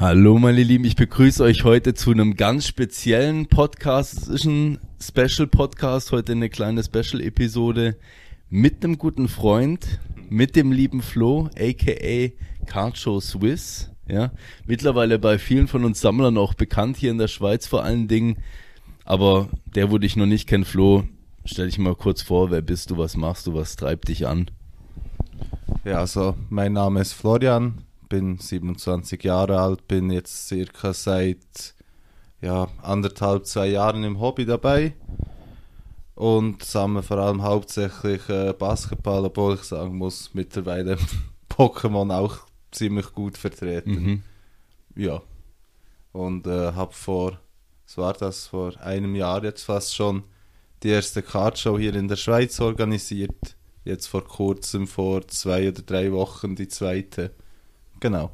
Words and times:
Hallo 0.00 0.38
meine 0.38 0.62
Lieben, 0.62 0.86
ich 0.86 0.96
begrüße 0.96 1.44
euch 1.44 1.62
heute 1.62 1.92
zu 1.92 2.10
einem 2.10 2.34
ganz 2.34 2.66
speziellen 2.66 3.48
Podcast. 3.48 4.14
Es 4.14 4.28
ist 4.28 4.44
ein 4.46 4.78
Special 4.98 5.46
Podcast, 5.46 6.10
heute 6.10 6.32
eine 6.32 6.48
kleine 6.48 6.82
Special 6.82 7.20
Episode 7.20 7.96
mit 8.48 8.82
einem 8.82 8.96
guten 8.96 9.28
Freund, 9.28 10.00
mit 10.30 10.56
dem 10.56 10.72
lieben 10.72 11.02
Flo, 11.02 11.50
aka 11.54 12.32
Card 12.64 12.96
Show 12.96 13.20
Swiss. 13.20 13.90
Ja, 14.08 14.30
mittlerweile 14.66 15.18
bei 15.18 15.38
vielen 15.38 15.68
von 15.68 15.84
uns 15.84 16.00
Sammlern 16.00 16.38
auch 16.38 16.54
bekannt 16.54 16.96
hier 16.96 17.10
in 17.10 17.18
der 17.18 17.28
Schweiz 17.28 17.66
vor 17.66 17.84
allen 17.84 18.08
Dingen. 18.08 18.38
Aber 19.04 19.50
der, 19.74 19.90
wo 19.90 19.98
dich 19.98 20.16
noch 20.16 20.24
nicht 20.24 20.48
kennt, 20.48 20.66
Flo, 20.66 21.04
stell 21.44 21.66
dich 21.66 21.76
mal 21.76 21.94
kurz 21.94 22.22
vor, 22.22 22.50
wer 22.50 22.62
bist 22.62 22.90
du, 22.90 22.96
was 22.96 23.18
machst 23.18 23.46
du, 23.46 23.52
was 23.52 23.76
treibt 23.76 24.08
dich 24.08 24.26
an? 24.26 24.50
Ja, 25.84 25.98
also 25.98 26.36
mein 26.48 26.72
Name 26.72 27.02
ist 27.02 27.12
Florian, 27.12 27.84
bin 28.10 28.36
27 28.36 29.24
Jahre 29.24 29.58
alt, 29.58 29.88
bin 29.88 30.10
jetzt 30.10 30.48
circa 30.48 30.92
seit 30.92 31.74
ja, 32.42 32.68
anderthalb, 32.82 33.46
zwei 33.46 33.68
Jahren 33.68 34.04
im 34.04 34.20
Hobby 34.20 34.44
dabei 34.44 34.94
und 36.14 36.62
sammle 36.62 37.02
vor 37.02 37.16
allem 37.16 37.42
hauptsächlich 37.42 38.28
äh, 38.28 38.52
Basketball, 38.52 39.24
obwohl 39.24 39.54
ich 39.54 39.62
sagen 39.62 39.96
muss, 39.96 40.34
mittlerweile 40.34 40.98
Pokémon 41.50 42.14
auch 42.14 42.40
ziemlich 42.70 43.12
gut 43.12 43.38
vertreten. 43.38 43.90
Mhm. 43.90 44.22
Ja. 44.96 45.22
Und 46.12 46.46
äh, 46.46 46.72
habe 46.72 46.92
vor, 46.92 47.40
was 47.86 47.96
war 47.96 48.12
das, 48.12 48.48
vor 48.48 48.78
einem 48.80 49.14
Jahr 49.14 49.42
jetzt 49.44 49.62
fast 49.62 49.94
schon 49.94 50.24
die 50.82 50.88
erste 50.88 51.22
Cardshow 51.22 51.78
hier 51.78 51.94
in 51.94 52.08
der 52.08 52.16
Schweiz 52.16 52.60
organisiert. 52.60 53.56
Jetzt 53.84 54.06
vor 54.08 54.24
kurzem, 54.24 54.86
vor 54.86 55.26
zwei 55.28 55.68
oder 55.68 55.82
drei 55.82 56.12
Wochen, 56.12 56.56
die 56.56 56.68
zweite. 56.68 57.32
Genau. 58.00 58.30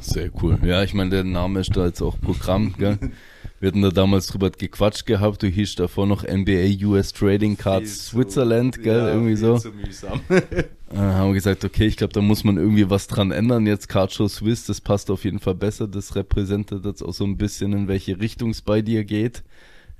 Sehr 0.00 0.30
cool. 0.42 0.58
Ja, 0.64 0.82
ich 0.82 0.94
meine, 0.94 1.10
der 1.10 1.24
Name 1.24 1.60
ist 1.60 1.76
da 1.76 1.86
jetzt 1.86 2.02
auch 2.02 2.20
Programm, 2.20 2.74
gell? 2.78 2.98
Wir 3.60 3.68
hatten 3.68 3.82
da 3.82 3.90
damals 3.90 4.26
drüber 4.26 4.50
gequatscht 4.50 5.06
gehabt, 5.06 5.42
du 5.42 5.46
hieß 5.46 5.76
davor 5.76 6.06
noch 6.06 6.22
NBA 6.22 6.84
US 6.86 7.14
Trading 7.14 7.56
Cards 7.56 8.10
viel 8.10 8.24
Switzerland, 8.24 8.74
zu, 8.74 8.82
gell? 8.82 8.98
Ja, 8.98 9.08
irgendwie 9.08 9.36
so. 9.36 9.56
Zu 9.56 9.72
mühsam. 9.72 10.20
äh, 10.28 10.64
haben 10.96 11.28
wir 11.28 11.34
gesagt, 11.34 11.64
okay, 11.64 11.86
ich 11.86 11.96
glaube, 11.96 12.12
da 12.12 12.20
muss 12.20 12.44
man 12.44 12.58
irgendwie 12.58 12.90
was 12.90 13.06
dran 13.06 13.30
ändern. 13.30 13.66
Jetzt 13.66 13.88
Card 13.88 14.12
Show 14.12 14.28
Swiss, 14.28 14.66
das 14.66 14.82
passt 14.82 15.10
auf 15.10 15.24
jeden 15.24 15.38
Fall 15.38 15.54
besser. 15.54 15.88
Das 15.88 16.14
repräsentiert 16.14 16.84
jetzt 16.84 17.02
auch 17.02 17.14
so 17.14 17.24
ein 17.24 17.38
bisschen, 17.38 17.72
in 17.72 17.88
welche 17.88 18.20
Richtung 18.20 18.50
es 18.50 18.60
bei 18.60 18.82
dir 18.82 19.04
geht. 19.04 19.42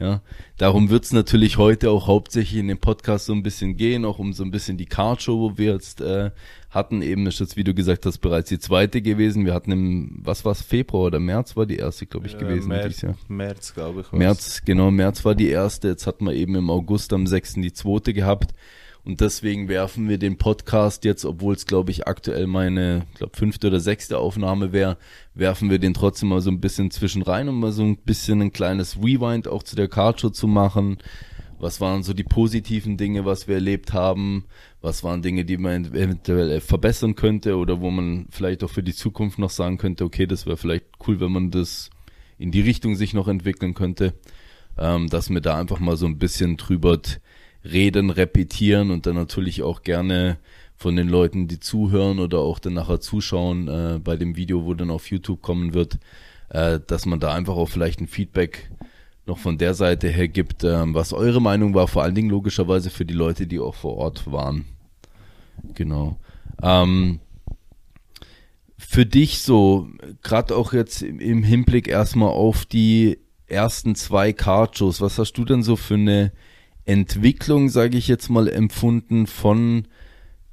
Ja, 0.00 0.22
darum 0.56 0.90
wird's 0.90 1.12
natürlich 1.12 1.56
heute 1.56 1.90
auch 1.90 2.08
hauptsächlich 2.08 2.58
in 2.58 2.66
dem 2.66 2.78
Podcast 2.78 3.26
so 3.26 3.32
ein 3.32 3.44
bisschen 3.44 3.76
gehen, 3.76 4.04
auch 4.04 4.18
um 4.18 4.32
so 4.32 4.42
ein 4.42 4.50
bisschen 4.50 4.76
die 4.76 4.86
Card 4.86 5.22
Show, 5.22 5.38
wo 5.38 5.56
wir 5.56 5.72
jetzt 5.72 6.00
äh, 6.00 6.32
hatten. 6.74 7.02
Eben 7.02 7.26
ist 7.26 7.40
jetzt, 7.40 7.56
wie 7.56 7.64
du 7.64 7.74
gesagt 7.74 8.06
hast, 8.06 8.18
bereits 8.18 8.48
die 8.48 8.58
zweite 8.58 9.02
gewesen. 9.02 9.46
Wir 9.46 9.54
hatten 9.54 9.72
im, 9.72 10.20
was 10.22 10.44
war's, 10.44 10.62
Februar 10.62 11.06
oder 11.06 11.20
März 11.20 11.56
war 11.56 11.66
die 11.66 11.76
erste, 11.76 12.06
glaube 12.06 12.26
ich, 12.26 12.36
gewesen. 12.38 12.68
März, 12.68 12.86
dieses 12.86 13.02
Jahr. 13.02 13.16
März, 13.28 13.74
glaube 13.74 14.00
ich. 14.02 14.12
März, 14.12 14.62
genau, 14.64 14.90
März 14.90 15.24
war 15.24 15.34
die 15.34 15.48
erste. 15.48 15.88
Jetzt 15.88 16.06
hatten 16.06 16.24
wir 16.24 16.34
eben 16.34 16.54
im 16.54 16.70
August 16.70 17.12
am 17.12 17.26
6. 17.26 17.54
die 17.54 17.72
zweite 17.72 18.12
gehabt. 18.12 18.54
Und 19.04 19.20
deswegen 19.20 19.68
werfen 19.68 20.08
wir 20.08 20.16
den 20.16 20.38
Podcast 20.38 21.04
jetzt, 21.04 21.26
obwohl 21.26 21.54
es, 21.54 21.66
glaube 21.66 21.90
ich, 21.90 22.08
aktuell 22.08 22.46
meine, 22.46 23.04
glaube 23.16 23.36
fünfte 23.36 23.66
oder 23.66 23.78
sechste 23.78 24.18
Aufnahme 24.18 24.72
wäre, 24.72 24.96
werfen 25.34 25.68
wir 25.68 25.78
den 25.78 25.92
trotzdem 25.92 26.30
mal 26.30 26.40
so 26.40 26.50
ein 26.50 26.60
bisschen 26.60 26.90
zwischen 26.90 27.20
rein, 27.20 27.50
um 27.50 27.60
mal 27.60 27.72
so 27.72 27.82
ein 27.82 27.98
bisschen 27.98 28.40
ein 28.40 28.52
kleines 28.52 28.96
Rewind 28.96 29.46
auch 29.46 29.62
zu 29.62 29.76
der 29.76 29.88
Cardshow 29.88 30.30
zu 30.30 30.46
machen. 30.46 30.96
Was 31.58 31.82
waren 31.82 32.02
so 32.02 32.14
die 32.14 32.24
positiven 32.24 32.96
Dinge, 32.96 33.26
was 33.26 33.46
wir 33.46 33.56
erlebt 33.56 33.92
haben? 33.92 34.44
Was 34.84 35.02
waren 35.02 35.22
Dinge, 35.22 35.46
die 35.46 35.56
man 35.56 35.86
eventuell 35.94 36.60
verbessern 36.60 37.14
könnte 37.14 37.56
oder 37.56 37.80
wo 37.80 37.90
man 37.90 38.26
vielleicht 38.28 38.62
auch 38.62 38.68
für 38.68 38.82
die 38.82 38.92
Zukunft 38.92 39.38
noch 39.38 39.48
sagen 39.48 39.78
könnte, 39.78 40.04
okay, 40.04 40.26
das 40.26 40.44
wäre 40.44 40.58
vielleicht 40.58 40.84
cool, 41.08 41.20
wenn 41.20 41.32
man 41.32 41.50
das 41.50 41.88
in 42.36 42.50
die 42.50 42.60
Richtung 42.60 42.94
sich 42.94 43.14
noch 43.14 43.26
entwickeln 43.26 43.72
könnte. 43.72 44.12
Ähm, 44.76 45.08
dass 45.08 45.30
wir 45.30 45.40
da 45.40 45.58
einfach 45.58 45.80
mal 45.80 45.96
so 45.96 46.04
ein 46.04 46.18
bisschen 46.18 46.58
drüber 46.58 47.00
reden, 47.64 48.10
repetieren 48.10 48.90
und 48.90 49.06
dann 49.06 49.14
natürlich 49.14 49.62
auch 49.62 49.84
gerne 49.84 50.36
von 50.76 50.96
den 50.96 51.08
Leuten, 51.08 51.48
die 51.48 51.60
zuhören 51.60 52.18
oder 52.18 52.40
auch 52.40 52.58
dann 52.58 52.74
nachher 52.74 53.00
zuschauen 53.00 53.68
äh, 53.68 53.98
bei 54.04 54.16
dem 54.16 54.36
Video, 54.36 54.66
wo 54.66 54.74
dann 54.74 54.90
auf 54.90 55.10
YouTube 55.10 55.40
kommen 55.40 55.72
wird, 55.72 55.96
äh, 56.50 56.78
dass 56.86 57.06
man 57.06 57.20
da 57.20 57.32
einfach 57.32 57.54
auch 57.54 57.70
vielleicht 57.70 58.02
ein 58.02 58.06
Feedback 58.06 58.70
noch 59.24 59.38
von 59.38 59.56
der 59.56 59.72
Seite 59.72 60.08
her 60.08 60.28
gibt, 60.28 60.62
äh, 60.62 60.84
was 60.92 61.14
eure 61.14 61.40
Meinung 61.40 61.72
war, 61.72 61.88
vor 61.88 62.02
allen 62.02 62.14
Dingen 62.14 62.28
logischerweise 62.28 62.90
für 62.90 63.06
die 63.06 63.14
Leute, 63.14 63.46
die 63.46 63.60
auch 63.60 63.74
vor 63.74 63.96
Ort 63.96 64.30
waren. 64.30 64.66
Genau. 65.74 66.18
Ähm, 66.62 67.20
für 68.76 69.06
dich 69.06 69.40
so, 69.40 69.88
gerade 70.22 70.54
auch 70.56 70.72
jetzt 70.72 71.02
im 71.02 71.42
Hinblick 71.42 71.88
erstmal 71.88 72.30
auf 72.30 72.64
die 72.64 73.18
ersten 73.46 73.94
zwei 73.94 74.32
Card-Shows, 74.32 75.00
was 75.00 75.18
hast 75.18 75.32
du 75.34 75.44
denn 75.44 75.62
so 75.62 75.76
für 75.76 75.94
eine 75.94 76.32
Entwicklung, 76.84 77.68
sage 77.68 77.96
ich 77.96 78.08
jetzt 78.08 78.28
mal, 78.28 78.48
empfunden 78.48 79.26
von 79.26 79.88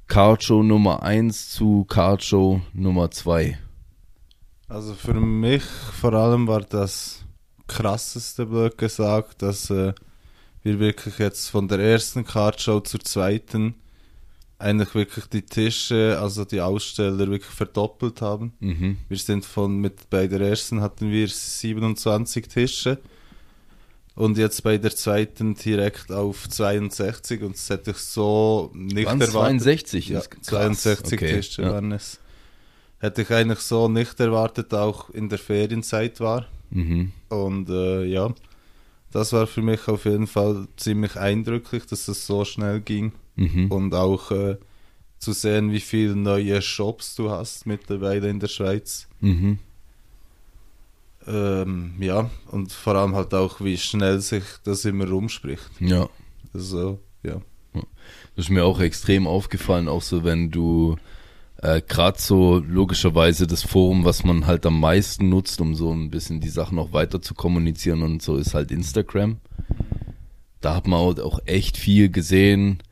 Cardshow 0.06 0.62
Nummer 0.62 1.02
1 1.02 1.50
zu 1.50 1.84
Cardshow 1.84 2.60
Nummer 2.72 3.10
2? 3.10 3.58
Also 4.68 4.94
für 4.94 5.14
mich 5.14 5.62
vor 5.62 6.14
allem 6.14 6.46
war 6.46 6.62
das 6.62 7.24
krasseste, 7.66 8.46
blöd 8.46 8.78
gesagt, 8.78 9.42
dass 9.42 9.70
äh, 9.70 9.92
wir 10.62 10.78
wirklich 10.78 11.18
jetzt 11.18 11.48
von 11.48 11.68
der 11.68 11.78
ersten 11.78 12.24
Cardshow 12.24 12.80
zur 12.80 13.00
zweiten 13.00 13.74
eigentlich 14.62 14.94
wirklich 14.94 15.26
die 15.26 15.42
Tische, 15.42 16.18
also 16.20 16.44
die 16.44 16.60
Aussteller 16.60 17.18
wirklich 17.18 17.44
verdoppelt 17.44 18.22
haben. 18.22 18.52
Mhm. 18.60 18.98
Wir 19.08 19.18
sind 19.18 19.44
von 19.44 19.78
mit 19.78 20.08
bei 20.08 20.26
der 20.26 20.40
ersten 20.40 20.80
hatten 20.80 21.10
wir 21.10 21.28
27 21.28 22.48
Tische 22.48 22.98
und 24.14 24.38
jetzt 24.38 24.62
bei 24.62 24.78
der 24.78 24.94
zweiten 24.94 25.54
direkt 25.54 26.12
auf 26.12 26.48
62 26.48 27.42
und 27.42 27.54
das 27.54 27.70
hätte 27.70 27.92
ich 27.92 27.98
so 27.98 28.70
nicht 28.74 29.06
Waren 29.06 29.20
erwartet. 29.20 29.62
62? 29.62 30.08
Ja, 30.08 30.22
62 30.40 31.12
okay. 31.14 31.36
Tische 31.36 31.62
ja. 31.62 31.72
waren 31.72 31.92
es. 31.92 32.18
Hätte 32.98 33.22
ich 33.22 33.30
eigentlich 33.30 33.60
so 33.60 33.88
nicht 33.88 34.20
erwartet, 34.20 34.72
auch 34.74 35.10
in 35.10 35.28
der 35.28 35.38
Ferienzeit 35.38 36.20
war. 36.20 36.46
Mhm. 36.70 37.12
Und 37.28 37.68
äh, 37.68 38.04
ja, 38.04 38.32
das 39.10 39.32
war 39.32 39.46
für 39.46 39.62
mich 39.62 39.88
auf 39.88 40.04
jeden 40.04 40.26
Fall 40.26 40.68
ziemlich 40.76 41.16
eindrücklich, 41.16 41.84
dass 41.86 42.06
es 42.08 42.26
so 42.26 42.44
schnell 42.44 42.80
ging. 42.80 43.12
Mhm. 43.36 43.70
Und 43.70 43.94
auch 43.94 44.30
äh, 44.30 44.56
zu 45.18 45.32
sehen, 45.32 45.72
wie 45.72 45.80
viele 45.80 46.16
neue 46.16 46.60
Shops 46.60 47.14
du 47.14 47.30
hast 47.30 47.66
mittlerweile 47.66 48.28
in 48.28 48.40
der 48.40 48.48
Schweiz. 48.48 49.08
Mhm. 49.20 49.58
Ähm, 51.26 51.94
ja, 52.00 52.30
und 52.50 52.72
vor 52.72 52.96
allem 52.96 53.14
halt 53.14 53.32
auch, 53.32 53.60
wie 53.60 53.78
schnell 53.78 54.20
sich 54.20 54.42
das 54.64 54.84
immer 54.84 55.08
rumspricht. 55.08 55.70
Ja. 55.80 56.08
Also, 56.52 56.98
ja. 57.22 57.40
Das 58.34 58.46
ist 58.46 58.50
mir 58.50 58.64
auch 58.64 58.80
extrem 58.80 59.26
aufgefallen, 59.26 59.88
auch 59.88 60.02
so, 60.02 60.24
wenn 60.24 60.50
du 60.50 60.96
äh, 61.58 61.80
gerade 61.80 62.20
so 62.20 62.58
logischerweise 62.58 63.46
das 63.46 63.62
Forum, 63.62 64.04
was 64.04 64.24
man 64.24 64.46
halt 64.46 64.66
am 64.66 64.80
meisten 64.80 65.28
nutzt, 65.28 65.60
um 65.60 65.74
so 65.74 65.92
ein 65.92 66.10
bisschen 66.10 66.40
die 66.40 66.48
Sachen 66.48 66.76
noch 66.76 66.92
weiter 66.92 67.22
zu 67.22 67.34
kommunizieren 67.34 68.02
und 68.02 68.22
so, 68.22 68.36
ist 68.36 68.54
halt 68.54 68.70
Instagram. 68.70 69.38
Da 70.60 70.74
hat 70.74 70.86
man 70.86 71.20
auch 71.20 71.40
echt 71.46 71.76
viel 71.76 72.10
gesehen, 72.10 72.82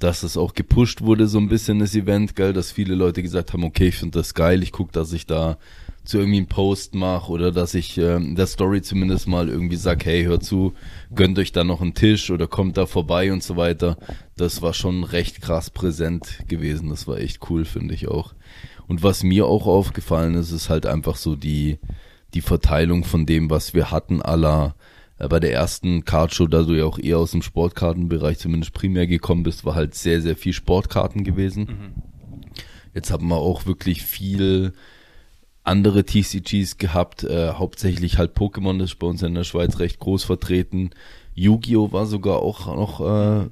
dass 0.00 0.22
es 0.22 0.36
auch 0.36 0.54
gepusht 0.54 1.02
wurde, 1.02 1.28
so 1.28 1.38
ein 1.38 1.48
bisschen 1.48 1.78
das 1.78 1.94
Event, 1.94 2.34
geil, 2.34 2.52
dass 2.52 2.72
viele 2.72 2.94
Leute 2.94 3.22
gesagt 3.22 3.52
haben, 3.52 3.64
okay, 3.64 3.88
ich 3.88 3.96
finde 3.96 4.18
das 4.18 4.34
geil, 4.34 4.62
ich 4.62 4.72
gucke, 4.72 4.92
dass 4.92 5.12
ich 5.12 5.26
da 5.26 5.58
zu 6.04 6.18
irgendwie 6.18 6.38
einen 6.38 6.46
Post 6.46 6.94
mache 6.94 7.30
oder 7.30 7.52
dass 7.52 7.74
ich 7.74 7.98
äh, 7.98 8.16
in 8.16 8.34
der 8.34 8.46
Story 8.46 8.80
zumindest 8.80 9.28
mal 9.28 9.48
irgendwie 9.48 9.76
sag, 9.76 10.04
hey, 10.06 10.24
hör 10.24 10.40
zu, 10.40 10.72
gönnt 11.14 11.38
euch 11.38 11.52
da 11.52 11.62
noch 11.62 11.82
einen 11.82 11.94
Tisch 11.94 12.30
oder 12.30 12.46
kommt 12.46 12.78
da 12.78 12.86
vorbei 12.86 13.32
und 13.32 13.42
so 13.42 13.56
weiter. 13.56 13.96
Das 14.36 14.62
war 14.62 14.72
schon 14.72 15.04
recht 15.04 15.42
krass 15.42 15.68
präsent 15.68 16.40
gewesen. 16.48 16.88
Das 16.88 17.06
war 17.06 17.18
echt 17.18 17.50
cool, 17.50 17.66
finde 17.66 17.94
ich 17.94 18.08
auch. 18.08 18.34
Und 18.88 19.02
was 19.02 19.22
mir 19.22 19.46
auch 19.46 19.66
aufgefallen 19.66 20.34
ist, 20.34 20.50
ist 20.50 20.70
halt 20.70 20.86
einfach 20.86 21.16
so 21.16 21.36
die, 21.36 21.78
die 22.32 22.40
Verteilung 22.40 23.04
von 23.04 23.26
dem, 23.26 23.50
was 23.50 23.74
wir 23.74 23.90
hatten, 23.90 24.22
aller 24.22 24.74
bei 25.28 25.40
der 25.40 25.52
ersten 25.52 26.04
Cardshow, 26.04 26.46
da 26.46 26.62
du 26.62 26.74
ja 26.74 26.84
auch 26.84 26.98
eher 26.98 27.18
aus 27.18 27.32
dem 27.32 27.42
Sportkartenbereich 27.42 28.38
zumindest 28.38 28.72
primär 28.72 29.06
gekommen 29.06 29.42
bist, 29.42 29.64
war 29.64 29.74
halt 29.74 29.94
sehr, 29.94 30.20
sehr 30.20 30.36
viel 30.36 30.52
Sportkarten 30.52 31.24
gewesen. 31.24 31.64
Mhm 31.64 32.02
Jetzt 32.94 33.10
haben 33.10 33.28
wir 33.28 33.36
auch 33.36 33.66
wirklich 33.66 34.02
viel 34.02 34.72
andere 35.62 36.04
TCGs 36.04 36.78
gehabt, 36.78 37.22
äh, 37.24 37.52
hauptsächlich 37.52 38.18
halt 38.18 38.36
Pokémon, 38.36 38.78
das 38.78 38.90
ist 38.90 38.98
bei 38.98 39.06
uns 39.06 39.22
in 39.22 39.34
der 39.34 39.44
Schweiz 39.44 39.78
recht 39.78 39.98
groß 40.00 40.24
vertreten. 40.24 40.90
Yu-Gi-Oh! 41.34 41.92
war 41.92 42.06
sogar 42.06 42.40
auch 42.40 42.66
noch 42.66 43.00
äh, 43.00 43.46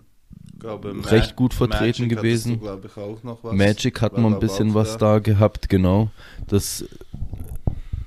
glaube, 0.59 0.95
recht 1.11 1.37
gut 1.37 1.55
vertreten 1.55 2.09
Magic 2.09 2.17
gewesen. 2.17 2.61
Du, 2.61 2.67
ich, 2.67 3.25
was. 3.43 3.55
Magic 3.55 4.01
hat 4.01 4.19
man 4.19 4.35
ein 4.35 4.41
bisschen 4.41 4.75
was 4.75 4.97
da 4.97 5.19
gehabt, 5.21 5.69
genau. 5.69 6.11
Das, 6.49 6.85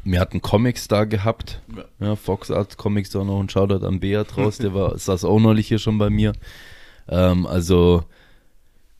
wir 0.03 0.19
hatten 0.19 0.41
Comics 0.41 0.87
da 0.87 1.05
gehabt. 1.05 1.61
Ja. 1.75 2.07
Ja, 2.07 2.15
Fox 2.15 2.51
Art 2.51 2.77
Comics 2.77 3.11
da 3.11 3.23
noch 3.23 3.39
ein 3.39 3.49
Shoutout 3.49 3.85
an 3.85 3.99
Beat 3.99 4.37
raus, 4.37 4.57
der 4.57 4.73
war, 4.73 4.97
saß 4.97 5.25
auch 5.25 5.39
neulich 5.39 5.67
hier 5.67 5.79
schon 5.79 5.97
bei 5.97 6.09
mir. 6.09 6.33
Ähm, 7.07 7.45
also 7.45 8.03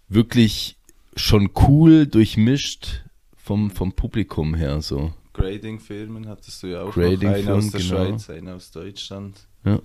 wirklich 0.09 0.77
schon 1.15 1.49
cool 1.67 2.05
durchmischt 2.05 3.03
vom, 3.35 3.71
vom 3.71 3.93
Publikum 3.93 4.53
her, 4.55 4.81
so. 4.81 5.13
Grading-Firmen 5.33 6.27
hattest 6.27 6.61
du 6.61 6.67
ja 6.67 6.83
auch 6.83 6.93
Grading 6.93 7.29
noch. 7.29 7.37
Eine 7.37 7.53
aus 7.53 7.69
Firmen, 7.69 7.71
der 7.71 7.79
genau. 7.79 8.17
Schweiz, 8.17 8.29
eine 8.29 8.55
aus 8.55 8.71
Deutschland. 8.71 9.47
Ja. 9.63 9.79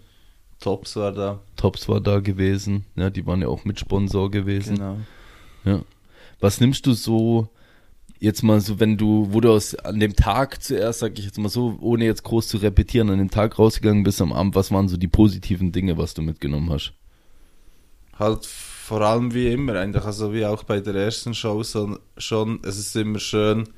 Tops 0.60 0.96
war 0.96 1.12
da. 1.12 1.40
Tops 1.56 1.88
war 1.88 2.00
da 2.00 2.20
gewesen, 2.20 2.84
ja, 2.96 3.10
die 3.10 3.26
waren 3.26 3.42
ja 3.42 3.48
auch 3.48 3.64
Mitsponsor 3.64 4.30
gewesen. 4.30 4.76
Genau. 5.64 5.84
Was 6.40 6.60
nimmst 6.60 6.86
du 6.86 6.92
so 6.92 7.48
jetzt 8.18 8.42
mal 8.42 8.60
so, 8.60 8.80
wenn 8.80 8.96
du, 8.96 9.28
wo 9.30 9.40
du 9.40 9.52
aus, 9.52 9.74
an 9.74 10.00
dem 10.00 10.16
Tag 10.16 10.62
zuerst, 10.62 11.00
sag 11.00 11.18
ich 11.18 11.24
jetzt 11.24 11.38
mal 11.38 11.48
so, 11.48 11.76
ohne 11.80 12.04
jetzt 12.04 12.24
groß 12.24 12.48
zu 12.48 12.56
repetieren, 12.58 13.10
an 13.10 13.18
dem 13.18 13.30
Tag 13.30 13.58
rausgegangen 13.58 14.02
bist 14.02 14.20
am 14.20 14.32
Abend, 14.32 14.54
was 14.54 14.70
waren 14.70 14.88
so 14.88 14.96
die 14.96 15.08
positiven 15.08 15.72
Dinge, 15.72 15.98
was 15.98 16.14
du 16.14 16.22
mitgenommen 16.22 16.70
hast? 16.70 16.92
Halt 18.18 18.46
vor 18.46 19.02
allem 19.02 19.34
wie 19.34 19.52
immer 19.52 19.74
eigentlich, 19.74 20.04
also 20.04 20.32
wie 20.32 20.46
auch 20.46 20.62
bei 20.62 20.80
der 20.80 20.94
ersten 20.94 21.34
Show 21.34 21.62
schon, 22.16 22.60
es 22.62 22.78
ist 22.78 22.96
immer 22.96 23.18
schön, 23.18 23.68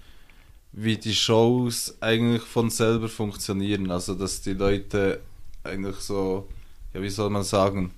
wie 0.72 0.96
die 0.96 1.14
Shows 1.14 1.96
eigentlich 2.00 2.42
von 2.42 2.70
selber 2.70 3.08
funktionieren, 3.08 3.90
also 3.90 4.14
dass 4.14 4.42
die 4.42 4.52
Leute 4.52 5.20
eigentlich 5.64 5.96
so, 5.96 6.46
ja 6.94 7.02
wie 7.02 7.08
soll 7.08 7.30
man 7.30 7.42
sagen, 7.42 7.90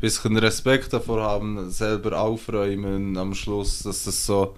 bisschen 0.00 0.36
Respekt 0.36 0.92
davor 0.92 1.22
haben, 1.22 1.70
selber 1.70 2.20
aufräumen 2.20 3.16
am 3.18 3.34
Schluss, 3.34 3.80
dass 3.80 4.04
das 4.04 4.24
so 4.24 4.56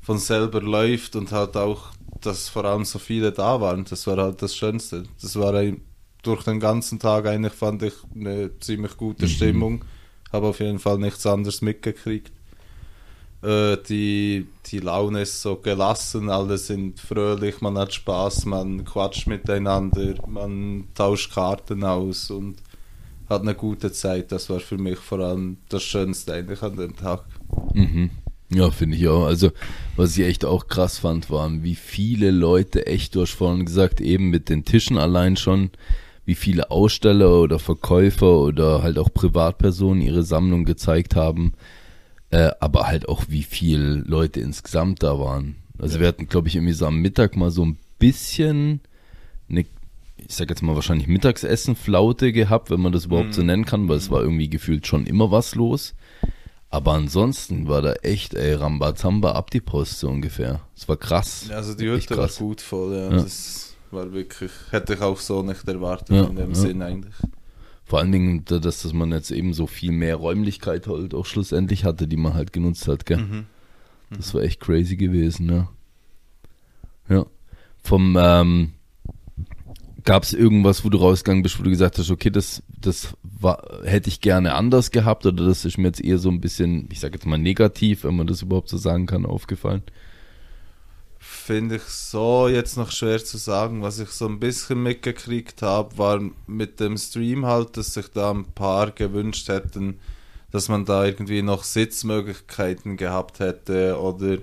von 0.00 0.18
selber 0.18 0.60
läuft 0.62 1.16
und 1.16 1.32
halt 1.32 1.56
auch, 1.56 1.90
dass 2.20 2.48
vor 2.48 2.64
allem 2.64 2.84
so 2.84 2.98
viele 2.98 3.32
da 3.32 3.60
waren, 3.60 3.84
das 3.84 4.06
war 4.06 4.16
halt 4.16 4.42
das 4.42 4.56
Schönste. 4.56 5.04
Das 5.20 5.36
war 5.36 5.54
ein, 5.54 5.82
durch 6.22 6.44
den 6.44 6.60
ganzen 6.60 6.98
Tag 6.98 7.26
eigentlich, 7.26 7.52
fand 7.54 7.82
ich, 7.82 7.94
eine 8.14 8.58
ziemlich 8.60 8.96
gute 8.96 9.26
Mhm. 9.26 9.28
Stimmung. 9.28 9.84
Habe 10.32 10.48
auf 10.48 10.60
jeden 10.60 10.78
Fall 10.78 10.98
nichts 10.98 11.26
anderes 11.26 11.62
mitgekriegt. 11.62 12.32
Äh, 13.42 13.76
die, 13.88 14.48
die 14.66 14.80
Laune 14.80 15.22
ist 15.22 15.42
so 15.42 15.56
gelassen, 15.56 16.28
alle 16.28 16.58
sind 16.58 16.98
fröhlich, 16.98 17.60
man 17.60 17.78
hat 17.78 17.94
Spaß, 17.94 18.46
man 18.46 18.84
quatscht 18.84 19.28
miteinander, 19.28 20.14
man 20.26 20.88
tauscht 20.94 21.32
Karten 21.32 21.84
aus 21.84 22.30
und 22.30 22.56
hat 23.28 23.42
eine 23.42 23.54
gute 23.54 23.92
Zeit. 23.92 24.32
Das 24.32 24.50
war 24.50 24.60
für 24.60 24.78
mich 24.78 24.98
vor 24.98 25.20
allem 25.20 25.58
das 25.68 25.82
Schönste 25.84 26.34
eigentlich 26.34 26.62
an 26.62 26.76
dem 26.76 26.96
Tag. 26.96 27.24
Mhm. 27.74 28.10
Ja, 28.50 28.70
finde 28.70 28.96
ich 28.96 29.06
auch. 29.08 29.24
Also, 29.26 29.50
was 29.96 30.16
ich 30.16 30.24
echt 30.24 30.44
auch 30.44 30.68
krass 30.68 30.98
fand, 30.98 31.30
waren, 31.30 31.62
wie 31.64 31.74
viele 31.74 32.30
Leute 32.30 32.86
echt, 32.86 33.14
du 33.14 33.20
hast 33.22 33.32
vorhin 33.32 33.66
gesagt, 33.66 34.00
eben 34.00 34.30
mit 34.30 34.48
den 34.48 34.64
Tischen 34.64 34.96
allein 34.96 35.36
schon, 35.36 35.70
wie 36.24 36.34
viele 36.34 36.70
Aussteller 36.70 37.40
oder 37.40 37.58
Verkäufer 37.58 38.38
oder 38.40 38.82
halt 38.82 38.98
auch 38.98 39.12
Privatpersonen 39.12 40.02
ihre 40.02 40.22
Sammlung 40.22 40.64
gezeigt 40.64 41.14
haben, 41.16 41.52
äh, 42.30 42.50
aber 42.60 42.86
halt 42.86 43.08
auch 43.08 43.24
wie 43.28 43.42
viele 43.42 43.94
Leute 43.96 44.40
insgesamt 44.40 45.02
da 45.02 45.18
waren. 45.18 45.56
Also 45.78 45.96
Ja. 45.96 46.00
wir 46.00 46.08
hatten, 46.08 46.26
glaube 46.28 46.48
ich, 46.48 46.56
irgendwie 46.56 46.72
so 46.74 46.86
am 46.86 47.00
Mittag 47.00 47.36
mal 47.36 47.50
so 47.50 47.64
ein 47.64 47.76
bisschen 47.98 48.80
eine, 49.50 49.60
ich 49.60 49.66
sag 50.34 50.48
jetzt 50.50 50.62
mal 50.62 50.74
wahrscheinlich 50.74 51.06
Mittagsessen-Flaute 51.06 52.32
gehabt, 52.32 52.70
wenn 52.70 52.80
man 52.80 52.92
das 52.92 53.06
überhaupt 53.06 53.34
so 53.34 53.40
Mhm. 53.42 53.46
nennen 53.46 53.64
kann, 53.64 53.88
weil 53.88 53.96
es 53.96 54.10
war 54.10 54.22
irgendwie 54.22 54.48
gefühlt 54.50 54.86
schon 54.86 55.06
immer 55.06 55.30
was 55.30 55.54
los. 55.54 55.94
Aber 56.70 56.92
ansonsten 56.92 57.66
war 57.66 57.80
da 57.80 57.94
echt, 57.94 58.34
ey, 58.34 58.52
Rambazamba 58.54 59.32
ab 59.32 59.50
die 59.50 59.60
Post 59.60 60.00
so 60.00 60.08
ungefähr. 60.08 60.60
Es 60.76 60.86
war 60.88 60.96
krass. 60.98 61.48
Also 61.50 61.74
die 61.74 61.88
Hütte 61.88 62.16
war 62.16 62.28
gut 62.28 62.60
voll, 62.60 62.94
ja. 62.94 63.10
Ja. 63.10 63.22
Das 63.22 63.74
war 63.90 64.12
wirklich, 64.12 64.50
hätte 64.70 64.94
ich 64.94 65.00
auch 65.00 65.18
so 65.18 65.42
nicht 65.42 65.66
erwartet 65.66 66.10
Ja, 66.10 66.24
in 66.24 66.36
dem 66.36 66.50
ja. 66.50 66.54
Sinn 66.54 66.82
eigentlich. 66.82 67.14
Vor 67.84 68.00
allen 68.00 68.12
Dingen, 68.12 68.44
da- 68.44 68.58
dass, 68.58 68.82
dass 68.82 68.92
man 68.92 69.12
jetzt 69.12 69.30
eben 69.30 69.54
so 69.54 69.66
viel 69.66 69.92
mehr 69.92 70.16
Räumlichkeit 70.16 70.86
halt 70.86 71.14
auch 71.14 71.24
schlussendlich 71.24 71.84
hatte, 71.86 72.06
die 72.06 72.18
man 72.18 72.34
halt 72.34 72.52
genutzt 72.52 72.86
hat, 72.86 73.06
gell? 73.06 73.16
Mhm. 73.16 73.46
Das 74.10 74.34
war 74.34 74.42
echt 74.42 74.60
crazy 74.60 74.96
gewesen, 74.96 75.48
ja. 75.50 75.68
Ja. 77.08 77.24
Vom, 77.82 78.14
ähm, 78.20 78.72
gab 80.04 80.22
es 80.22 80.34
irgendwas, 80.34 80.84
wo 80.84 80.90
du 80.90 80.98
rausgegangen 80.98 81.42
bist, 81.42 81.58
wo 81.58 81.62
du 81.62 81.70
gesagt 81.70 81.96
hast, 81.98 82.10
okay, 82.10 82.28
das, 82.30 82.62
das 82.80 83.14
war, 83.22 83.62
hätte 83.84 84.08
ich 84.08 84.20
gerne 84.20 84.54
anders 84.54 84.90
gehabt 84.90 85.26
oder 85.26 85.46
das 85.46 85.64
ist 85.64 85.78
mir 85.78 85.88
jetzt 85.88 86.02
eher 86.02 86.18
so 86.18 86.30
ein 86.30 86.40
bisschen, 86.40 86.88
ich 86.92 87.00
sag 87.00 87.12
jetzt 87.12 87.26
mal 87.26 87.38
negativ, 87.38 88.04
wenn 88.04 88.16
man 88.16 88.26
das 88.26 88.42
überhaupt 88.42 88.68
so 88.68 88.76
sagen 88.76 89.06
kann, 89.06 89.26
aufgefallen? 89.26 89.82
Finde 91.18 91.76
ich 91.76 91.82
so 91.82 92.48
jetzt 92.48 92.76
noch 92.76 92.92
schwer 92.92 93.22
zu 93.24 93.38
sagen. 93.38 93.82
Was 93.82 93.98
ich 93.98 94.10
so 94.10 94.26
ein 94.26 94.38
bisschen 94.38 94.82
mitgekriegt 94.82 95.62
habe, 95.62 95.98
war 95.98 96.20
mit 96.46 96.78
dem 96.78 96.96
Stream 96.96 97.44
halt, 97.44 97.76
dass 97.76 97.94
sich 97.94 98.08
da 98.08 98.30
ein 98.30 98.44
paar 98.44 98.92
gewünscht 98.92 99.48
hätten, 99.48 99.98
dass 100.52 100.68
man 100.68 100.84
da 100.84 101.04
irgendwie 101.04 101.42
noch 101.42 101.64
Sitzmöglichkeiten 101.64 102.96
gehabt 102.96 103.40
hätte 103.40 103.98
oder 103.98 104.38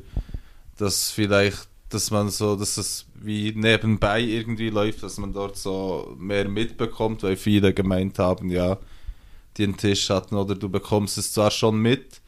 dass 0.78 1.10
vielleicht, 1.10 1.68
dass 1.90 2.12
man 2.12 2.30
so, 2.30 2.56
dass 2.56 2.78
es 2.78 3.06
wie 3.16 3.54
nebenbei 3.56 4.22
irgendwie 4.22 4.70
läuft, 4.70 5.04
dass 5.04 5.18
man 5.18 5.34
dort 5.34 5.58
so 5.58 6.16
mehr 6.20 6.48
mitbekommt, 6.48 7.24
weil 7.24 7.38
viele 7.38 7.74
gemeint 7.74 8.20
haben, 8.20 8.50
ja, 8.50 8.78
die 9.58 9.64
einen 9.64 9.78
Tisch 9.78 10.10
hatten 10.10 10.36
oder 10.36 10.56
du 10.56 10.70
bekommst 10.70 11.18
es 11.18 11.32
zwar 11.32 11.52
schon 11.52 11.78
mit, 11.78 12.22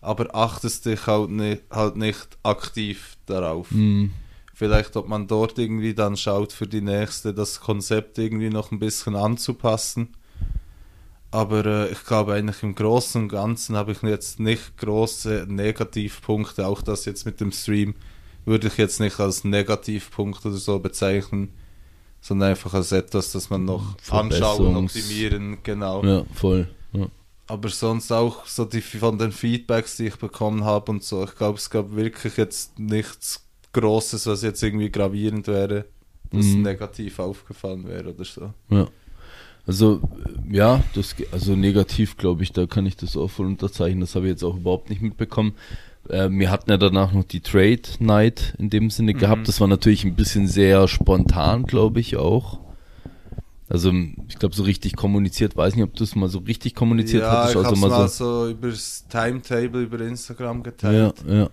aber 0.00 0.34
achtest 0.34 0.86
dich 0.86 1.06
halt 1.06 1.30
nicht, 1.30 1.62
halt 1.70 1.96
nicht 1.96 2.38
aktiv 2.42 3.16
darauf. 3.26 3.70
Mhm. 3.70 4.12
Vielleicht, 4.54 4.96
ob 4.96 5.08
man 5.08 5.26
dort 5.26 5.58
irgendwie 5.58 5.94
dann 5.94 6.16
schaut, 6.16 6.52
für 6.52 6.66
die 6.66 6.80
nächste 6.80 7.34
das 7.34 7.60
Konzept 7.60 8.18
irgendwie 8.18 8.50
noch 8.50 8.70
ein 8.70 8.78
bisschen 8.78 9.16
anzupassen. 9.16 10.08
Aber 11.30 11.64
äh, 11.64 11.90
ich 11.90 12.04
glaube 12.04 12.34
eigentlich 12.34 12.62
im 12.62 12.74
Großen 12.74 13.22
und 13.22 13.28
Ganzen 13.28 13.76
habe 13.76 13.92
ich 13.92 14.02
jetzt 14.02 14.38
nicht 14.38 14.76
große 14.76 15.46
Negativpunkte. 15.48 16.66
Auch 16.66 16.82
das 16.82 17.06
jetzt 17.06 17.24
mit 17.24 17.40
dem 17.40 17.50
Stream 17.50 17.94
würde 18.44 18.68
ich 18.68 18.76
jetzt 18.76 19.00
nicht 19.00 19.18
als 19.20 19.44
Negativpunkt 19.44 20.44
oder 20.44 20.56
so 20.56 20.78
bezeichnen, 20.78 21.50
sondern 22.20 22.50
einfach 22.50 22.74
als 22.74 22.92
etwas, 22.92 23.32
das 23.32 23.50
man 23.50 23.64
noch 23.64 23.96
anschauen, 24.10 24.76
optimieren, 24.76 25.58
genau. 25.62 26.04
Ja, 26.04 26.24
voll. 26.34 26.68
Ja. 26.92 27.06
Aber 27.48 27.68
sonst 27.68 28.12
auch 28.12 28.46
so 28.46 28.64
die 28.64 28.80
von 28.80 29.18
den 29.18 29.32
Feedbacks, 29.32 29.96
die 29.96 30.06
ich 30.06 30.16
bekommen 30.16 30.64
habe 30.64 30.92
und 30.92 31.02
so. 31.02 31.24
Ich 31.24 31.34
glaube, 31.34 31.58
es 31.58 31.68
gab 31.70 31.94
wirklich 31.94 32.36
jetzt 32.36 32.78
nichts 32.78 33.44
Großes, 33.72 34.26
was 34.26 34.42
jetzt 34.42 34.62
irgendwie 34.62 34.90
gravierend 34.90 35.46
wäre, 35.48 35.86
das 36.30 36.46
Mhm. 36.46 36.62
negativ 36.62 37.18
aufgefallen 37.18 37.86
wäre 37.88 38.14
oder 38.14 38.24
so. 38.24 38.52
Ja. 38.70 38.86
Also, 39.66 40.00
ja, 40.50 40.82
das, 40.94 41.14
also 41.30 41.54
negativ, 41.54 42.16
glaube 42.16 42.42
ich, 42.42 42.52
da 42.52 42.66
kann 42.66 42.84
ich 42.84 42.96
das 42.96 43.16
auch 43.16 43.28
voll 43.28 43.46
unterzeichnen. 43.46 44.00
Das 44.00 44.14
habe 44.14 44.26
ich 44.26 44.30
jetzt 44.32 44.42
auch 44.44 44.56
überhaupt 44.56 44.90
nicht 44.90 45.02
mitbekommen. 45.02 45.54
Äh, 46.08 46.28
wir 46.30 46.50
hatten 46.50 46.70
ja 46.70 46.76
danach 46.76 47.12
noch 47.12 47.24
die 47.24 47.40
Trade 47.40 47.82
Night 48.00 48.54
in 48.58 48.70
dem 48.70 48.90
Sinne 48.90 49.14
Mhm. 49.14 49.18
gehabt. 49.18 49.48
Das 49.48 49.60
war 49.60 49.68
natürlich 49.68 50.04
ein 50.04 50.14
bisschen 50.16 50.46
sehr 50.48 50.88
spontan, 50.88 51.64
glaube 51.64 52.00
ich 52.00 52.16
auch. 52.16 52.60
Also, 53.68 53.90
ich 54.28 54.38
glaube, 54.38 54.54
so 54.54 54.64
richtig 54.64 54.96
kommuniziert, 54.96 55.56
weiß 55.56 55.74
nicht, 55.76 55.84
ob 55.84 55.94
du 55.94 56.04
es 56.04 56.14
mal 56.14 56.28
so 56.28 56.40
richtig 56.40 56.74
kommuniziert 56.74 57.22
ja, 57.22 57.30
hattest. 57.30 57.52
ich 57.52 57.56
Also 57.56 57.66
habe 57.68 57.76
es 57.76 57.80
mal 57.80 57.88
mal 57.88 58.08
so. 58.08 58.44
so 58.44 58.50
übers 58.50 59.06
Timetable 59.08 59.82
über 59.82 60.00
Instagram 60.00 60.58
Ja, 60.58 60.62
geteilt. 60.62 61.24
ja. 61.26 61.48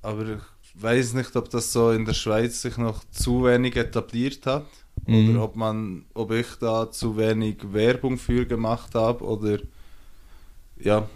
Aber 0.00 0.22
ich 0.22 0.82
weiß 0.82 1.12
nicht, 1.14 1.36
ob 1.36 1.50
das 1.50 1.72
so 1.72 1.90
in 1.90 2.06
der 2.06 2.14
Schweiz 2.14 2.62
sich 2.62 2.78
noch 2.78 3.04
zu 3.10 3.44
wenig 3.44 3.76
etabliert 3.76 4.46
hat. 4.46 4.64
Mhm. 5.06 5.30
Oder 5.30 5.44
ob 5.44 5.56
man, 5.56 6.06
ob 6.14 6.32
ich 6.32 6.46
da 6.60 6.90
zu 6.90 7.16
wenig 7.18 7.56
Werbung 7.72 8.16
für 8.16 8.46
gemacht 8.46 8.94
habe 8.94 9.22
oder 9.24 9.58
ja, 10.80 11.06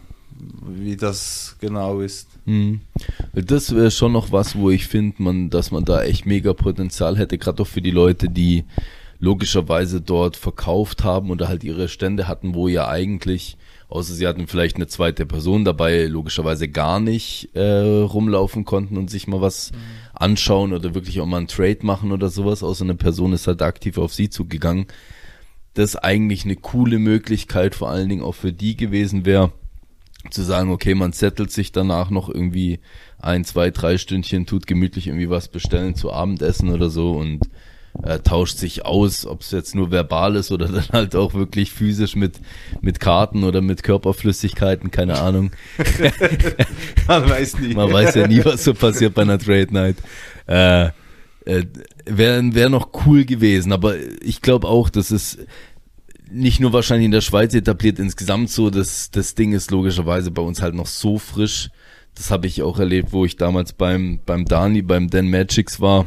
wie 0.66 0.96
das 0.96 1.56
genau 1.60 2.00
ist. 2.00 2.28
Mhm. 2.44 2.80
Das 3.32 3.74
wäre 3.74 3.90
schon 3.90 4.12
noch 4.12 4.32
was, 4.32 4.56
wo 4.56 4.70
ich 4.70 4.86
finde, 4.86 5.22
man, 5.22 5.50
dass 5.50 5.70
man 5.70 5.84
da 5.84 6.02
echt 6.02 6.26
mega 6.26 6.52
Potenzial 6.52 7.16
hätte, 7.16 7.38
gerade 7.38 7.62
auch 7.62 7.66
für 7.66 7.82
die 7.82 7.90
Leute, 7.90 8.28
die 8.28 8.64
logischerweise 9.22 10.00
dort 10.00 10.36
verkauft 10.36 11.04
haben 11.04 11.30
oder 11.30 11.46
halt 11.46 11.62
ihre 11.62 11.88
Stände 11.88 12.26
hatten, 12.26 12.54
wo 12.54 12.66
ja 12.66 12.88
eigentlich, 12.88 13.56
außer 13.88 14.14
sie 14.14 14.26
hatten 14.26 14.48
vielleicht 14.48 14.76
eine 14.76 14.88
zweite 14.88 15.26
Person 15.26 15.64
dabei, 15.64 16.06
logischerweise 16.06 16.68
gar 16.68 16.98
nicht 16.98 17.50
äh, 17.54 17.62
rumlaufen 17.62 18.64
konnten 18.64 18.96
und 18.96 19.10
sich 19.10 19.28
mal 19.28 19.40
was 19.40 19.70
anschauen 20.12 20.72
oder 20.72 20.94
wirklich 20.96 21.20
auch 21.20 21.26
mal 21.26 21.36
einen 21.36 21.46
Trade 21.46 21.78
machen 21.82 22.10
oder 22.10 22.30
sowas, 22.30 22.64
außer 22.64 22.84
eine 22.84 22.96
Person 22.96 23.32
ist 23.32 23.46
halt 23.46 23.62
aktiv 23.62 23.96
auf 23.96 24.12
sie 24.12 24.28
zugegangen. 24.28 24.86
Das 25.74 25.94
eigentlich 25.94 26.44
eine 26.44 26.56
coole 26.56 26.98
Möglichkeit, 26.98 27.76
vor 27.76 27.90
allen 27.90 28.08
Dingen 28.08 28.24
auch 28.24 28.34
für 28.34 28.52
die 28.52 28.76
gewesen 28.76 29.24
wäre, 29.24 29.52
zu 30.30 30.42
sagen, 30.42 30.70
okay, 30.70 30.94
man 30.94 31.12
settelt 31.12 31.50
sich 31.50 31.72
danach 31.72 32.10
noch 32.10 32.28
irgendwie 32.28 32.80
ein, 33.18 33.44
zwei, 33.44 33.70
drei 33.70 33.98
Stündchen, 33.98 34.46
tut 34.46 34.66
gemütlich 34.66 35.06
irgendwie 35.06 35.30
was 35.30 35.48
bestellen 35.48 35.94
zu 35.94 36.12
Abendessen 36.12 36.70
oder 36.70 36.90
so 36.90 37.12
und 37.12 37.40
äh, 38.02 38.20
tauscht 38.20 38.56
sich 38.56 38.84
aus, 38.84 39.26
ob 39.26 39.42
es 39.42 39.50
jetzt 39.50 39.74
nur 39.74 39.90
verbal 39.90 40.36
ist 40.36 40.50
oder 40.50 40.66
dann 40.72 40.88
halt 40.92 41.14
auch 41.14 41.34
wirklich 41.34 41.72
physisch 41.72 42.16
mit, 42.16 42.40
mit 42.80 43.00
Karten 43.00 43.44
oder 43.44 43.60
mit 43.60 43.82
Körperflüssigkeiten, 43.82 44.90
keine 44.90 45.18
Ahnung. 45.18 45.50
Man 47.06 47.28
weiß 47.28 47.58
nie. 47.58 47.74
Man 47.74 47.92
weiß 47.92 48.14
ja 48.14 48.26
nie, 48.26 48.44
was 48.44 48.64
so 48.64 48.74
passiert 48.74 49.14
bei 49.14 49.22
einer 49.22 49.38
Trade 49.38 49.68
Night. 49.70 49.96
Äh, 50.46 50.90
äh, 51.44 51.64
Wäre 52.04 52.42
wär 52.54 52.68
noch 52.68 52.90
cool 53.06 53.24
gewesen, 53.24 53.72
aber 53.72 53.94
ich 54.22 54.42
glaube 54.42 54.66
auch, 54.66 54.90
dass 54.90 55.12
es 55.12 55.38
nicht 56.32 56.60
nur 56.60 56.72
wahrscheinlich 56.72 57.06
in 57.06 57.12
der 57.12 57.20
Schweiz 57.20 57.54
etabliert, 57.54 57.98
insgesamt 57.98 58.50
so, 58.50 58.70
das, 58.70 59.10
das 59.10 59.34
Ding 59.34 59.52
ist 59.52 59.70
logischerweise 59.70 60.30
bei 60.30 60.42
uns 60.42 60.62
halt 60.62 60.74
noch 60.74 60.86
so 60.86 61.18
frisch. 61.18 61.70
Das 62.14 62.30
habe 62.30 62.46
ich 62.46 62.62
auch 62.62 62.78
erlebt, 62.78 63.12
wo 63.12 63.24
ich 63.24 63.36
damals 63.36 63.72
beim, 63.72 64.20
beim 64.26 64.44
Dani, 64.44 64.82
beim 64.82 65.08
Dan 65.08 65.30
Magics 65.30 65.80
war. 65.80 66.06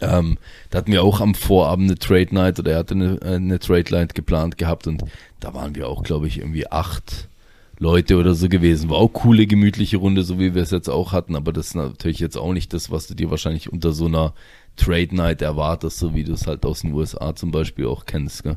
Ähm, 0.00 0.38
da 0.70 0.78
hatten 0.78 0.92
wir 0.92 1.04
auch 1.04 1.20
am 1.20 1.34
Vorabend 1.34 1.90
eine 1.90 1.98
Trade 1.98 2.34
Night 2.34 2.58
oder 2.58 2.72
er 2.72 2.78
hatte 2.78 2.94
eine, 2.94 3.20
eine 3.22 3.58
Trade 3.58 3.90
Night 3.90 4.14
geplant 4.14 4.58
gehabt 4.58 4.86
und 4.86 5.04
da 5.38 5.54
waren 5.54 5.74
wir 5.74 5.88
auch, 5.88 6.02
glaube 6.02 6.26
ich, 6.26 6.38
irgendwie 6.38 6.66
acht 6.66 7.28
Leute 7.78 8.16
oder 8.16 8.34
so 8.34 8.48
gewesen. 8.48 8.90
War 8.90 8.98
auch 8.98 9.12
coole, 9.12 9.46
gemütliche 9.46 9.98
Runde, 9.98 10.22
so 10.22 10.38
wie 10.38 10.54
wir 10.54 10.62
es 10.62 10.70
jetzt 10.70 10.88
auch 10.88 11.12
hatten, 11.12 11.36
aber 11.36 11.52
das 11.52 11.68
ist 11.68 11.74
natürlich 11.74 12.20
jetzt 12.20 12.36
auch 12.36 12.52
nicht 12.52 12.72
das, 12.72 12.90
was 12.90 13.06
du 13.06 13.14
dir 13.14 13.30
wahrscheinlich 13.30 13.72
unter 13.72 13.92
so 13.92 14.06
einer 14.06 14.34
Trade 14.76 15.14
Night 15.14 15.42
erwartest, 15.42 15.98
so 15.98 16.14
wie 16.14 16.24
du 16.24 16.32
es 16.32 16.46
halt 16.46 16.64
aus 16.64 16.80
den 16.80 16.94
USA 16.94 17.34
zum 17.34 17.50
Beispiel 17.50 17.86
auch 17.86 18.06
kennst, 18.06 18.42
gell? 18.42 18.56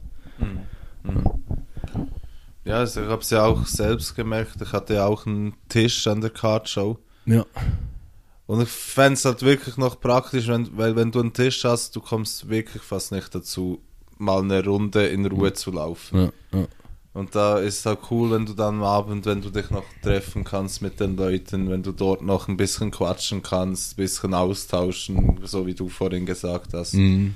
Ja, 2.63 2.77
also 2.77 3.01
ich 3.01 3.07
habe 3.07 3.21
es 3.21 3.29
ja 3.29 3.45
auch 3.45 3.65
selbst 3.65 4.15
gemerkt. 4.15 4.61
Ich 4.61 4.73
hatte 4.73 4.95
ja 4.95 5.05
auch 5.05 5.25
einen 5.25 5.53
Tisch 5.69 6.07
an 6.07 6.21
der 6.21 6.31
Card 6.31 6.67
Show. 6.67 6.97
Ja. 7.25 7.45
Und 8.47 8.61
ich 8.61 8.69
fände 8.69 9.13
es 9.13 9.25
halt 9.25 9.41
wirklich 9.41 9.77
noch 9.77 9.99
praktisch, 9.99 10.47
wenn, 10.47 10.75
weil 10.77 10.95
wenn 10.95 11.11
du 11.11 11.19
einen 11.19 11.33
Tisch 11.33 11.63
hast, 11.63 11.95
du 11.95 12.01
kommst 12.01 12.49
wirklich 12.49 12.83
fast 12.83 13.11
nicht 13.11 13.33
dazu, 13.33 13.81
mal 14.17 14.41
eine 14.41 14.63
Runde 14.63 15.07
in 15.07 15.25
Ruhe 15.25 15.53
zu 15.53 15.71
laufen. 15.71 16.31
Ja, 16.51 16.59
ja. 16.59 16.67
Und 17.13 17.33
da 17.33 17.59
ist 17.59 17.79
es 17.79 17.85
halt 17.85 17.99
cool, 18.11 18.31
wenn 18.31 18.45
du 18.45 18.53
dann 18.53 18.75
am 18.75 18.83
Abend, 18.83 19.25
wenn 19.25 19.41
du 19.41 19.49
dich 19.49 19.69
noch 19.69 19.85
treffen 20.01 20.43
kannst 20.43 20.81
mit 20.81 20.99
den 20.99 21.15
Leuten, 21.15 21.69
wenn 21.69 21.81
du 21.81 21.93
dort 21.93 22.21
noch 22.21 22.49
ein 22.49 22.57
bisschen 22.57 22.91
quatschen 22.91 23.41
kannst, 23.41 23.93
ein 23.93 23.95
bisschen 23.95 24.33
austauschen, 24.33 25.39
so 25.43 25.65
wie 25.65 25.73
du 25.73 25.87
vorhin 25.87 26.25
gesagt 26.25 26.73
hast. 26.73 26.93
Mhm. 26.93 27.35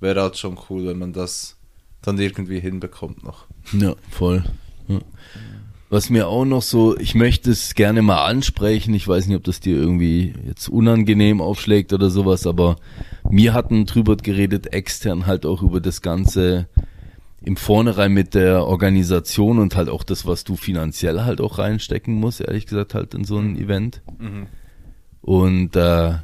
Wäre 0.00 0.22
halt 0.22 0.38
schon 0.38 0.58
cool, 0.70 0.86
wenn 0.86 0.98
man 0.98 1.12
das 1.12 1.59
dann 2.02 2.18
irgendwie 2.18 2.60
hinbekommt 2.60 3.24
noch. 3.24 3.46
Ja, 3.72 3.94
voll. 4.10 4.44
Ja. 4.88 5.00
Was 5.90 6.08
mir 6.08 6.28
auch 6.28 6.44
noch 6.44 6.62
so, 6.62 6.96
ich 6.96 7.16
möchte 7.16 7.50
es 7.50 7.74
gerne 7.74 8.00
mal 8.00 8.24
ansprechen, 8.24 8.94
ich 8.94 9.08
weiß 9.08 9.26
nicht, 9.26 9.36
ob 9.36 9.42
das 9.42 9.58
dir 9.58 9.76
irgendwie 9.76 10.34
jetzt 10.46 10.68
unangenehm 10.68 11.40
aufschlägt 11.40 11.92
oder 11.92 12.10
sowas, 12.10 12.46
aber 12.46 12.76
mir 13.28 13.54
hatten 13.54 13.86
drüber 13.86 14.16
geredet, 14.16 14.72
extern 14.72 15.26
halt 15.26 15.44
auch 15.44 15.62
über 15.62 15.80
das 15.80 16.00
Ganze 16.00 16.68
im 17.42 17.56
Vornherein 17.56 18.12
mit 18.12 18.34
der 18.34 18.66
Organisation 18.66 19.58
und 19.58 19.74
halt 19.74 19.88
auch 19.88 20.04
das, 20.04 20.26
was 20.26 20.44
du 20.44 20.56
finanziell 20.56 21.22
halt 21.22 21.40
auch 21.40 21.58
reinstecken 21.58 22.14
musst, 22.14 22.40
ehrlich 22.40 22.66
gesagt, 22.66 22.94
halt 22.94 23.14
in 23.14 23.24
so 23.24 23.38
ein 23.38 23.56
Event. 23.56 24.02
Und 25.22 25.74
äh, 25.74 26.14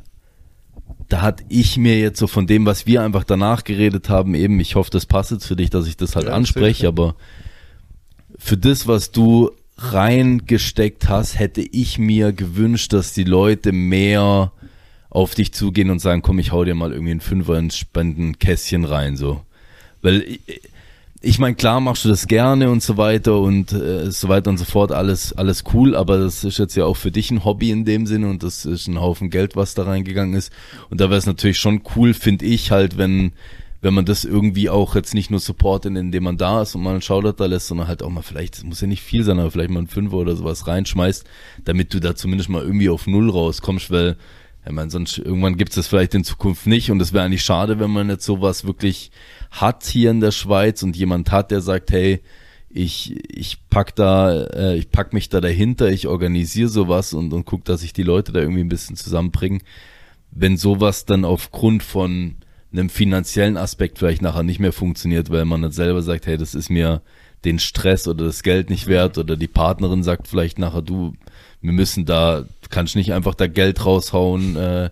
da 1.08 1.22
hatte 1.22 1.44
ich 1.48 1.76
mir 1.76 1.98
jetzt 1.98 2.18
so 2.18 2.26
von 2.26 2.46
dem, 2.46 2.66
was 2.66 2.86
wir 2.86 3.02
einfach 3.02 3.24
danach 3.24 3.64
geredet 3.64 4.08
haben, 4.08 4.34
eben, 4.34 4.58
ich 4.60 4.74
hoffe, 4.74 4.90
das 4.90 5.06
passt 5.06 5.30
jetzt 5.30 5.46
für 5.46 5.56
dich, 5.56 5.70
dass 5.70 5.86
ich 5.86 5.96
das 5.96 6.16
halt 6.16 6.26
Ja, 6.26 6.32
anspreche, 6.32 6.78
sicher. 6.78 6.88
aber 6.88 7.14
für 8.38 8.56
das, 8.56 8.86
was 8.86 9.12
du 9.12 9.50
reingesteckt 9.78 11.08
hast, 11.08 11.38
hätte 11.38 11.60
ich 11.60 11.98
mir 11.98 12.32
gewünscht, 12.32 12.92
dass 12.92 13.12
die 13.12 13.24
Leute 13.24 13.72
mehr 13.72 14.52
auf 15.10 15.34
dich 15.34 15.52
zugehen 15.52 15.90
und 15.90 16.00
sagen, 16.00 16.22
komm, 16.22 16.38
ich 16.38 16.52
hau 16.52 16.64
dir 16.64 16.74
mal 16.74 16.92
irgendwie 16.92 17.12
einen 17.12 17.20
Fünfer 17.20 17.58
ins 17.58 17.76
Spendenkästchen 17.76 18.84
rein, 18.84 19.16
so. 19.16 19.42
Weil 20.02 20.38
ich, 21.20 21.38
meine, 21.38 21.54
klar 21.54 21.80
machst 21.80 22.04
du 22.04 22.08
das 22.08 22.26
gerne 22.26 22.70
und 22.70 22.82
so 22.82 22.96
weiter 22.96 23.38
und 23.40 23.72
äh, 23.72 24.10
so 24.10 24.28
weiter 24.28 24.50
und 24.50 24.58
so 24.58 24.64
fort, 24.64 24.92
alles, 24.92 25.32
alles 25.32 25.64
cool, 25.72 25.96
aber 25.96 26.18
das 26.18 26.44
ist 26.44 26.58
jetzt 26.58 26.76
ja 26.76 26.84
auch 26.84 26.96
für 26.96 27.10
dich 27.10 27.30
ein 27.30 27.44
Hobby 27.44 27.70
in 27.70 27.84
dem 27.84 28.06
Sinne 28.06 28.28
und 28.28 28.42
das 28.42 28.64
ist 28.64 28.86
ein 28.86 29.00
Haufen 29.00 29.30
Geld, 29.30 29.56
was 29.56 29.74
da 29.74 29.84
reingegangen 29.84 30.34
ist. 30.34 30.52
Und 30.90 31.00
da 31.00 31.06
wäre 31.08 31.18
es 31.18 31.26
natürlich 31.26 31.58
schon 31.58 31.82
cool, 31.96 32.14
finde 32.14 32.44
ich 32.44 32.70
halt, 32.70 32.98
wenn, 32.98 33.32
wenn 33.80 33.94
man 33.94 34.04
das 34.04 34.24
irgendwie 34.24 34.68
auch 34.68 34.94
jetzt 34.94 35.14
nicht 35.14 35.30
nur 35.30 35.40
supportet, 35.40 35.96
indem 35.96 36.24
man 36.24 36.36
da 36.36 36.62
ist 36.62 36.74
und 36.74 36.82
mal 36.82 36.90
einen 36.90 37.02
Shoutout 37.02 37.42
da 37.42 37.46
lässt, 37.46 37.68
sondern 37.68 37.88
halt 37.88 38.02
auch 38.02 38.10
mal 38.10 38.22
vielleicht, 38.22 38.56
es 38.56 38.64
muss 38.64 38.80
ja 38.80 38.86
nicht 38.86 39.02
viel 39.02 39.22
sein, 39.22 39.38
aber 39.38 39.50
vielleicht 39.50 39.70
mal 39.70 39.78
einen 39.78 39.88
Fünfer 39.88 40.16
oder 40.16 40.36
sowas 40.36 40.66
reinschmeißt, 40.66 41.24
damit 41.64 41.94
du 41.94 42.00
da 42.00 42.14
zumindest 42.14 42.50
mal 42.50 42.62
irgendwie 42.62 42.88
auf 42.88 43.06
Null 43.06 43.30
rauskommst, 43.30 43.90
weil 43.90 44.16
ich 44.66 44.72
meine, 44.72 44.90
sonst 44.90 45.18
irgendwann 45.18 45.56
gibt 45.56 45.70
es 45.70 45.76
das 45.76 45.86
vielleicht 45.86 46.14
in 46.14 46.24
Zukunft 46.24 46.66
nicht 46.66 46.90
und 46.90 47.00
es 47.00 47.12
wäre 47.12 47.24
eigentlich 47.24 47.42
schade, 47.42 47.78
wenn 47.78 47.90
man 47.90 48.08
jetzt 48.08 48.24
sowas 48.24 48.64
wirklich 48.64 49.12
hat 49.50 49.84
hier 49.84 50.10
in 50.10 50.20
der 50.20 50.32
Schweiz 50.32 50.82
und 50.82 50.96
jemand 50.96 51.30
hat, 51.30 51.50
der 51.50 51.60
sagt, 51.60 51.92
hey, 51.92 52.20
ich, 52.68 53.16
ich 53.34 53.58
pack 53.70 53.94
da, 53.94 54.44
äh, 54.44 54.76
ich 54.76 54.90
pack 54.90 55.12
mich 55.12 55.28
da 55.28 55.40
dahinter, 55.40 55.88
ich 55.88 56.08
organisiere 56.08 56.68
sowas 56.68 57.14
und, 57.14 57.32
und 57.32 57.46
guck, 57.46 57.64
dass 57.64 57.82
ich 57.82 57.92
die 57.92 58.02
Leute 58.02 58.32
da 58.32 58.40
irgendwie 58.40 58.60
ein 58.60 58.68
bisschen 58.68 58.96
zusammenbringe. 58.96 59.60
Wenn 60.32 60.56
sowas 60.56 61.04
dann 61.04 61.24
aufgrund 61.24 61.82
von 61.82 62.36
einem 62.72 62.90
finanziellen 62.90 63.56
Aspekt 63.56 63.98
vielleicht 63.98 64.20
nachher 64.20 64.42
nicht 64.42 64.58
mehr 64.60 64.72
funktioniert, 64.72 65.30
weil 65.30 65.44
man 65.44 65.62
dann 65.62 65.72
selber 65.72 66.02
sagt, 66.02 66.26
hey, 66.26 66.36
das 66.36 66.54
ist 66.54 66.68
mir 66.68 67.02
den 67.44 67.58
Stress 67.58 68.08
oder 68.08 68.26
das 68.26 68.42
Geld 68.42 68.68
nicht 68.68 68.88
wert 68.88 69.16
oder 69.16 69.36
die 69.36 69.46
Partnerin 69.46 70.02
sagt 70.02 70.26
vielleicht 70.26 70.58
nachher, 70.58 70.82
du, 70.82 71.14
wir 71.66 71.72
müssen 71.72 72.04
da, 72.04 72.42
du 72.42 72.68
kannst 72.70 72.94
nicht 72.94 73.12
einfach 73.12 73.34
da 73.34 73.48
Geld 73.48 73.84
raushauen 73.84 74.56
äh, 74.56 74.90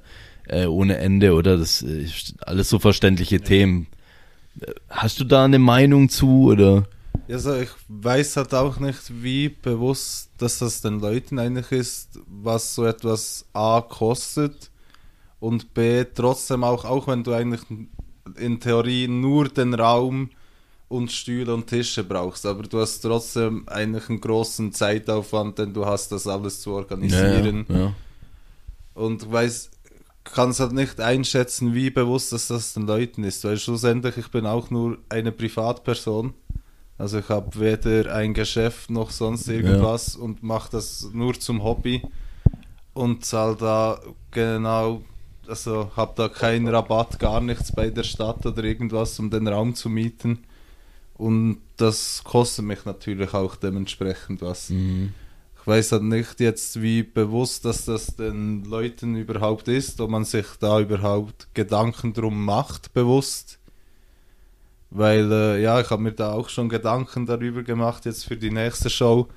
äh, 0.49 0.67
ohne 0.67 0.99
Ende 0.99 1.35
oder 1.35 1.57
das 1.57 1.83
ist 1.83 2.35
alles 2.47 2.69
so 2.69 2.79
verständliche 2.79 3.41
Themen. 3.41 3.87
Äh, 4.61 4.73
Hast 4.91 5.21
du 5.21 5.25
da 5.25 5.45
eine 5.45 5.59
Meinung 5.59 6.09
zu 6.09 6.51
oder? 6.51 6.87
Also 7.29 7.55
ich 7.55 7.71
weiß 7.89 8.37
halt 8.37 8.53
auch 8.55 8.81
nicht, 8.81 9.23
wie 9.23 9.49
bewusst, 9.49 10.31
dass 10.39 10.59
das 10.59 10.83
den 10.83 11.01
Leuten 11.01 11.39
eigentlich 11.39 11.71
ist, 11.71 12.19
was 12.27 12.75
so 12.75 12.85
etwas 12.85 13.47
A 13.53 13.81
kostet 13.81 14.71
und 15.41 15.75
B 15.75 16.05
trotzdem 16.13 16.65
auch, 16.65 16.85
auch 16.85 17.07
wenn 17.07 17.23
du 17.23 17.33
eigentlich 17.33 17.63
in 18.37 18.59
Theorie 18.59 19.07
nur 19.07 19.49
den 19.49 19.75
Raum 19.75 20.31
und 20.95 21.11
Stühle 21.11 21.53
und 21.53 21.67
Tische 21.67 22.05
brauchst, 22.05 22.47
aber 22.47 22.63
du 22.63 22.81
hast 22.81 23.01
trotzdem 23.01 23.69
eigentlich 23.69 24.09
einen 24.09 24.21
großen 24.21 24.73
Zeitaufwand, 24.73 25.59
denn 25.59 25.75
du 25.75 25.85
hast 25.85 26.13
das 26.13 26.27
alles 26.27 26.61
zu 26.61 26.73
organisieren. 26.73 27.67
Ja, 27.69 27.77
ja. 27.77 27.93
Und 28.95 29.31
weiß, 29.31 29.71
kann 30.25 30.51
es 30.51 30.61
halt 30.61 30.73
nicht 30.73 31.01
einschätzen, 31.01 31.75
wie 31.75 31.91
bewusst 31.91 32.33
dass 32.33 32.49
das 32.49 32.75
den 32.75 32.87
Leuten 32.87 33.25
ist, 33.25 33.45
weil 33.45 33.59
schlussendlich 33.59 34.17
ich 34.17 34.31
bin 34.31 34.47
auch 34.47 34.71
nur 34.71 34.99
eine 35.09 35.33
Privatperson. 35.33 36.33
Also 36.97 37.19
ich 37.19 37.29
habe 37.29 37.59
weder 37.59 38.15
ein 38.15 38.35
Geschäft 38.35 38.89
noch 38.89 39.11
sonst 39.11 39.49
irgendwas 39.49 40.15
und 40.15 40.45
mache 40.45 40.71
das 40.71 41.09
nur 41.13 41.35
zum 41.35 41.65
Hobby 41.65 42.03
und 42.93 43.25
zahle 43.25 43.57
da 43.57 43.99
genau, 44.31 45.03
also 45.49 45.91
habe 45.97 46.13
da 46.17 46.29
keinen 46.29 46.69
Rabatt, 46.69 47.19
gar 47.19 47.41
nichts 47.41 47.73
bei 47.73 47.91
der 47.91 48.05
Stadt 48.05 48.47
oder 48.47 48.63
irgendwas, 48.63 49.19
um 49.19 49.29
den 49.29 49.49
Raum 49.49 49.75
zu 49.75 49.89
mieten. 49.89 50.45
Und 51.17 51.61
das 51.77 52.23
kostet 52.25 52.65
mich 52.65 52.85
natürlich 52.85 53.35
auch 53.35 53.57
dementsprechend 53.57 54.43
was. 54.43 54.71
Mhm. 54.71 55.15
Ich 55.61 55.67
weiß 55.67 55.93
halt 55.93 56.03
nicht 56.03 56.41
jetzt, 56.41 56.83
wie 56.83 57.03
bewusst 57.03 57.65
dass 57.65 57.87
das 57.87 58.17
den 58.17 58.65
Leuten 58.65 59.15
überhaupt 59.17 59.69
ist, 59.69 60.01
ob 60.01 60.11
man 60.11 60.25
sich 60.25 60.47
da 60.61 60.81
überhaupt 60.81 61.49
Gedanken 61.55 62.13
drum 62.13 62.45
macht, 62.45 62.93
bewusst. 62.93 63.59
Weil, 64.91 65.33
äh, 65.33 65.63
ja, 65.63 65.81
ich 65.81 65.91
habe 65.91 66.03
mir 66.03 66.13
da 66.13 66.33
auch 66.33 66.49
schon 66.49 66.69
Gedanken 66.69 67.27
darüber 67.27 67.63
gemacht, 67.63 68.05
jetzt 68.05 68.27
für 68.27 68.37
die 68.37 68.51
nächste 68.51 68.91
Show. 68.91 69.29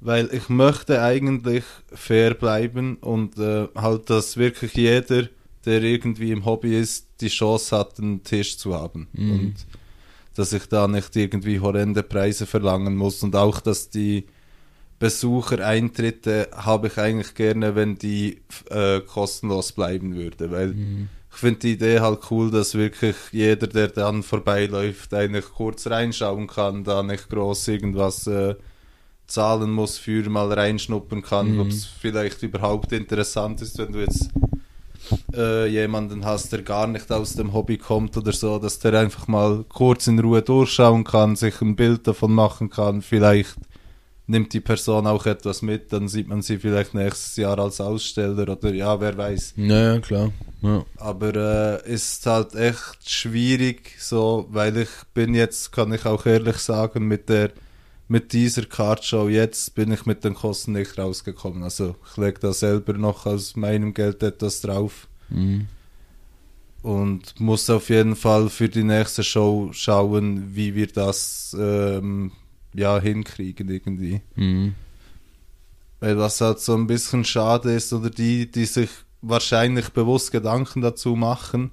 Weil 0.00 0.28
ich 0.32 0.48
möchte 0.48 1.00
eigentlich 1.00 1.64
fair 1.92 2.34
bleiben 2.34 2.96
und 2.96 3.38
äh, 3.38 3.68
halt, 3.74 4.10
dass 4.10 4.36
wirklich 4.36 4.74
jeder, 4.74 5.28
der 5.64 5.82
irgendwie 5.82 6.30
im 6.30 6.44
Hobby 6.44 6.78
ist, 6.78 7.08
die 7.20 7.28
Chance 7.28 7.76
hat, 7.76 7.98
einen 7.98 8.22
Tisch 8.22 8.58
zu 8.58 8.74
haben. 8.74 9.08
Mhm. 9.14 9.30
Und 9.30 9.54
dass 10.36 10.52
ich 10.52 10.66
da 10.66 10.86
nicht 10.86 11.14
irgendwie 11.16 11.60
horrende 11.60 12.02
Preise 12.02 12.46
verlangen 12.46 12.96
muss. 12.96 13.22
Und 13.22 13.34
auch, 13.34 13.60
dass 13.60 13.90
die 13.90 14.26
Besuchereintritte 14.98 16.48
habe 16.54 16.86
ich 16.88 16.98
eigentlich 16.98 17.34
gerne, 17.34 17.74
wenn 17.74 17.96
die 17.96 18.40
äh, 18.70 19.00
kostenlos 19.00 19.72
bleiben 19.72 20.14
würde, 20.14 20.50
weil 20.50 20.74
ich 21.30 21.36
finde 21.36 21.60
die 21.60 21.72
Idee 21.72 22.00
halt 22.00 22.20
cool, 22.30 22.50
dass 22.50 22.74
wirklich 22.74 23.16
jeder, 23.30 23.66
der 23.66 23.88
dann 23.88 24.22
vorbeiläuft, 24.22 25.12
eigentlich 25.12 25.44
kurz 25.54 25.86
reinschauen 25.86 26.46
kann, 26.46 26.84
da 26.84 27.02
nicht 27.02 27.28
groß 27.28 27.68
irgendwas 27.68 28.26
äh, 28.26 28.54
zahlen 29.26 29.70
muss 29.70 29.98
für 29.98 30.28
mal 30.30 30.52
reinschnuppern 30.52 31.20
kann, 31.22 31.54
Mhm. 31.54 31.60
ob 31.60 31.68
es 31.68 31.84
vielleicht 31.84 32.42
überhaupt 32.42 32.92
interessant 32.92 33.60
ist, 33.60 33.76
wenn 33.78 33.92
du 33.92 34.00
jetzt 34.00 34.30
äh, 35.34 35.66
jemanden 35.66 36.24
hast, 36.24 36.52
der 36.52 36.62
gar 36.62 36.86
nicht 36.86 37.10
aus 37.12 37.34
dem 37.34 37.52
Hobby 37.52 37.78
kommt 37.78 38.16
oder 38.16 38.32
so, 38.32 38.58
dass 38.58 38.78
der 38.78 38.94
einfach 38.94 39.28
mal 39.28 39.64
kurz 39.68 40.06
in 40.06 40.18
Ruhe 40.18 40.42
durchschauen 40.42 41.04
kann, 41.04 41.36
sich 41.36 41.60
ein 41.60 41.76
Bild 41.76 42.06
davon 42.06 42.32
machen 42.32 42.70
kann, 42.70 43.02
vielleicht 43.02 43.56
nimmt 44.26 44.52
die 44.52 44.60
Person 44.60 45.06
auch 45.06 45.26
etwas 45.26 45.62
mit, 45.62 45.92
dann 45.92 46.08
sieht 46.08 46.28
man 46.28 46.42
sie 46.42 46.58
vielleicht 46.58 46.94
nächstes 46.94 47.36
Jahr 47.36 47.58
als 47.58 47.80
Aussteller 47.80 48.48
oder 48.48 48.74
ja, 48.74 49.00
wer 49.00 49.16
weiß. 49.16 49.54
Naja, 49.56 50.00
klar. 50.00 50.32
Ja. 50.62 50.84
Aber 50.96 51.82
äh, 51.84 51.92
ist 51.92 52.26
halt 52.26 52.54
echt 52.54 53.08
schwierig, 53.08 53.94
so, 54.00 54.46
weil 54.50 54.76
ich 54.78 54.88
bin 55.14 55.34
jetzt, 55.34 55.72
kann 55.72 55.92
ich 55.92 56.04
auch 56.06 56.26
ehrlich 56.26 56.56
sagen, 56.56 57.06
mit 57.06 57.28
der 57.28 57.52
mit 58.08 58.32
dieser 58.32 58.64
Cardshow 58.64 59.28
jetzt 59.28 59.74
bin 59.74 59.90
ich 59.90 60.06
mit 60.06 60.22
den 60.24 60.34
Kosten 60.34 60.72
nicht 60.72 60.96
rausgekommen. 60.98 61.62
Also 61.62 61.96
ich 62.08 62.16
lege 62.16 62.38
da 62.40 62.52
selber 62.52 62.92
noch 62.92 63.26
aus 63.26 63.56
meinem 63.56 63.94
Geld 63.94 64.22
etwas 64.22 64.60
drauf. 64.60 65.08
Mhm. 65.28 65.66
Und 66.82 67.40
muss 67.40 67.68
auf 67.68 67.88
jeden 67.88 68.14
Fall 68.14 68.48
für 68.48 68.68
die 68.68 68.84
nächste 68.84 69.24
Show 69.24 69.70
schauen, 69.72 70.54
wie 70.54 70.76
wir 70.76 70.86
das 70.86 71.56
ähm, 71.58 72.30
ja 72.74 73.00
hinkriegen 73.00 73.68
irgendwie. 73.68 74.20
Mhm. 74.36 74.74
Weil 75.98 76.16
was 76.18 76.40
halt 76.40 76.60
so 76.60 76.74
ein 76.74 76.86
bisschen 76.86 77.24
schade 77.24 77.72
ist, 77.72 77.92
oder 77.92 78.10
die, 78.10 78.48
die 78.48 78.66
sich 78.66 78.90
wahrscheinlich 79.20 79.88
bewusst 79.88 80.30
Gedanken 80.30 80.80
dazu 80.80 81.16
machen, 81.16 81.72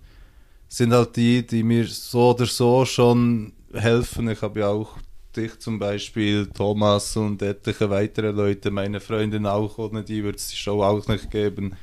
sind 0.67 0.93
halt 0.93 1.15
die, 1.15 1.45
die 1.45 1.61
mir 1.61 1.85
so 1.85 2.31
oder 2.31 2.47
so 2.47 2.85
schon 2.85 3.53
helfen. 3.71 4.27
Ich 4.29 4.41
habe 4.41 4.61
ja 4.61 4.69
auch 4.69 4.97
dich 5.35 5.59
zum 5.59 5.79
Beispiel, 5.79 6.47
Thomas 6.47 7.15
und 7.17 7.41
etliche 7.41 7.89
weitere 7.89 8.31
Leute, 8.31 8.71
meine 8.71 8.99
Freundin 8.99 9.45
auch, 9.45 9.77
ohne 9.77 10.03
die 10.03 10.23
würde 10.23 10.37
es 10.37 10.49
die 10.49 10.57
Show 10.57 10.83
auch 10.83 11.07
nicht 11.07 11.31
geben, 11.31 11.75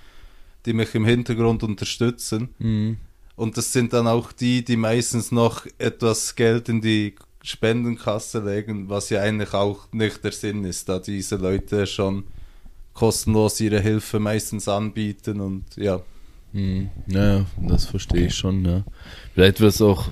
die 0.67 0.73
mich 0.73 0.95
im 0.95 1.05
Hintergrund 1.05 1.63
unterstützen. 1.63 2.51
Mhm. 2.59 2.97
Und 3.37 3.57
das 3.57 3.73
sind 3.73 3.93
dann 3.93 4.07
auch 4.07 4.33
die, 4.33 4.65
die 4.65 4.77
meistens 4.77 5.33
noch 5.33 5.67
etwas 5.79 6.35
Geld 6.37 6.69
in 6.69 6.81
die 6.81 7.15
Spendenkasse 7.43 8.45
legen, 8.45 8.89
was 8.89 9.11
ja 9.11 9.23
eigentlich 9.23 9.55
auch 9.55 9.91
nicht 9.93 10.23
der 10.23 10.33
Sinn 10.33 10.65
ist, 10.65 10.89
da 10.89 10.99
diese 10.99 11.37
Leute 11.37 11.87
schon 11.87 12.25
kostenlos 12.93 13.61
ihre 13.61 13.81
Hilfe 13.81 14.19
meistens 14.19 14.69
anbieten 14.69 15.41
und 15.41 15.65
ja. 15.77 16.03
Mhm. 16.53 16.91
Naja, 17.07 17.47
das 17.57 17.87
verstehe 17.87 18.27
ich 18.27 18.35
schon, 18.35 18.65
ja. 18.65 18.85
Vielleicht 19.35 19.61
wird 19.61 19.73
es 19.73 19.81
auch, 19.81 20.09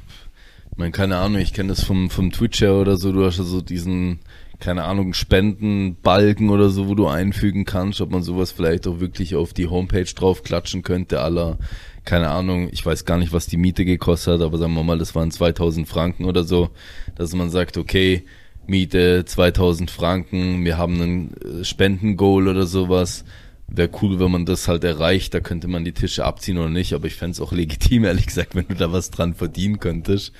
meine, 0.79 0.93
keine 0.93 1.17
Ahnung, 1.17 1.41
ich 1.41 1.53
kenne 1.53 1.69
das 1.69 1.85
vom, 1.85 2.11
vom 2.11 2.33
Twitch 2.33 2.61
her 2.61 2.75
oder 2.75 2.97
so, 2.97 3.13
du 3.13 3.25
hast 3.25 3.39
ja 3.39 3.45
so 3.45 3.61
diesen, 3.61 4.21
keine 4.61 4.85
Ahnung, 4.85 5.13
Spendenbalken 5.13 6.51
oder 6.51 6.71
so, 6.71 6.89
wo 6.89 6.95
du 6.95 7.07
einfügen 7.07 7.65
kannst, 7.65 8.01
ob 8.01 8.11
man 8.11 8.23
sowas 8.23 8.53
vielleicht 8.53 8.87
auch 8.87 9.01
wirklich 9.01 9.35
auf 9.35 9.53
die 9.53 9.67
Homepage 9.67 10.05
drauf 10.05 10.43
klatschen 10.43 10.83
könnte, 10.83 11.21
aller, 11.21 11.59
keine 12.05 12.31
Ahnung, 12.31 12.69
ich 12.73 12.85
weiß 12.85 13.05
gar 13.05 13.19
nicht, 13.19 13.33
was 13.33 13.47
die 13.47 13.57
Miete 13.57 13.85
gekostet 13.85 14.35
hat, 14.35 14.43
aber 14.43 14.59
sagen 14.59 14.75
wir 14.75 14.85
mal, 14.85 14.99
das 14.99 15.15
waren 15.15 15.31
2000 15.31 15.87
Franken 15.89 16.25
oder 16.25 16.45
so, 16.45 16.71
dass 17.17 17.35
man 17.35 17.51
sagt, 17.51 17.77
okay, 17.77 18.25
Miete 18.69 19.25
2000 19.25 19.91
Franken, 19.91 20.65
wir 20.65 20.77
haben 20.77 21.01
einen 21.01 21.61
äh, 21.61 21.65
Spendengoal 21.65 22.49
oder 22.49 22.67
sowas. 22.67 23.25
Wäre 23.69 23.91
cool, 24.01 24.19
wenn 24.19 24.31
man 24.31 24.47
das 24.47 24.67
halt 24.67 24.83
erreicht, 24.83 25.35
da 25.35 25.41
könnte 25.41 25.69
man 25.69 25.85
die 25.85 25.93
Tische 25.93 26.25
abziehen 26.25 26.57
oder 26.57 26.71
nicht, 26.71 26.95
aber 26.95 27.07
ich 27.07 27.15
fände 27.15 27.33
es 27.33 27.41
auch 27.41 27.53
legitim, 27.53 28.05
ehrlich 28.05 28.27
gesagt, 28.27 28.55
wenn 28.55 28.67
du 28.67 28.75
da 28.75 28.93
was 28.93 29.11
dran 29.11 29.35
verdienen 29.35 29.79
könntest. 29.79 30.33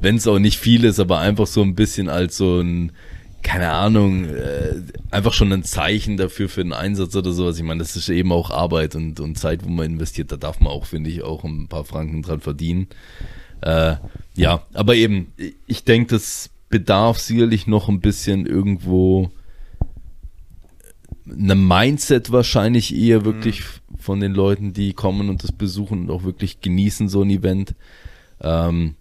Wenn 0.00 0.16
es 0.16 0.28
auch 0.28 0.38
nicht 0.38 0.58
viel 0.58 0.84
ist, 0.84 1.00
aber 1.00 1.18
einfach 1.18 1.48
so 1.48 1.60
ein 1.62 1.74
bisschen 1.74 2.08
als 2.08 2.36
so 2.36 2.60
ein, 2.60 2.92
keine 3.42 3.70
Ahnung, 3.70 4.26
äh, 4.26 4.74
einfach 5.10 5.32
schon 5.32 5.52
ein 5.52 5.64
Zeichen 5.64 6.16
dafür 6.16 6.48
für 6.48 6.60
einen 6.60 6.72
Einsatz 6.72 7.16
oder 7.16 7.32
sowas. 7.32 7.58
Ich 7.58 7.64
meine, 7.64 7.80
das 7.80 7.96
ist 7.96 8.08
eben 8.08 8.30
auch 8.30 8.50
Arbeit 8.50 8.94
und, 8.94 9.18
und 9.18 9.36
Zeit, 9.38 9.64
wo 9.64 9.68
man 9.68 9.86
investiert, 9.86 10.30
da 10.30 10.36
darf 10.36 10.60
man 10.60 10.72
auch, 10.72 10.86
finde 10.86 11.10
ich, 11.10 11.22
auch 11.22 11.42
ein 11.44 11.66
paar 11.66 11.84
Franken 11.84 12.22
dran 12.22 12.40
verdienen. 12.40 12.86
Äh, 13.60 13.96
ja, 14.36 14.62
aber 14.72 14.94
eben, 14.94 15.32
ich 15.66 15.82
denke, 15.82 16.10
das 16.14 16.50
bedarf 16.68 17.18
sicherlich 17.18 17.66
noch 17.66 17.88
ein 17.88 18.00
bisschen 18.00 18.46
irgendwo 18.46 19.30
einem 21.30 21.66
Mindset 21.66 22.30
wahrscheinlich 22.30 22.94
eher 22.94 23.24
wirklich 23.24 23.62
von 23.98 24.20
den 24.20 24.34
Leuten, 24.34 24.72
die 24.72 24.92
kommen 24.92 25.28
und 25.28 25.42
das 25.42 25.52
besuchen 25.52 26.02
und 26.02 26.10
auch 26.10 26.24
wirklich 26.24 26.60
genießen 26.60 27.08
so 27.08 27.22
ein 27.22 27.30
Event, 27.30 27.74
ähm, 28.40 28.94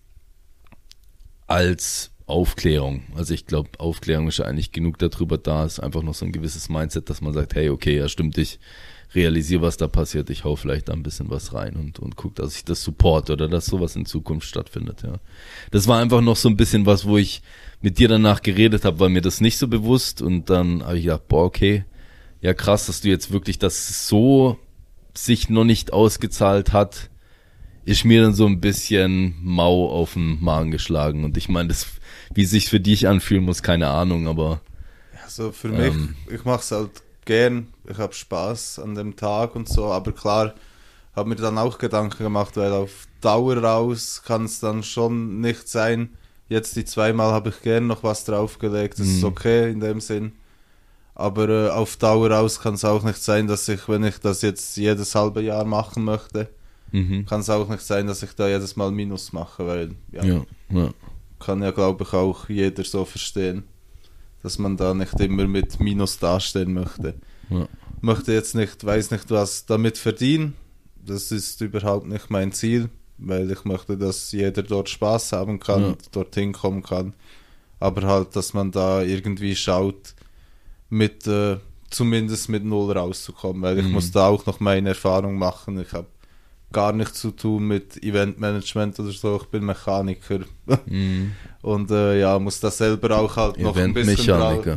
als 1.45 2.11
Aufklärung. 2.25 3.03
Also 3.15 3.33
ich 3.33 3.45
glaube, 3.45 3.69
Aufklärung 3.79 4.27
ist 4.27 4.39
ja 4.39 4.45
eigentlich 4.45 4.73
genug 4.73 4.97
darüber 4.97 5.37
da, 5.37 5.65
ist 5.65 5.79
einfach 5.79 6.03
noch 6.03 6.13
so 6.13 6.25
ein 6.25 6.33
gewisses 6.33 6.67
Mindset, 6.67 7.09
dass 7.09 7.21
man 7.21 7.33
sagt, 7.33 7.55
hey, 7.55 7.69
okay, 7.69 7.97
ja 7.97 8.09
stimmt, 8.09 8.37
ich 8.37 8.59
realisiere, 9.15 9.61
was 9.61 9.77
da 9.77 9.87
passiert, 9.87 10.29
ich 10.29 10.43
hau 10.43 10.57
vielleicht 10.57 10.89
da 10.89 10.93
ein 10.93 11.03
bisschen 11.03 11.29
was 11.29 11.53
rein 11.53 11.77
und, 11.77 11.99
und 11.99 12.17
guck, 12.17 12.35
dass 12.35 12.57
ich 12.57 12.65
das 12.65 12.83
support 12.83 13.29
oder 13.29 13.47
dass 13.47 13.65
sowas 13.65 13.95
in 13.95 14.05
Zukunft 14.05 14.47
stattfindet, 14.47 15.03
ja. 15.03 15.13
Das 15.71 15.87
war 15.87 16.01
einfach 16.01 16.19
noch 16.19 16.35
so 16.35 16.49
ein 16.49 16.57
bisschen 16.57 16.85
was, 16.85 17.07
wo 17.07 17.17
ich 17.17 17.41
mit 17.79 17.99
dir 17.99 18.09
danach 18.09 18.41
geredet 18.41 18.83
habe, 18.83 18.99
war 18.99 19.07
mir 19.07 19.21
das 19.21 19.39
nicht 19.39 19.57
so 19.57 19.69
bewusst 19.69 20.21
und 20.21 20.49
dann 20.49 20.83
habe 20.83 20.97
ich 20.97 21.05
gedacht, 21.05 21.29
boah, 21.29 21.45
okay, 21.45 21.85
ja 22.41 22.53
krass, 22.53 22.87
dass 22.87 23.01
du 23.01 23.09
jetzt 23.09 23.31
wirklich 23.31 23.59
das 23.59 24.07
so 24.07 24.57
sich 25.15 25.49
noch 25.49 25.63
nicht 25.65 25.93
ausgezahlt 25.93 26.73
hat, 26.73 27.09
ist 27.85 28.05
mir 28.05 28.21
dann 28.21 28.33
so 28.35 28.45
ein 28.45 28.61
bisschen 28.61 29.35
mau 29.41 29.89
auf 29.89 30.13
den 30.13 30.43
Magen 30.43 30.71
geschlagen 30.71 31.23
und 31.23 31.37
ich 31.37 31.49
meine, 31.49 31.69
das, 31.69 31.87
wie 32.33 32.45
sich 32.45 32.69
für 32.69 32.79
dich 32.79 33.07
anfühlen 33.07 33.43
muss, 33.45 33.63
keine 33.63 33.89
Ahnung, 33.89 34.27
aber 34.27 34.61
Also 35.23 35.51
für 35.51 35.69
mich, 35.69 35.95
Ähm. 35.95 36.15
ich 36.31 36.45
mache 36.45 36.61
es 36.61 36.71
halt 36.71 36.91
gern, 37.25 37.67
ich 37.89 37.97
habe 37.97 38.13
Spaß 38.13 38.79
an 38.79 38.95
dem 38.95 39.15
Tag 39.15 39.55
und 39.55 39.67
so, 39.69 39.85
aber 39.91 40.11
klar, 40.13 40.53
habe 41.15 41.29
mir 41.29 41.35
dann 41.35 41.57
auch 41.57 41.77
Gedanken 41.79 42.23
gemacht, 42.23 42.55
weil 42.57 42.71
auf 42.71 43.07
Dauer 43.21 43.57
raus 43.57 44.21
kann 44.25 44.45
es 44.45 44.59
dann 44.59 44.83
schon 44.83 45.41
nicht 45.41 45.67
sein. 45.67 46.09
Jetzt 46.49 46.75
die 46.75 46.85
zweimal 46.85 47.31
habe 47.31 47.49
ich 47.49 47.61
gern 47.61 47.87
noch 47.87 48.03
was 48.03 48.23
draufgelegt, 48.25 48.99
das 48.99 49.07
ist 49.07 49.21
Mhm. 49.21 49.25
okay 49.25 49.71
in 49.71 49.79
dem 49.79 49.99
Sinn. 49.99 50.33
Aber 51.19 51.49
äh, 51.49 51.69
auf 51.69 51.97
Dauer 51.97 52.29
raus 52.29 52.59
kann 52.59 52.75
es 52.75 52.85
auch 52.85 53.01
nicht 53.01 53.17
sein, 53.17 53.47
dass 53.47 53.67
ich, 53.69 53.89
wenn 53.89 54.03
ich 54.03 54.19
das 54.19 54.43
jetzt 54.43 54.77
jedes 54.77 55.15
halbe 55.15 55.41
Jahr 55.41 55.65
machen 55.65 56.03
möchte, 56.03 56.47
mhm. 56.91 57.25
kann 57.25 57.39
es 57.39 57.49
auch 57.49 57.67
nicht 57.69 57.81
sein, 57.81 58.05
dass 58.05 58.21
ich 58.21 58.33
da 58.33 58.47
jedes 58.47 58.75
Mal 58.75 58.91
Minus 58.91 59.33
mache, 59.33 59.65
weil 59.65 59.95
ja, 60.11 60.23
ja, 60.23 60.45
ja. 60.69 60.91
kann 61.39 61.63
ja, 61.63 61.71
glaube 61.71 62.03
ich, 62.03 62.13
auch 62.13 62.47
jeder 62.49 62.83
so 62.83 63.03
verstehen, 63.03 63.63
dass 64.43 64.59
man 64.59 64.77
da 64.77 64.93
nicht 64.93 65.19
immer 65.19 65.47
mit 65.47 65.79
Minus 65.79 66.19
dastehen 66.19 66.75
möchte. 66.75 67.15
Ja. 67.49 67.67
Möchte 67.99 68.33
jetzt 68.33 68.53
nicht, 68.53 68.85
weiß 68.85 69.09
nicht, 69.09 69.31
was 69.31 69.65
damit 69.65 69.97
verdienen. 69.97 70.53
Das 71.03 71.31
ist 71.31 71.59
überhaupt 71.61 72.05
nicht 72.05 72.29
mein 72.29 72.51
Ziel, 72.51 72.91
weil 73.17 73.49
ich 73.49 73.65
möchte, 73.65 73.97
dass 73.97 74.31
jeder 74.33 74.61
dort 74.61 74.87
Spaß 74.87 75.31
haben 75.31 75.59
kann, 75.59 75.81
Ja. 75.81 75.95
dorthin 76.11 76.51
kommen 76.53 76.83
kann. 76.83 77.15
Aber 77.79 78.03
halt, 78.03 78.35
dass 78.35 78.53
man 78.53 78.69
da 78.69 79.01
irgendwie 79.01 79.55
schaut, 79.55 80.13
mit 80.89 81.27
äh, 81.27 81.57
zumindest 81.89 82.49
mit 82.49 82.63
Null 82.65 82.91
rauszukommen, 82.97 83.61
weil 83.61 83.79
ich 83.79 83.85
Mhm. 83.85 83.91
muss 83.91 84.11
da 84.11 84.27
auch 84.27 84.45
noch 84.45 84.59
meine 84.59 84.89
Erfahrung 84.89 85.37
machen. 85.37 85.79
Ich 85.79 85.93
habe 85.93 86.07
gar 86.73 86.91
nichts 86.91 87.21
zu 87.21 87.31
tun 87.31 87.65
mit 87.67 88.03
Eventmanagement 88.03 88.99
oder 88.99 89.11
so. 89.11 89.37
Ich 89.41 89.47
bin 89.47 89.63
Mechaniker 89.65 90.39
Mhm. 90.85 91.31
und 91.61 91.89
äh, 91.91 92.19
ja, 92.19 92.37
muss 92.39 92.59
da 92.59 92.69
selber 92.71 93.17
auch 93.17 93.35
halt 93.37 93.57
noch 93.59 93.75
ein 93.77 93.93
bisschen 93.93 94.25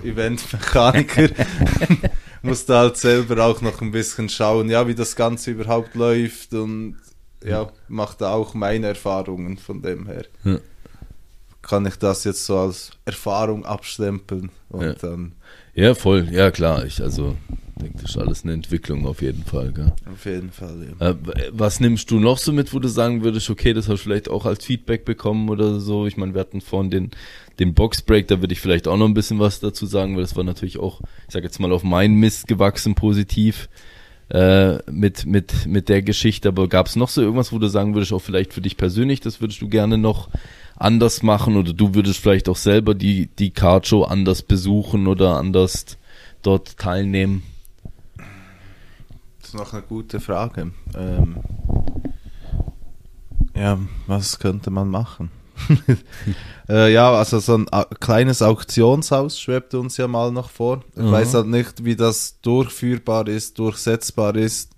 Eventmechaniker. 0.05 1.31
muss 2.43 2.65
da 2.67 2.81
halt 2.81 2.97
selber 2.97 3.45
auch 3.45 3.61
noch 3.61 3.81
ein 3.81 3.91
bisschen 3.91 4.29
schauen, 4.29 4.71
ja, 4.71 4.87
wie 4.87 4.95
das 4.95 5.17
Ganze 5.17 5.51
überhaupt 5.51 5.95
läuft 5.95 6.55
und 6.55 6.97
ja, 7.45 7.71
macht 7.89 8.21
da 8.21 8.33
auch 8.35 8.55
meine 8.55 8.89
Erfahrungen 8.89 9.59
von 9.59 9.83
dem 9.83 10.07
her. 10.07 10.25
Ja. 10.45 10.59
Kann 11.63 11.87
ich 11.87 11.97
das 11.97 12.25
jetzt 12.25 12.47
so 12.47 12.59
als 12.59 12.91
Erfahrung 13.05 13.65
abstempeln 13.65 14.51
und 14.69 14.83
Ja. 14.83 14.93
dann 14.95 15.33
ja, 15.81 15.95
voll, 15.95 16.29
ja 16.31 16.51
klar, 16.51 16.85
ich 16.85 17.01
also 17.03 17.37
denke, 17.81 17.99
das 18.03 18.11
ist 18.11 18.19
alles 18.19 18.45
eine 18.45 18.53
Entwicklung 18.53 19.07
auf 19.07 19.23
jeden 19.23 19.45
Fall, 19.45 19.73
gell? 19.73 19.93
auf 20.13 20.25
jeden 20.25 20.51
Fall, 20.51 20.89
ja. 21.01 21.11
Äh, 21.11 21.15
was 21.51 21.81
nimmst 21.81 22.11
du 22.11 22.21
noch 22.21 22.39
so 22.39 22.53
mit, 22.53 22.73
wo 22.75 22.79
du 22.79 22.89
sagen 22.89 23.23
würdest, 23.23 23.51
okay, 23.51 23.73
das 23.73 23.89
hast 23.89 24.01
du 24.01 24.05
vielleicht 24.05 24.29
auch 24.29 24.47
als 24.47 24.65
Feedback 24.65 25.05
bekommen 25.05 25.49
oder 25.49 25.81
so? 25.81 26.07
Ich 26.07 26.17
meine, 26.17 26.35
wir 26.35 26.41
hatten 26.41 26.61
vorhin 26.61 26.91
den, 26.91 27.11
den 27.59 27.75
Boxbreak, 27.75 28.29
da 28.29 28.41
würde 28.41 28.53
ich 28.53 28.61
vielleicht 28.61 28.89
auch 28.89 28.97
noch 28.97 29.07
ein 29.07 29.15
bisschen 29.15 29.39
was 29.39 29.61
dazu 29.61 29.87
sagen, 29.87 30.15
weil 30.17 30.23
das 30.23 30.37
war 30.37 30.45
natürlich 30.45 30.79
auch, 30.79 31.01
ich 31.27 31.33
sag 31.33 31.43
jetzt 31.43 31.61
mal, 31.61 31.73
auf 31.73 31.83
meinen 31.83 32.17
Mist 32.17 32.47
gewachsen 32.47 32.95
positiv 32.95 33.69
äh, 34.31 34.79
mit, 34.91 35.27
mit, 35.27 35.67
mit 35.67 35.89
der 35.89 36.03
Geschichte. 36.03 36.49
Aber 36.49 36.69
gab 36.69 36.87
es 36.87 36.97
noch 36.97 37.09
so 37.09 37.21
irgendwas, 37.21 37.53
wo 37.53 37.59
du 37.59 37.69
sagen 37.69 37.95
würdest, 37.95 38.13
auch 38.13 38.21
vielleicht 38.21 38.53
für 38.53 38.61
dich 38.61 38.77
persönlich, 38.77 39.21
das 39.21 39.41
würdest 39.41 39.61
du 39.61 39.69
gerne 39.69 39.99
noch 39.99 40.29
anders 40.81 41.23
machen 41.23 41.57
oder 41.57 41.73
du 41.73 41.95
würdest 41.95 42.21
vielleicht 42.21 42.49
auch 42.49 42.57
selber 42.57 42.95
die, 42.95 43.27
die 43.39 43.51
Cardshow 43.51 44.05
anders 44.05 44.43
besuchen 44.43 45.07
oder 45.07 45.37
anders 45.37 45.99
dort 46.43 46.79
teilnehmen? 46.79 47.43
Das 49.41 49.49
ist 49.51 49.55
noch 49.55 49.73
eine 49.73 49.83
gute 49.83 50.21
Frage. 50.21 50.73
Ähm, 50.97 51.37
ja, 53.55 53.79
was 54.07 54.39
könnte 54.39 54.71
man 54.71 54.89
machen? 54.89 55.31
äh, 56.69 56.91
ja, 56.93 57.13
also 57.13 57.39
so 57.39 57.55
ein 57.59 57.69
au- 57.71 57.85
kleines 58.01 58.41
Auktionshaus 58.41 59.39
schwebt 59.39 59.75
uns 59.75 59.99
ja 59.99 60.09
mal 60.09 60.33
noch 60.33 60.49
vor. 60.49 60.83
Ich 60.97 61.03
Mhm. 61.03 61.11
weiß 61.11 61.35
halt 61.35 61.47
nicht, 61.49 61.85
wie 61.85 61.97
das 61.97 62.41
durchführbar 62.41 63.29
ist, 63.29 63.59
durchsetzbar 63.59 64.37
ist, 64.37 64.71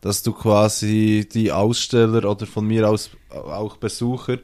dass 0.00 0.22
du 0.22 0.32
quasi 0.32 1.28
die 1.30 1.52
Aussteller 1.52 2.30
oder 2.30 2.46
von 2.46 2.66
mir 2.66 2.88
aus 2.88 3.10
auch 3.30 3.76
Besucher, 3.76 4.38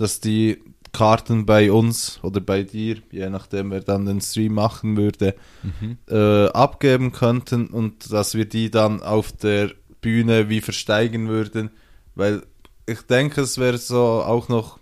dass 0.00 0.20
die 0.20 0.58
Karten 0.92 1.46
bei 1.46 1.70
uns 1.70 2.18
oder 2.22 2.40
bei 2.40 2.62
dir, 2.62 2.96
je 3.10 3.28
nachdem 3.30 3.70
wer 3.70 3.80
dann 3.80 4.06
den 4.06 4.20
Stream 4.20 4.54
machen 4.54 4.96
würde, 4.96 5.34
mhm. 5.62 5.98
äh, 6.08 6.46
abgeben 6.48 7.12
könnten 7.12 7.68
und 7.68 8.12
dass 8.12 8.34
wir 8.34 8.44
die 8.46 8.70
dann 8.70 9.02
auf 9.02 9.32
der 9.32 9.70
Bühne 10.00 10.48
wie 10.48 10.60
versteigen 10.60 11.28
würden, 11.28 11.70
weil 12.14 12.42
ich 12.86 13.02
denke, 13.02 13.42
es 13.42 13.58
wäre 13.58 13.78
so 13.78 13.98
auch 13.98 14.48
noch 14.48 14.78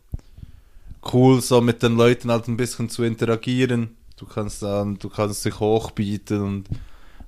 cool, 1.12 1.42
so 1.42 1.61
mit 1.61 1.83
den 1.83 1.96
Leuten 1.96 2.31
halt 2.31 2.48
ein 2.48 2.57
bisschen 2.57 2.88
zu 2.88 3.02
interagieren. 3.02 3.96
Du 4.16 4.26
kannst 4.26 4.62
dann, 4.62 4.98
du 4.98 5.09
kannst 5.09 5.44
dich 5.44 5.61
hochbieten 5.61 6.40
und 6.40 6.68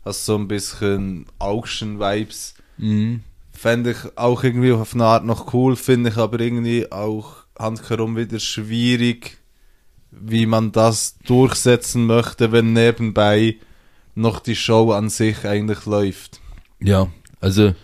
hast 0.04 0.24
so 0.24 0.36
ein 0.36 0.48
bisschen 0.48 1.26
Auction-Vibes. 1.38 2.54
Mhm. 2.78 3.22
Fände 3.52 3.90
ich 3.90 4.16
auch 4.16 4.42
irgendwie 4.42 4.72
auf 4.72 4.94
eine 4.94 5.04
Art 5.04 5.24
noch 5.24 5.52
cool, 5.52 5.76
finde 5.76 6.10
ich 6.10 6.16
aber 6.16 6.40
irgendwie 6.40 6.90
auch 6.90 7.39
handherum 7.60 8.16
wieder 8.16 8.40
schwierig, 8.40 9.38
wie 10.10 10.46
man 10.46 10.72
das 10.72 11.18
durchsetzen 11.26 12.06
möchte, 12.06 12.52
wenn 12.52 12.72
nebenbei 12.72 13.56
noch 14.14 14.40
die 14.40 14.56
Show 14.56 14.92
an 14.92 15.08
sich 15.08 15.44
eigentlich 15.46 15.86
läuft. 15.86 16.40
Ja, 16.80 17.08
also 17.40 17.74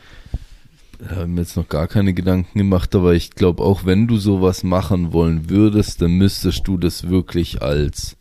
habe 1.10 1.26
mir 1.26 1.42
jetzt 1.42 1.56
noch 1.56 1.68
gar 1.68 1.88
keine 1.88 2.14
Gedanken 2.14 2.58
gemacht, 2.58 2.94
aber 2.94 3.14
ich 3.14 3.30
glaube, 3.30 3.62
auch 3.62 3.84
wenn 3.84 4.06
du 4.06 4.16
sowas 4.16 4.62
machen 4.62 5.12
wollen 5.12 5.50
würdest, 5.50 6.00
dann 6.02 6.12
müsstest 6.12 6.66
du 6.66 6.78
das 6.78 7.08
wirklich 7.08 7.62
als, 7.62 8.16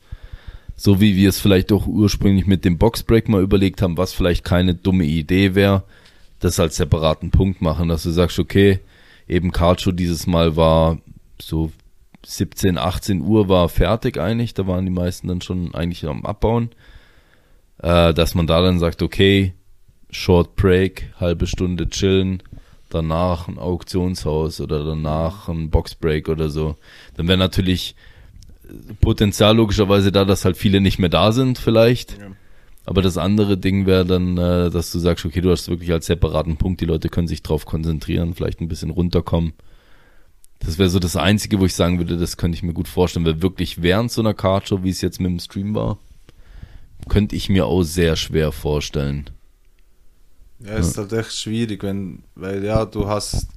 so 0.75 0.99
wie 0.99 1.15
wir 1.15 1.29
es 1.29 1.39
vielleicht 1.39 1.71
auch 1.71 1.87
ursprünglich 1.87 2.47
mit 2.47 2.65
dem 2.65 2.77
Boxbreak 2.77 3.29
mal 3.29 3.41
überlegt 3.41 3.81
haben, 3.81 3.97
was 3.97 4.13
vielleicht 4.13 4.43
keine 4.43 4.75
dumme 4.75 5.05
Idee 5.05 5.55
wäre, 5.55 5.83
das 6.39 6.59
als 6.59 6.75
separaten 6.75 7.31
Punkt 7.31 7.61
machen, 7.61 7.87
dass 7.87 8.03
du 8.03 8.11
sagst, 8.11 8.39
okay, 8.39 8.79
eben 9.27 9.51
Cardshow 9.51 9.91
dieses 9.91 10.27
Mal 10.27 10.55
war 10.55 10.99
so 11.41 11.71
17, 12.25 12.77
18 12.77 13.21
Uhr 13.21 13.49
war 13.49 13.69
fertig 13.69 14.17
eigentlich, 14.17 14.53
da 14.53 14.67
waren 14.67 14.85
die 14.85 14.91
meisten 14.91 15.27
dann 15.27 15.41
schon 15.41 15.75
eigentlich 15.75 16.05
am 16.05 16.25
Abbauen, 16.25 16.69
äh, 17.81 18.13
dass 18.13 18.35
man 18.35 18.47
da 18.47 18.61
dann 18.61 18.79
sagt, 18.79 19.01
okay, 19.01 19.53
Short 20.09 20.55
Break, 20.55 21.11
halbe 21.19 21.45
Stunde 21.45 21.89
chillen, 21.89 22.41
danach 22.89 23.47
ein 23.47 23.59
Auktionshaus 23.59 24.61
oder 24.61 24.83
danach 24.83 25.49
ein 25.49 25.69
Boxbreak 25.69 26.29
oder 26.29 26.49
so, 26.49 26.75
dann 27.15 27.27
wäre 27.27 27.37
natürlich 27.37 27.95
Potenzial 29.01 29.55
logischerweise 29.55 30.11
da, 30.11 30.25
dass 30.25 30.45
halt 30.45 30.57
viele 30.57 30.81
nicht 30.81 30.99
mehr 30.99 31.09
da 31.09 31.31
sind 31.31 31.57
vielleicht. 31.57 32.17
Ja. 32.17 32.31
Aber 32.85 33.01
das 33.01 33.17
andere 33.17 33.57
Ding 33.57 33.85
wäre 33.85 34.05
dann, 34.05 34.37
äh, 34.37 34.69
dass 34.69 34.91
du 34.91 34.99
sagst, 34.99 35.25
okay, 35.25 35.41
du 35.41 35.51
hast 35.51 35.69
wirklich 35.69 35.91
als 35.91 36.05
separaten 36.05 36.57
Punkt, 36.57 36.81
die 36.81 36.85
Leute 36.85 37.09
können 37.09 37.27
sich 37.27 37.41
drauf 37.41 37.65
konzentrieren, 37.65 38.33
vielleicht 38.33 38.61
ein 38.61 38.67
bisschen 38.67 38.91
runterkommen. 38.91 39.53
Das 40.59 40.77
wäre 40.77 40.89
so 40.89 40.99
das 40.99 41.15
Einzige, 41.15 41.59
wo 41.59 41.65
ich 41.65 41.75
sagen 41.75 41.97
würde, 41.99 42.17
das 42.17 42.37
könnte 42.37 42.55
ich 42.55 42.63
mir 42.63 42.73
gut 42.73 42.87
vorstellen, 42.87 43.25
weil 43.25 43.41
wirklich 43.41 43.81
während 43.81 44.11
so 44.11 44.21
einer 44.21 44.33
Cardshow, 44.33 44.83
wie 44.83 44.89
es 44.89 45.01
jetzt 45.01 45.19
mit 45.19 45.29
dem 45.29 45.39
Stream 45.39 45.75
war, 45.75 45.99
könnte 47.09 47.35
ich 47.35 47.49
mir 47.49 47.65
auch 47.65 47.83
sehr 47.83 48.15
schwer 48.15 48.51
vorstellen. 48.51 49.29
Ja, 50.59 50.73
es 50.73 50.89
ist 50.89 50.97
halt 50.97 51.13
echt 51.13 51.33
schwierig, 51.33 51.83
wenn, 51.83 52.23
weil 52.35 52.63
ja, 52.63 52.85
du 52.85 53.07
hast 53.07 53.47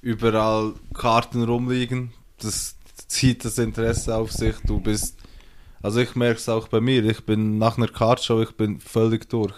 überall 0.00 0.74
Karten 0.94 1.42
rumliegen, 1.42 2.12
das 2.38 2.76
zieht 3.08 3.44
das 3.44 3.58
Interesse 3.58 4.14
auf 4.14 4.32
sich, 4.32 4.54
du 4.64 4.80
bist, 4.80 5.18
also 5.82 6.00
ich 6.00 6.14
merke 6.14 6.38
es 6.38 6.48
auch 6.48 6.68
bei 6.68 6.80
mir, 6.80 7.04
ich 7.04 7.24
bin 7.24 7.58
nach 7.58 7.76
einer 7.76 7.88
Cardshow, 7.88 8.42
ich 8.42 8.52
bin 8.52 8.80
völlig 8.80 9.28
durch. 9.28 9.54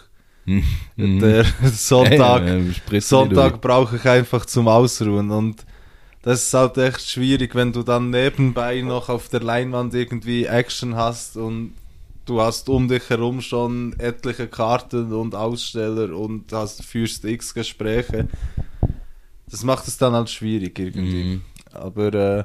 Mhm. 0.96 1.20
Der 1.20 1.44
Sonntag, 1.72 2.42
hey, 2.42 3.00
Sonntag 3.00 3.62
brauche 3.62 3.96
ich 3.96 4.04
einfach 4.04 4.44
zum 4.44 4.68
Ausruhen 4.68 5.30
und 5.30 5.64
das 6.24 6.44
ist 6.44 6.54
halt 6.54 6.78
echt 6.78 7.06
schwierig, 7.06 7.54
wenn 7.54 7.74
du 7.74 7.82
dann 7.82 8.08
nebenbei 8.08 8.80
noch 8.80 9.10
auf 9.10 9.28
der 9.28 9.42
Leinwand 9.42 9.92
irgendwie 9.92 10.46
Action 10.46 10.96
hast 10.96 11.36
und 11.36 11.74
du 12.24 12.40
hast 12.40 12.70
um 12.70 12.88
dich 12.88 13.10
herum 13.10 13.42
schon 13.42 13.94
etliche 13.98 14.48
Karten 14.48 15.12
und 15.12 15.34
Aussteller 15.34 16.16
und 16.16 16.50
hast 16.50 16.82
führst 16.82 17.26
x 17.26 17.52
Gespräche. 17.52 18.28
Das 19.50 19.64
macht 19.64 19.86
es 19.86 19.98
dann 19.98 20.14
halt 20.14 20.30
schwierig 20.30 20.78
irgendwie. 20.78 21.24
Mhm. 21.24 21.42
Aber 21.72 22.14
äh, 22.14 22.44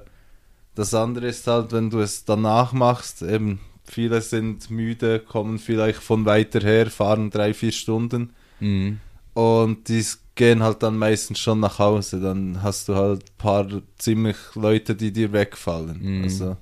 das 0.75 0.93
andere 0.93 1.27
ist 1.27 1.47
halt, 1.47 1.71
wenn 1.71 1.89
du 1.89 2.01
es 2.01 2.25
danach 2.25 2.73
machst, 2.73 3.21
eben 3.21 3.61
viele 3.85 4.19
sind 4.19 4.69
müde, 4.69 5.21
kommen 5.21 5.57
vielleicht 5.57 5.99
von 5.99 6.25
weiter 6.25 6.59
her, 6.59 6.87
fahren 6.87 7.29
drei, 7.29 7.53
vier 7.53 7.71
Stunden 7.71 8.33
mhm. 8.59 8.99
und 9.35 9.87
die 9.87 10.03
gehen 10.39 10.63
halt 10.63 10.81
dann 10.83 10.97
meistens 10.97 11.37
schon 11.37 11.59
nach 11.59 11.79
Hause. 11.79 12.21
Dann 12.21 12.63
hast 12.63 12.87
du 12.87 12.95
halt 12.95 13.23
ein 13.23 13.37
paar 13.37 13.67
ziemlich 13.97 14.37
Leute, 14.55 14.95
die 14.95 15.11
dir 15.11 15.33
wegfallen. 15.33 15.99
Mhm. 16.01 16.23
Also 16.23 16.55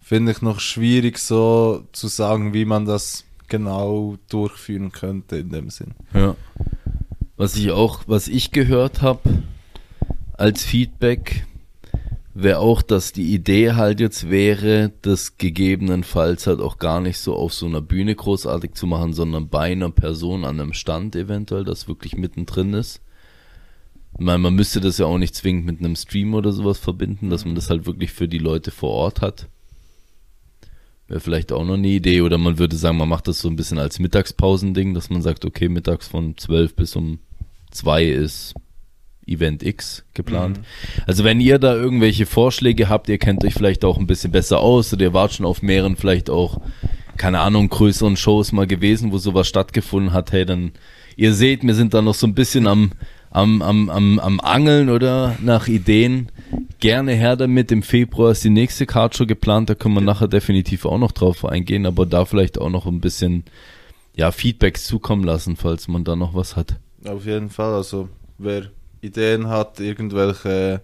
finde 0.00 0.30
ich 0.30 0.40
noch 0.40 0.60
schwierig 0.60 1.18
so 1.18 1.84
zu 1.90 2.06
sagen, 2.06 2.54
wie 2.54 2.64
man 2.64 2.86
das 2.86 3.24
genau 3.48 4.16
durchführen 4.30 4.92
könnte 4.92 5.36
in 5.36 5.50
dem 5.50 5.68
Sinn. 5.68 5.94
Ja. 6.14 6.36
Was 7.36 7.56
ich 7.56 7.72
auch, 7.72 8.04
was 8.06 8.28
ich 8.28 8.52
gehört 8.52 9.02
habe 9.02 9.42
als 10.34 10.62
Feedback, 10.62 11.44
wäre 12.34 12.60
auch, 12.60 12.82
dass 12.82 13.12
die 13.12 13.34
Idee 13.34 13.72
halt 13.72 13.98
jetzt 13.98 14.30
wäre, 14.30 14.92
das 15.02 15.38
gegebenenfalls 15.38 16.46
halt 16.46 16.60
auch 16.60 16.78
gar 16.78 17.00
nicht 17.00 17.18
so 17.18 17.34
auf 17.34 17.52
so 17.52 17.66
einer 17.66 17.80
Bühne 17.80 18.14
großartig 18.14 18.74
zu 18.74 18.86
machen, 18.86 19.12
sondern 19.12 19.48
bei 19.48 19.72
einer 19.72 19.90
Person 19.90 20.44
an 20.44 20.60
einem 20.60 20.72
Stand 20.72 21.16
eventuell, 21.16 21.64
das 21.64 21.88
wirklich 21.88 22.16
mittendrin 22.16 22.74
ist. 22.74 23.00
Ich 24.18 24.24
meine, 24.24 24.38
man 24.38 24.54
müsste 24.54 24.80
das 24.80 24.98
ja 24.98 25.06
auch 25.06 25.16
nicht 25.16 25.36
zwingend 25.36 25.64
mit 25.64 25.78
einem 25.78 25.94
Stream 25.94 26.34
oder 26.34 26.50
sowas 26.50 26.78
verbinden, 26.78 27.30
dass 27.30 27.44
man 27.44 27.54
das 27.54 27.70
halt 27.70 27.86
wirklich 27.86 28.12
für 28.12 28.26
die 28.26 28.38
Leute 28.38 28.72
vor 28.72 28.90
Ort 28.90 29.20
hat. 29.20 29.46
Wäre 31.06 31.20
vielleicht 31.20 31.52
auch 31.52 31.64
noch 31.64 31.74
eine 31.74 31.86
Idee. 31.86 32.20
Oder 32.22 32.36
man 32.36 32.58
würde 32.58 32.76
sagen, 32.76 32.98
man 32.98 33.08
macht 33.08 33.28
das 33.28 33.38
so 33.38 33.48
ein 33.48 33.54
bisschen 33.54 33.78
als 33.78 34.00
Mittagspausending, 34.00 34.92
dass 34.92 35.08
man 35.08 35.22
sagt, 35.22 35.44
okay, 35.44 35.68
mittags 35.68 36.08
von 36.08 36.36
12 36.36 36.74
bis 36.74 36.96
um 36.96 37.20
2 37.70 38.04
ist 38.06 38.54
Event 39.28 39.62
X 39.62 40.04
geplant. 40.14 40.58
Mhm. 40.58 41.02
Also 41.06 41.22
wenn 41.22 41.40
ihr 41.40 41.60
da 41.60 41.74
irgendwelche 41.74 42.26
Vorschläge 42.26 42.88
habt, 42.88 43.08
ihr 43.08 43.18
kennt 43.18 43.44
euch 43.44 43.54
vielleicht 43.54 43.84
auch 43.84 43.98
ein 43.98 44.08
bisschen 44.08 44.32
besser 44.32 44.58
aus 44.58 44.92
oder 44.92 45.04
ihr 45.04 45.14
wart 45.14 45.34
schon 45.34 45.46
auf 45.46 45.62
mehreren 45.62 45.96
vielleicht 45.96 46.28
auch, 46.28 46.60
keine 47.16 47.40
Ahnung, 47.40 47.68
größeren 47.68 48.16
Shows 48.16 48.50
mal 48.50 48.66
gewesen, 48.66 49.12
wo 49.12 49.18
sowas 49.18 49.46
stattgefunden 49.46 50.12
hat, 50.12 50.32
hey, 50.32 50.44
dann, 50.44 50.72
ihr 51.16 51.34
seht, 51.34 51.62
wir 51.62 51.74
sind 51.74 51.94
da 51.94 52.02
noch 52.02 52.14
so 52.14 52.26
ein 52.26 52.34
bisschen 52.34 52.66
am, 52.66 52.92
am, 53.30 53.62
am, 53.62 53.90
am, 53.90 54.18
am 54.18 54.40
Angeln 54.40 54.88
oder 54.90 55.36
nach 55.42 55.68
Ideen. 55.68 56.30
Gerne 56.80 57.12
her 57.12 57.36
damit. 57.36 57.72
Im 57.72 57.82
Februar 57.82 58.32
ist 58.32 58.44
die 58.44 58.50
nächste 58.50 58.86
Cardshow 58.86 59.26
geplant. 59.26 59.68
Da 59.68 59.74
können 59.74 59.94
wir 59.94 60.00
nachher 60.00 60.28
definitiv 60.28 60.84
auch 60.84 60.98
noch 60.98 61.12
drauf 61.12 61.44
eingehen, 61.44 61.86
aber 61.86 62.06
da 62.06 62.24
vielleicht 62.24 62.58
auch 62.58 62.70
noch 62.70 62.86
ein 62.86 63.00
bisschen 63.00 63.44
ja, 64.14 64.32
Feedbacks 64.32 64.84
zukommen 64.84 65.24
lassen, 65.24 65.56
falls 65.56 65.88
man 65.88 66.04
da 66.04 66.16
noch 66.16 66.34
was 66.34 66.56
hat. 66.56 66.76
Auf 67.06 67.26
jeden 67.26 67.50
Fall. 67.50 67.74
Also, 67.74 68.08
wer 68.38 68.70
Ideen 69.00 69.48
hat, 69.48 69.80
irgendwelche 69.80 70.80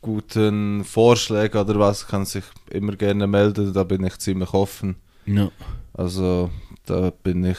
guten 0.00 0.84
Vorschläge 0.84 1.60
oder 1.60 1.78
was, 1.78 2.06
kann 2.06 2.24
sich 2.24 2.44
immer 2.70 2.96
gerne 2.96 3.26
melden. 3.26 3.72
Da 3.72 3.84
bin 3.84 4.04
ich 4.04 4.18
ziemlich 4.18 4.54
offen. 4.54 4.96
Ja. 5.26 5.50
Also, 5.92 6.50
da 6.84 7.10
bin 7.22 7.44
ich 7.44 7.58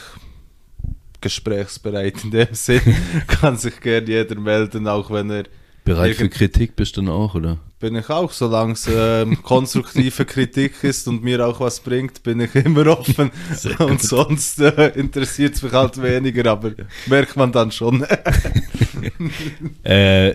gesprächsbereit 1.20 2.24
in 2.24 2.30
dem 2.30 2.48
Sinn. 2.52 2.80
Kann 3.26 3.56
sich 3.56 3.80
gerne 3.80 4.06
jeder 4.06 4.38
melden, 4.38 4.86
auch 4.88 5.10
wenn 5.10 5.30
er. 5.30 5.44
Bereit 5.84 6.16
für 6.16 6.28
Kritik 6.28 6.76
bist 6.76 6.96
du 6.96 7.00
dann 7.00 7.10
auch, 7.10 7.34
oder? 7.34 7.58
Bin 7.80 7.94
ich 7.94 8.10
auch, 8.10 8.30
solange 8.32 8.74
es 8.74 8.86
ähm, 8.92 9.42
konstruktive 9.42 10.24
Kritik 10.26 10.84
ist 10.84 11.08
und 11.08 11.22
mir 11.22 11.46
auch 11.46 11.60
was 11.60 11.80
bringt, 11.80 12.22
bin 12.22 12.40
ich 12.40 12.54
immer 12.54 12.86
offen. 12.88 13.30
und 13.78 14.02
sonst 14.02 14.60
äh, 14.60 14.88
interessiert 14.96 15.54
es 15.54 15.62
mich 15.62 15.72
halt 15.72 16.02
weniger, 16.02 16.50
aber 16.50 16.72
merkt 17.06 17.36
man 17.36 17.52
dann 17.52 17.70
schon. 17.72 18.04
äh, 19.84 20.34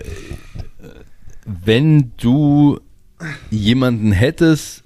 wenn 1.44 2.12
du 2.16 2.80
jemanden 3.50 4.12
hättest, 4.12 4.83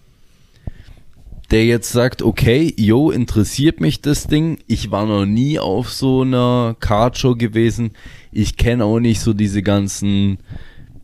der 1.51 1.65
jetzt 1.65 1.93
sagt, 1.93 2.23
okay, 2.23 2.75
yo, 2.77 3.11
interessiert 3.11 3.81
mich 3.81 4.03
das 4.03 4.27
Ding. 4.27 4.59
Ich 4.67 4.91
war 4.91 5.07
noch 5.07 5.25
nie 5.25 5.59
auf 5.59 5.91
so 5.91 6.23
einer 6.23 6.77
Cardshow 6.79 7.37
gewesen. 7.37 7.93
Ich 8.33 8.57
kenne 8.57 8.85
auch 8.85 9.01
nicht 9.01 9.21
so 9.21 9.33
diese 9.33 9.63
ganzen 9.63 10.39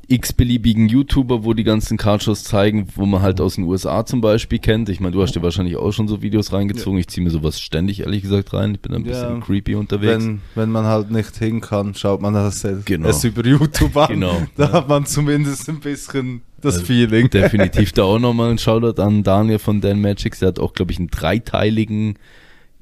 x-beliebigen 0.09 0.89
YouTuber, 0.89 1.45
wo 1.45 1.55
die 1.55 1.65
ganzen 1.65 1.97
Cardshows 1.97 2.45
zeigen, 2.45 2.89
wo 2.95 3.07
man 3.07 3.23
halt 3.23 3.41
aus 3.41 3.55
den 3.55 3.65
USA 3.65 4.05
zum 4.05 4.21
Beispiel 4.21 4.59
kennt. 4.59 4.89
Ich 4.89 5.01
meine, 5.01 5.13
du 5.13 5.23
hast 5.23 5.35
dir 5.35 5.43
wahrscheinlich 5.43 5.77
auch 5.77 5.93
schon 5.93 6.09
so 6.09 6.23
Videos 6.23 6.53
reingezogen. 6.53 6.99
Ja. 6.99 7.01
Ich 7.01 7.09
ziehe 7.09 7.25
mir 7.25 7.31
sowas 7.31 7.61
ständig, 7.61 8.01
ehrlich 8.01 8.23
gesagt, 8.23 8.53
rein. 8.53 8.75
Ich 8.75 8.81
bin 8.81 8.95
ein 8.95 9.05
bisschen 9.05 9.37
ja, 9.37 9.41
creepy 9.41 9.75
unterwegs. 9.75 10.25
Wenn, 10.25 10.41
wenn 10.55 10.71
man 10.71 10.85
halt 10.85 11.11
nicht 11.11 11.37
hin 11.37 11.61
kann, 11.61 11.95
schaut 11.95 12.21
man 12.21 12.35
das 12.35 12.67
genau. 12.85 13.09
es 13.09 13.25
über 13.25 13.45
YouTube 13.45 13.97
an. 13.97 14.05
Genau. 14.15 14.43
Da 14.57 14.67
ja. 14.67 14.73
hat 14.73 14.89
man 14.89 15.07
zumindest 15.07 15.69
ein 15.69 15.81
bisschen 15.81 16.43
das 16.65 16.75
also 16.77 16.87
Feeling. 16.87 17.31
Definitiv 17.31 17.93
da 17.95 18.03
auch 18.05 18.19
nochmal 18.19 18.51
ein 18.51 18.59
Shoutout 18.59 19.01
an 19.01 19.23
Daniel 19.23 19.59
von 19.59 19.81
Dan 19.81 20.01
Magics. 20.01 20.41
Der 20.41 20.49
hat 20.49 20.59
auch, 20.59 20.73
glaube 20.73 20.93
ich, 20.93 20.99
einen 20.99 21.09
dreiteiligen 21.09 22.19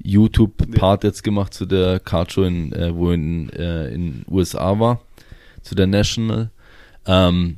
YouTube-Part 0.01 1.03
jetzt 1.03 1.23
gemacht 1.23 1.53
zu 1.53 1.65
der 1.65 1.99
Cardshow, 1.99 2.43
in, 2.43 2.73
äh, 2.73 2.95
wo 2.95 3.11
in 3.11 3.49
äh, 3.49 3.93
in 3.93 4.23
USA 4.29 4.79
war, 4.79 5.01
zu 5.61 5.75
der 5.75 5.87
National. 5.87 6.51
Ähm, 7.05 7.57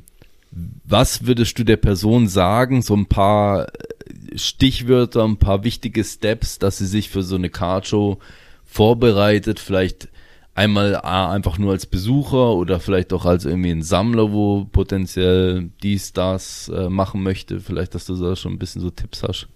was 0.84 1.26
würdest 1.26 1.58
du 1.58 1.64
der 1.64 1.76
Person 1.76 2.28
sagen, 2.28 2.82
so 2.82 2.94
ein 2.94 3.06
paar 3.06 3.66
Stichwörter, 4.34 5.24
ein 5.24 5.38
paar 5.38 5.64
wichtige 5.64 6.04
Steps, 6.04 6.58
dass 6.58 6.78
sie 6.78 6.86
sich 6.86 7.10
für 7.10 7.22
so 7.22 7.36
eine 7.36 7.50
Cardshow 7.50 8.18
vorbereitet, 8.64 9.60
vielleicht 9.60 10.08
einmal 10.56 10.96
einfach 10.96 11.58
nur 11.58 11.72
als 11.72 11.86
Besucher 11.86 12.54
oder 12.54 12.80
vielleicht 12.80 13.12
auch 13.12 13.26
als 13.26 13.44
irgendwie 13.44 13.70
ein 13.70 13.82
Sammler, 13.82 14.32
wo 14.32 14.64
potenziell 14.64 15.70
dies, 15.82 16.14
das 16.14 16.68
äh, 16.74 16.88
machen 16.88 17.22
möchte. 17.22 17.60
Vielleicht, 17.60 17.94
dass 17.94 18.06
du 18.06 18.16
da 18.16 18.34
schon 18.34 18.54
ein 18.54 18.58
bisschen 18.58 18.80
so 18.80 18.90
Tipps 18.90 19.22
hast. 19.22 19.48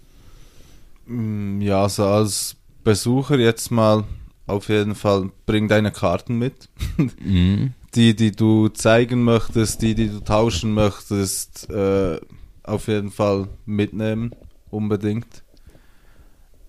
Mm, 1.07 1.59
ja, 1.59 1.89
so 1.89 2.05
als 2.05 2.55
Besucher 2.83 3.39
jetzt 3.39 3.71
mal 3.71 4.03
auf 4.45 4.69
jeden 4.69 4.95
Fall 4.95 5.31
bring 5.45 5.67
deine 5.67 5.91
Karten 5.91 6.37
mit. 6.37 6.69
mhm. 6.97 7.73
Die, 7.95 8.15
die 8.15 8.31
du 8.31 8.69
zeigen 8.69 9.23
möchtest, 9.23 9.81
die, 9.81 9.95
die 9.95 10.07
du 10.07 10.23
tauschen 10.23 10.73
möchtest, 10.73 11.69
äh, 11.69 12.21
auf 12.63 12.87
jeden 12.87 13.11
Fall 13.11 13.49
mitnehmen, 13.65 14.33
unbedingt. 14.69 15.43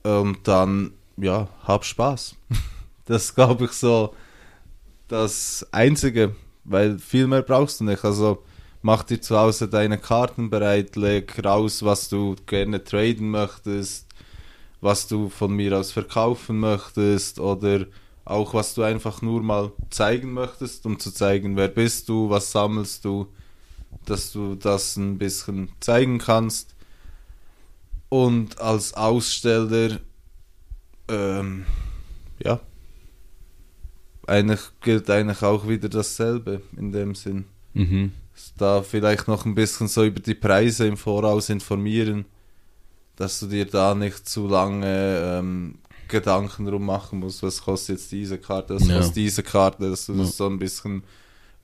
Und 0.02 0.48
dann, 0.48 0.92
ja, 1.16 1.48
hab 1.64 1.84
Spaß. 1.84 2.34
Das 3.12 3.34
glaube 3.34 3.66
ich 3.66 3.72
so 3.72 4.14
das 5.06 5.66
Einzige, 5.70 6.34
weil 6.64 6.98
viel 6.98 7.26
mehr 7.26 7.42
brauchst 7.42 7.80
du 7.80 7.84
nicht. 7.84 8.06
Also 8.06 8.42
mach 8.80 9.02
dir 9.02 9.20
zu 9.20 9.36
Hause 9.36 9.68
deine 9.68 9.98
Karten 9.98 10.48
bereit, 10.48 10.96
leg 10.96 11.44
raus, 11.44 11.82
was 11.82 12.08
du 12.08 12.36
gerne 12.46 12.82
traden 12.82 13.28
möchtest, 13.28 14.06
was 14.80 15.08
du 15.08 15.28
von 15.28 15.52
mir 15.52 15.78
aus 15.78 15.92
verkaufen 15.92 16.58
möchtest 16.58 17.38
oder 17.38 17.84
auch 18.24 18.54
was 18.54 18.72
du 18.72 18.82
einfach 18.82 19.20
nur 19.20 19.42
mal 19.42 19.72
zeigen 19.90 20.32
möchtest, 20.32 20.86
um 20.86 20.98
zu 20.98 21.12
zeigen, 21.12 21.54
wer 21.54 21.68
bist 21.68 22.08
du, 22.08 22.30
was 22.30 22.50
sammelst 22.50 23.04
du, 23.04 23.26
dass 24.06 24.32
du 24.32 24.54
das 24.54 24.96
ein 24.96 25.18
bisschen 25.18 25.68
zeigen 25.80 26.16
kannst. 26.16 26.74
Und 28.08 28.58
als 28.58 28.94
Aussteller, 28.94 30.00
ähm, 31.08 31.66
ja, 32.42 32.58
eigentlich 34.32 34.60
gilt 34.80 35.10
eigentlich 35.10 35.42
auch 35.42 35.68
wieder 35.68 35.88
dasselbe 35.88 36.62
in 36.76 36.90
dem 36.90 37.14
Sinn. 37.14 37.44
Mhm. 37.74 38.12
Da 38.56 38.82
vielleicht 38.82 39.28
noch 39.28 39.44
ein 39.44 39.54
bisschen 39.54 39.88
so 39.88 40.04
über 40.04 40.20
die 40.20 40.34
Preise 40.34 40.86
im 40.86 40.96
Voraus 40.96 41.50
informieren, 41.50 42.24
dass 43.16 43.40
du 43.40 43.46
dir 43.46 43.66
da 43.66 43.94
nicht 43.94 44.26
zu 44.28 44.48
lange 44.48 45.38
ähm, 45.38 45.78
Gedanken 46.08 46.64
drum 46.64 46.86
machen 46.86 47.20
musst, 47.20 47.42
was 47.42 47.62
kostet 47.62 47.98
jetzt 47.98 48.12
diese 48.12 48.38
Karte, 48.38 48.74
was 48.74 48.88
ja. 48.88 48.96
kostet 48.96 49.16
diese 49.16 49.42
Karte, 49.42 49.90
dass 49.90 50.06
du 50.06 50.12
ja. 50.14 50.18
das 50.22 50.36
so 50.36 50.46
ein 50.46 50.58
bisschen 50.58 51.02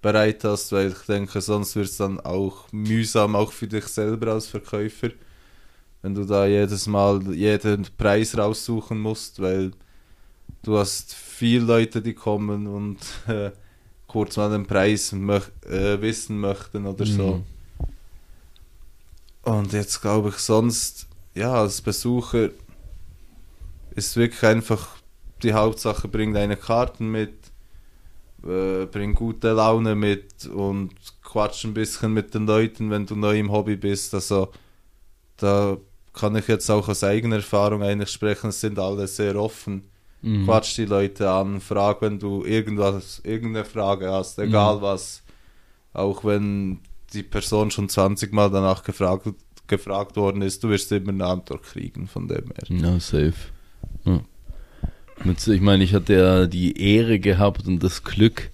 bereit 0.02 0.44
hast, 0.44 0.70
weil 0.72 0.88
ich 0.88 1.06
denke, 1.06 1.40
sonst 1.40 1.74
wird 1.74 1.86
es 1.86 1.96
dann 1.96 2.20
auch 2.20 2.70
mühsam, 2.70 3.34
auch 3.34 3.50
für 3.50 3.66
dich 3.66 3.86
selber 3.86 4.32
als 4.32 4.46
Verkäufer, 4.46 5.10
wenn 6.02 6.14
du 6.14 6.24
da 6.24 6.46
jedes 6.46 6.86
Mal 6.86 7.34
jeden 7.34 7.86
Preis 7.96 8.36
raussuchen 8.36 9.00
musst, 9.00 9.40
weil 9.40 9.72
du 10.62 10.78
hast 10.78 11.14
viele 11.38 11.64
Leute, 11.64 12.02
die 12.02 12.14
kommen 12.14 12.66
und 12.66 12.98
äh, 13.28 13.52
kurz 14.08 14.36
mal 14.36 14.50
den 14.50 14.66
Preis 14.66 15.12
möch 15.12 15.44
äh, 15.66 16.00
wissen 16.00 16.38
möchten 16.40 16.84
oder 16.84 17.06
mhm. 17.06 17.10
so. 17.10 17.42
Und 19.42 19.72
jetzt 19.72 20.02
glaube 20.02 20.30
ich 20.30 20.36
sonst, 20.36 21.06
ja, 21.34 21.54
als 21.54 21.80
Besucher 21.80 22.50
ist 23.94 24.16
wirklich 24.16 24.42
einfach 24.42 24.96
die 25.42 25.52
Hauptsache, 25.52 26.08
bring 26.08 26.34
deine 26.34 26.56
Karten 26.56 27.10
mit, 27.10 27.34
äh, 28.42 28.86
bring 28.86 29.14
gute 29.14 29.52
Laune 29.52 29.94
mit 29.94 30.46
und 30.46 30.90
quatsch 31.22 31.64
ein 31.64 31.74
bisschen 31.74 32.12
mit 32.12 32.34
den 32.34 32.46
Leuten, 32.46 32.90
wenn 32.90 33.06
du 33.06 33.14
neu 33.14 33.38
im 33.38 33.52
Hobby 33.52 33.76
bist. 33.76 34.12
Also 34.12 34.50
da 35.36 35.76
kann 36.12 36.34
ich 36.34 36.48
jetzt 36.48 36.68
auch 36.68 36.88
aus 36.88 37.04
eigener 37.04 37.36
Erfahrung 37.36 37.84
eigentlich 37.84 38.10
sprechen, 38.10 38.48
es 38.48 38.60
sind 38.60 38.78
alle 38.80 39.06
sehr 39.06 39.36
offen 39.36 39.84
Mhm. 40.22 40.44
Quatsch 40.44 40.76
die 40.76 40.84
Leute 40.84 41.30
an, 41.30 41.60
frag, 41.60 42.02
wenn 42.02 42.18
du 42.18 42.44
irgendwas, 42.44 43.20
irgendeine 43.24 43.64
Frage 43.64 44.10
hast, 44.10 44.38
egal 44.38 44.78
mhm. 44.78 44.82
was. 44.82 45.22
Auch 45.92 46.24
wenn 46.24 46.80
die 47.12 47.22
Person 47.22 47.70
schon 47.70 47.88
20 47.88 48.32
Mal 48.32 48.50
danach 48.50 48.82
gefragt, 48.82 49.28
gefragt 49.66 50.16
worden 50.16 50.42
ist, 50.42 50.62
du 50.64 50.70
wirst 50.70 50.90
immer 50.92 51.10
eine 51.10 51.26
Antwort 51.26 51.62
kriegen 51.62 52.06
von 52.06 52.28
dem 52.28 52.46
her. 52.46 52.64
Ja, 52.68 53.00
safe. 53.00 53.34
Ja. 54.04 54.20
Ich 55.24 55.60
meine, 55.60 55.82
ich 55.82 55.94
hatte 55.94 56.14
ja 56.14 56.46
die 56.46 56.80
Ehre 56.80 57.18
gehabt 57.18 57.66
und 57.66 57.82
das 57.82 58.04
Glück, 58.04 58.50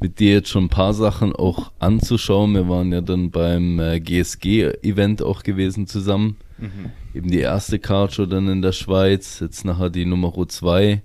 mit 0.00 0.18
dir 0.18 0.32
jetzt 0.32 0.48
schon 0.48 0.64
ein 0.64 0.70
paar 0.70 0.94
Sachen 0.94 1.34
auch 1.34 1.72
anzuschauen. 1.78 2.54
Wir 2.54 2.68
waren 2.68 2.92
ja 2.92 3.00
dann 3.00 3.30
beim 3.30 3.78
äh, 3.78 4.00
GSG-Event 4.00 5.22
auch 5.22 5.42
gewesen 5.42 5.86
zusammen. 5.86 6.36
Mhm. 6.58 6.90
Eben 7.14 7.30
die 7.30 7.40
erste 7.40 7.78
Cardshow 7.78 8.26
dann 8.26 8.48
in 8.48 8.62
der 8.62 8.72
Schweiz, 8.72 9.40
jetzt 9.40 9.64
nachher 9.64 9.90
die 9.90 10.04
Nummer 10.04 10.32
2. 10.46 11.02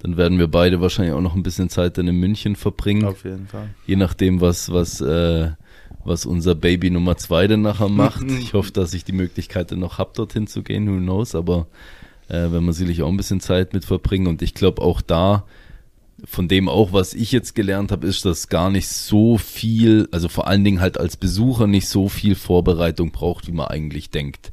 Dann 0.00 0.16
werden 0.16 0.38
wir 0.38 0.48
beide 0.48 0.80
wahrscheinlich 0.80 1.14
auch 1.14 1.20
noch 1.20 1.34
ein 1.34 1.42
bisschen 1.42 1.68
Zeit 1.70 1.98
dann 1.98 2.08
in 2.08 2.16
München 2.16 2.56
verbringen. 2.56 3.04
Auf 3.04 3.24
jeden 3.24 3.46
Fall. 3.46 3.70
Je 3.86 3.96
nachdem, 3.96 4.40
was, 4.40 4.72
was, 4.72 5.00
äh, 5.00 5.50
was 6.04 6.26
unser 6.26 6.54
Baby 6.54 6.90
Nummer 6.90 7.16
2 7.16 7.48
dann 7.48 7.62
nachher 7.62 7.88
macht. 7.88 8.30
ich 8.40 8.52
hoffe, 8.54 8.72
dass 8.72 8.92
ich 8.92 9.04
die 9.04 9.12
Möglichkeit 9.12 9.72
dann 9.72 9.78
noch 9.78 9.98
habe, 9.98 10.10
dorthin 10.14 10.46
zu 10.46 10.62
gehen, 10.62 10.88
who 10.88 10.98
knows, 10.98 11.34
aber 11.34 11.66
äh, 12.28 12.50
wenn 12.50 12.64
man 12.64 12.74
sicherlich 12.74 13.02
auch 13.02 13.08
ein 13.08 13.16
bisschen 13.16 13.40
Zeit 13.40 13.72
mit 13.72 13.84
verbringen. 13.84 14.26
Und 14.26 14.42
ich 14.42 14.54
glaube 14.54 14.82
auch 14.82 15.00
da, 15.00 15.44
von 16.24 16.48
dem 16.48 16.68
auch, 16.68 16.92
was 16.92 17.14
ich 17.14 17.32
jetzt 17.32 17.54
gelernt 17.54 17.92
habe, 17.92 18.06
ist, 18.06 18.24
dass 18.24 18.48
gar 18.48 18.70
nicht 18.70 18.88
so 18.88 19.38
viel, 19.38 20.08
also 20.12 20.28
vor 20.28 20.46
allen 20.46 20.64
Dingen 20.64 20.80
halt 20.80 20.98
als 20.98 21.16
Besucher 21.16 21.66
nicht 21.66 21.88
so 21.88 22.08
viel 22.08 22.34
Vorbereitung 22.34 23.12
braucht, 23.12 23.46
wie 23.46 23.52
man 23.52 23.68
eigentlich 23.68 24.10
denkt. 24.10 24.52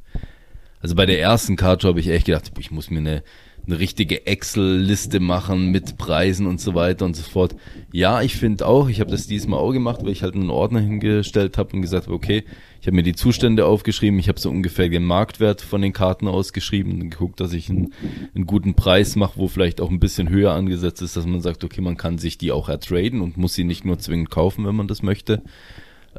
Also 0.84 0.96
bei 0.96 1.06
der 1.06 1.18
ersten 1.18 1.56
Karte 1.56 1.88
habe 1.88 1.98
ich 1.98 2.08
echt 2.08 2.26
gedacht, 2.26 2.52
ich 2.58 2.70
muss 2.70 2.90
mir 2.90 2.98
eine, 2.98 3.22
eine 3.66 3.78
richtige 3.78 4.26
Excel-Liste 4.26 5.18
machen 5.18 5.70
mit 5.70 5.96
Preisen 5.96 6.46
und 6.46 6.60
so 6.60 6.74
weiter 6.74 7.06
und 7.06 7.16
so 7.16 7.22
fort. 7.22 7.56
Ja, 7.90 8.20
ich 8.20 8.36
finde 8.36 8.66
auch, 8.66 8.90
ich 8.90 9.00
habe 9.00 9.10
das 9.10 9.26
diesmal 9.26 9.60
auch 9.60 9.72
gemacht, 9.72 10.00
weil 10.02 10.10
ich 10.10 10.22
halt 10.22 10.34
einen 10.34 10.50
Ordner 10.50 10.80
hingestellt 10.80 11.56
habe 11.56 11.74
und 11.74 11.80
gesagt 11.80 12.08
okay, 12.08 12.44
ich 12.82 12.86
habe 12.86 12.96
mir 12.96 13.02
die 13.02 13.14
Zustände 13.14 13.64
aufgeschrieben, 13.64 14.18
ich 14.18 14.28
habe 14.28 14.38
so 14.38 14.50
ungefähr 14.50 14.90
den 14.90 15.06
Marktwert 15.06 15.62
von 15.62 15.80
den 15.80 15.94
Karten 15.94 16.28
ausgeschrieben 16.28 16.92
und 16.92 17.08
geguckt, 17.08 17.40
dass 17.40 17.54
ich 17.54 17.70
einen, 17.70 17.94
einen 18.34 18.44
guten 18.44 18.74
Preis 18.74 19.16
mache, 19.16 19.38
wo 19.38 19.48
vielleicht 19.48 19.80
auch 19.80 19.88
ein 19.88 20.00
bisschen 20.00 20.28
höher 20.28 20.52
angesetzt 20.52 21.00
ist, 21.00 21.16
dass 21.16 21.24
man 21.24 21.40
sagt, 21.40 21.64
okay, 21.64 21.80
man 21.80 21.96
kann 21.96 22.18
sich 22.18 22.36
die 22.36 22.52
auch 22.52 22.68
ertraden 22.68 23.22
und 23.22 23.38
muss 23.38 23.54
sie 23.54 23.64
nicht 23.64 23.86
nur 23.86 23.98
zwingend 24.00 24.28
kaufen, 24.28 24.66
wenn 24.66 24.76
man 24.76 24.88
das 24.88 25.02
möchte. 25.02 25.42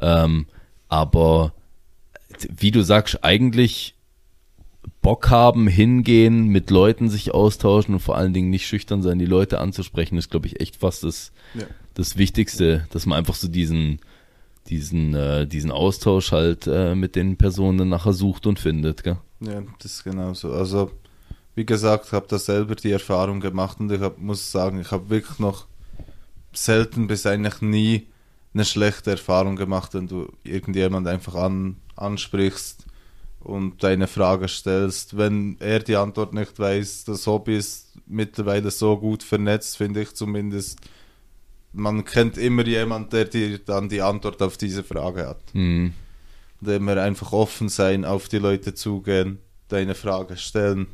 Ähm, 0.00 0.46
aber 0.88 1.52
wie 2.48 2.72
du 2.72 2.82
sagst, 2.82 3.22
eigentlich 3.22 3.95
Bock 5.06 5.30
haben, 5.30 5.68
hingehen, 5.68 6.48
mit 6.48 6.68
Leuten 6.68 7.08
sich 7.08 7.32
austauschen 7.32 7.94
und 7.94 8.00
vor 8.00 8.16
allen 8.16 8.34
Dingen 8.34 8.50
nicht 8.50 8.66
schüchtern 8.66 9.02
sein, 9.02 9.20
die 9.20 9.24
Leute 9.24 9.60
anzusprechen, 9.60 10.18
ist, 10.18 10.32
glaube 10.32 10.48
ich, 10.48 10.60
echt 10.60 10.74
fast 10.74 11.04
das, 11.04 11.30
ja. 11.54 11.62
das 11.94 12.16
Wichtigste, 12.16 12.88
dass 12.90 13.06
man 13.06 13.16
einfach 13.16 13.36
so 13.36 13.46
diesen, 13.46 14.00
diesen, 14.66 15.14
äh, 15.14 15.46
diesen 15.46 15.70
Austausch 15.70 16.32
halt 16.32 16.66
äh, 16.66 16.96
mit 16.96 17.14
den 17.14 17.36
Personen 17.36 17.78
dann 17.78 17.88
nachher 17.88 18.14
sucht 18.14 18.48
und 18.48 18.58
findet, 18.58 19.04
gell? 19.04 19.18
Ja, 19.38 19.62
das 19.78 19.92
ist 19.92 20.02
genauso. 20.02 20.50
Also, 20.50 20.90
wie 21.54 21.64
gesagt, 21.64 22.10
habe 22.10 22.26
da 22.28 22.36
selber 22.36 22.74
die 22.74 22.90
Erfahrung 22.90 23.38
gemacht 23.38 23.78
und 23.78 23.92
ich 23.92 24.00
hab, 24.00 24.18
muss 24.18 24.50
sagen, 24.50 24.80
ich 24.80 24.90
habe 24.90 25.08
wirklich 25.08 25.38
noch 25.38 25.66
selten 26.52 27.06
bis 27.06 27.26
eigentlich 27.26 27.60
nie 27.60 28.08
eine 28.54 28.64
schlechte 28.64 29.12
Erfahrung 29.12 29.54
gemacht, 29.54 29.94
wenn 29.94 30.08
du 30.08 30.32
irgendjemand 30.42 31.06
einfach 31.06 31.36
an, 31.36 31.76
ansprichst 31.94 32.85
und 33.46 33.84
deine 33.84 34.08
Frage 34.08 34.48
stellst. 34.48 35.16
Wenn 35.16 35.56
er 35.60 35.78
die 35.78 35.96
Antwort 35.96 36.34
nicht 36.34 36.58
weiß, 36.58 37.04
das 37.04 37.26
Hobby 37.26 37.56
ist 37.56 37.92
mittlerweile 38.06 38.70
so 38.70 38.98
gut 38.98 39.22
vernetzt, 39.22 39.76
finde 39.76 40.02
ich 40.02 40.14
zumindest. 40.14 40.80
Man 41.72 42.04
kennt 42.04 42.38
immer 42.38 42.66
jemanden, 42.66 43.10
der 43.10 43.26
dir 43.26 43.58
dann 43.58 43.88
die 43.88 44.02
Antwort 44.02 44.42
auf 44.42 44.56
diese 44.56 44.82
Frage 44.82 45.28
hat. 45.28 45.54
Mhm. 45.54 45.92
Dem 46.60 46.84
wir 46.86 47.00
einfach 47.00 47.32
offen 47.32 47.68
sein, 47.68 48.04
auf 48.04 48.28
die 48.28 48.38
Leute 48.38 48.74
zugehen, 48.74 49.38
deine 49.68 49.94
Frage 49.94 50.36
stellen 50.36 50.88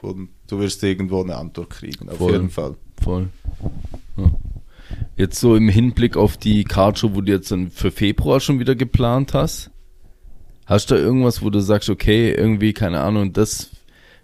und 0.00 0.30
du 0.48 0.58
wirst 0.58 0.82
irgendwo 0.82 1.22
eine 1.22 1.36
Antwort 1.36 1.70
kriegen, 1.70 2.08
auf 2.08 2.18
Voll. 2.18 2.32
jeden 2.32 2.50
Fall. 2.50 2.74
Voll. 3.00 3.28
Ja. 4.16 4.32
Jetzt 5.16 5.38
so 5.38 5.54
im 5.54 5.68
Hinblick 5.68 6.16
auf 6.16 6.36
die 6.36 6.64
Cardshow, 6.64 7.14
wo 7.14 7.20
du 7.20 7.30
jetzt 7.30 7.54
für 7.70 7.90
Februar 7.90 8.40
schon 8.40 8.58
wieder 8.58 8.74
geplant 8.74 9.34
hast, 9.34 9.70
Hast 10.72 10.90
du 10.90 10.94
irgendwas, 10.94 11.42
wo 11.42 11.50
du 11.50 11.60
sagst, 11.60 11.90
okay, 11.90 12.32
irgendwie, 12.32 12.72
keine 12.72 13.02
Ahnung, 13.02 13.34
das 13.34 13.68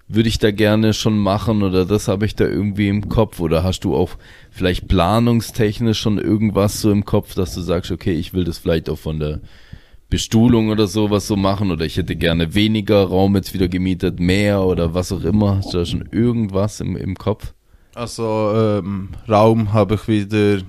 würde 0.09 0.31
ich 0.31 0.39
da 0.39 0.51
gerne 0.51 0.95
schon 0.95 1.19
machen 1.19 1.63
oder 1.63 1.85
das 1.85 2.09
habe 2.09 2.25
ich 2.25 2.37
da 2.37 2.47
irgendwie 2.47 2.89
im 2.89 3.11
Kopf 3.11 3.39
oder 3.39 3.63
hast 3.65 3.81
du 3.81 3.95
auch 3.95 4.13
vielleicht 4.51 4.89
planungstechnisch 4.89 6.01
schon 6.01 6.17
irgendwas 6.17 6.81
so 6.81 6.91
im 6.91 7.05
Kopf, 7.05 7.35
dass 7.35 7.55
du 7.55 7.61
sagst, 7.61 7.91
okay, 7.91 8.15
ich 8.15 8.33
will 8.33 8.45
das 8.45 8.57
vielleicht 8.57 8.89
auch 8.89 8.97
von 8.99 9.21
der 9.21 9.41
Bestuhlung 10.09 10.71
oder 10.71 10.87
sowas 10.87 11.27
so 11.27 11.37
machen 11.37 11.71
oder 11.71 11.85
ich 11.85 11.99
hätte 11.99 12.17
gerne 12.17 12.55
weniger 12.55 13.05
Raum 13.05 13.37
jetzt 13.37 13.53
wieder 13.53 13.69
gemietet, 13.69 14.19
mehr 14.19 14.63
oder 14.63 14.95
was 14.95 15.13
auch 15.13 15.25
immer. 15.25 15.57
Hast 15.57 15.75
du 15.75 15.77
da 15.77 15.85
schon 15.85 16.09
irgendwas 16.13 16.81
im, 16.81 16.97
im 16.97 17.15
Kopf? 17.15 17.53
Also 17.95 18.55
ähm, 18.57 19.11
Raum 19.29 19.75
habe 19.75 19.97
ich 19.97 20.09
wieder, 20.09 20.63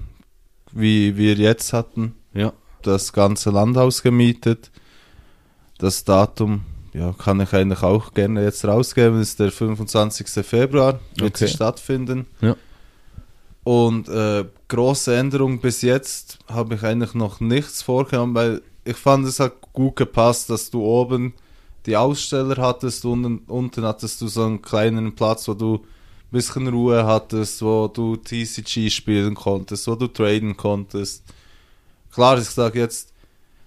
wie 0.73 1.15
wir 1.15 1.35
jetzt 1.35 1.71
hatten, 1.71 2.15
ja. 2.33 2.51
das 2.81 3.13
ganze 3.13 3.49
Land 3.51 3.77
ausgemietet 3.77 4.71
das 5.79 6.03
Datum 6.03 6.61
ja, 6.93 7.13
kann 7.13 7.39
ich 7.39 7.53
eigentlich 7.53 7.81
auch 7.81 8.13
gerne 8.13 8.43
jetzt 8.43 8.65
rausgeben. 8.65 9.19
Das 9.19 9.29
ist 9.29 9.39
der 9.39 9.51
25. 9.51 10.45
Februar, 10.45 10.99
wird 11.15 11.35
Okay. 11.35 11.47
sie 11.47 11.53
stattfinden. 11.53 12.27
Ja. 12.41 12.55
Und 13.63 14.07
äh, 14.09 14.45
große 14.67 15.15
Änderung 15.15 15.59
bis 15.59 15.81
jetzt 15.81 16.39
habe 16.47 16.75
ich 16.75 16.83
eigentlich 16.83 17.13
noch 17.13 17.39
nichts 17.39 17.81
vorgenommen, 17.81 18.33
weil 18.35 18.61
ich 18.83 18.97
fand 18.97 19.25
es 19.27 19.39
hat 19.39 19.53
gut 19.73 19.95
gepasst, 19.95 20.49
dass 20.49 20.71
du 20.71 20.83
oben 20.83 21.33
die 21.85 21.95
Aussteller 21.95 22.57
hattest 22.57 23.05
und 23.05 23.25
unten, 23.25 23.51
unten 23.51 23.83
hattest 23.83 24.21
du 24.21 24.27
so 24.27 24.43
einen 24.45 24.61
kleinen 24.61 25.15
Platz, 25.15 25.47
wo 25.47 25.53
du 25.53 25.75
ein 25.75 25.81
bisschen 26.31 26.67
Ruhe 26.67 27.05
hattest, 27.05 27.61
wo 27.61 27.87
du 27.87 28.15
TCG 28.15 28.89
spielen 28.89 29.35
konntest, 29.35 29.87
wo 29.87 29.95
du 29.95 30.07
traden 30.07 30.57
konntest. 30.57 31.23
Klar, 32.11 32.39
ich 32.39 32.49
sage 32.49 32.79
jetzt, 32.79 33.13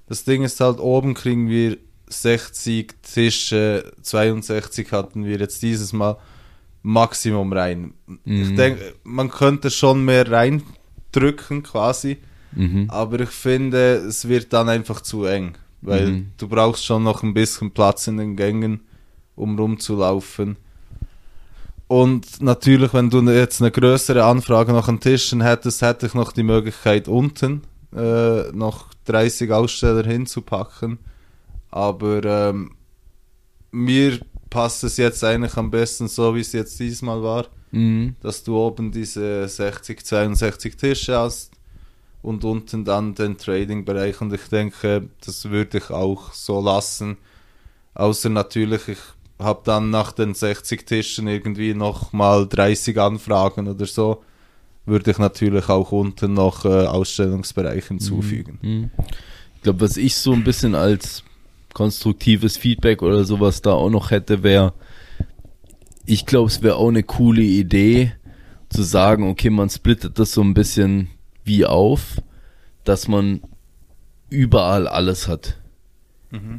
das 0.09 0.25
Ding 0.25 0.43
ist 0.43 0.61
halt, 0.61 0.79
oben 0.81 1.15
kriegen 1.15 1.49
wir 1.49 1.79
60 2.13 2.95
Tische, 3.03 3.93
62 4.03 4.93
hatten 4.93 5.25
wir 5.25 5.39
jetzt 5.39 5.63
dieses 5.63 5.93
Mal 5.93 6.17
Maximum 6.83 7.53
rein. 7.53 7.95
Ich 8.25 8.51
Mhm. 8.51 8.57
denke, 8.57 8.95
man 9.05 9.31
könnte 9.31 9.71
schon 9.71 10.05
mehr 10.05 10.31
reindrücken 10.31 11.63
quasi, 11.63 12.19
Mhm. 12.55 12.87
aber 12.91 13.21
ich 13.21 13.31
finde, 13.31 13.97
es 13.97 14.29
wird 14.29 14.53
dann 14.53 14.69
einfach 14.69 15.01
zu 15.01 15.25
eng, 15.25 15.53
weil 15.81 16.07
Mhm. 16.09 16.33
du 16.39 16.49
brauchst 16.49 16.85
schon 16.85 17.03
noch 17.05 17.23
ein 17.23 17.35
bisschen 17.35 17.71
Platz 17.71 18.07
in 18.09 18.17
den 18.17 18.37
Gängen, 18.37 18.81
um 19.37 19.57
rumzulaufen. 19.59 20.57
Und 21.89 22.41
natürlich, 22.41 22.95
wenn 22.95 23.11
du 23.11 23.21
jetzt 23.31 23.61
eine 23.61 23.71
größere 23.71 24.25
Anfrage 24.25 24.73
noch 24.73 24.89
an 24.89 24.99
Tischen 25.01 25.43
hättest, 25.43 25.83
hätte 25.83 26.07
ich 26.07 26.15
noch 26.15 26.33
die 26.33 26.43
Möglichkeit 26.43 27.07
unten 27.09 27.63
äh, 27.95 28.51
noch 28.53 28.87
30 29.05 29.53
Aussteller 29.53 30.03
hinzupacken. 30.05 30.99
Aber 31.73 32.23
ähm, 32.25 32.77
mir 33.73 34.21
passt 34.51 34.85
es 34.85 34.97
jetzt 34.99 35.25
eigentlich 35.25 35.57
am 35.57 35.71
besten 35.71 36.07
so, 36.07 36.35
wie 36.35 36.41
es 36.41 36.53
jetzt 36.53 36.79
diesmal 36.79 37.23
war, 37.23 37.47
Mhm. 37.75 38.17
dass 38.21 38.45
du 38.45 38.55
oben 38.59 38.93
diese 38.93 39.49
60, 39.49 40.05
62 40.05 40.77
Tische 40.77 41.17
hast 41.17 41.53
und 42.21 42.45
unten 42.45 42.85
dann 42.85 43.15
den 43.15 43.39
Trading-Bereich. 43.39 44.21
Und 44.21 44.33
ich 44.35 44.43
denke, 44.49 45.09
das 45.25 45.49
würde 45.49 45.79
ich 45.79 45.89
auch 45.91 46.35
so 46.35 46.61
lassen. 46.61 47.17
Außer 47.95 48.29
natürlich, 48.29 48.89
ich 48.89 48.99
habe 49.39 49.63
dann 49.65 49.89
nach 49.89 50.13
den 50.13 50.35
60 50.35 50.87
Tischen 50.87 51.27
irgendwie 51.29 51.73
noch 51.73 52.13
mal 52.13 52.47
30 52.47 52.99
Anfragen 52.99 53.67
oder 53.67 53.87
so, 53.87 54.23
würde 54.85 55.11
ich 55.11 55.19
natürlich 55.19 55.71
auch 55.71 55.93
unten 55.93 56.35
noch 56.35 56.67
äh, 56.67 56.87
Ausstellungsbereich 56.87 57.87
hinzufügen. 57.87 58.59
Mhm. 58.61 58.91
Ich 59.57 59.63
glaube, 59.63 59.81
was 59.81 59.97
ich 59.97 60.15
so 60.15 60.35
ein 60.35 60.45
bisschen 60.45 60.75
als 60.75 61.25
konstruktives 61.75 62.57
Feedback 62.57 63.03
oder 63.03 63.25
sowas 63.25 63.63
da 63.63 63.73
auch 63.73 63.91
noch 63.91 64.11
hätte, 64.11 64.43
wäre, 64.43 64.75
ich 66.07 66.27
glaube, 66.27 66.49
es 66.49 66.63
wäre 66.63 66.77
auch 66.77 66.89
eine 66.89 67.03
coole 67.03 67.43
Idee, 67.43 68.13
zu 68.69 68.83
sagen, 68.83 69.29
okay, 69.29 69.51
man 69.51 69.69
splittet 69.69 70.19
das 70.19 70.33
so 70.33 70.43
ein 70.43 70.55
bisschen 70.55 71.09
wie 71.45 71.67
auf, 71.67 72.17
dass 72.85 73.07
man 73.07 73.43
überall 74.31 74.89
alles 74.89 75.29
hat. 75.29 75.59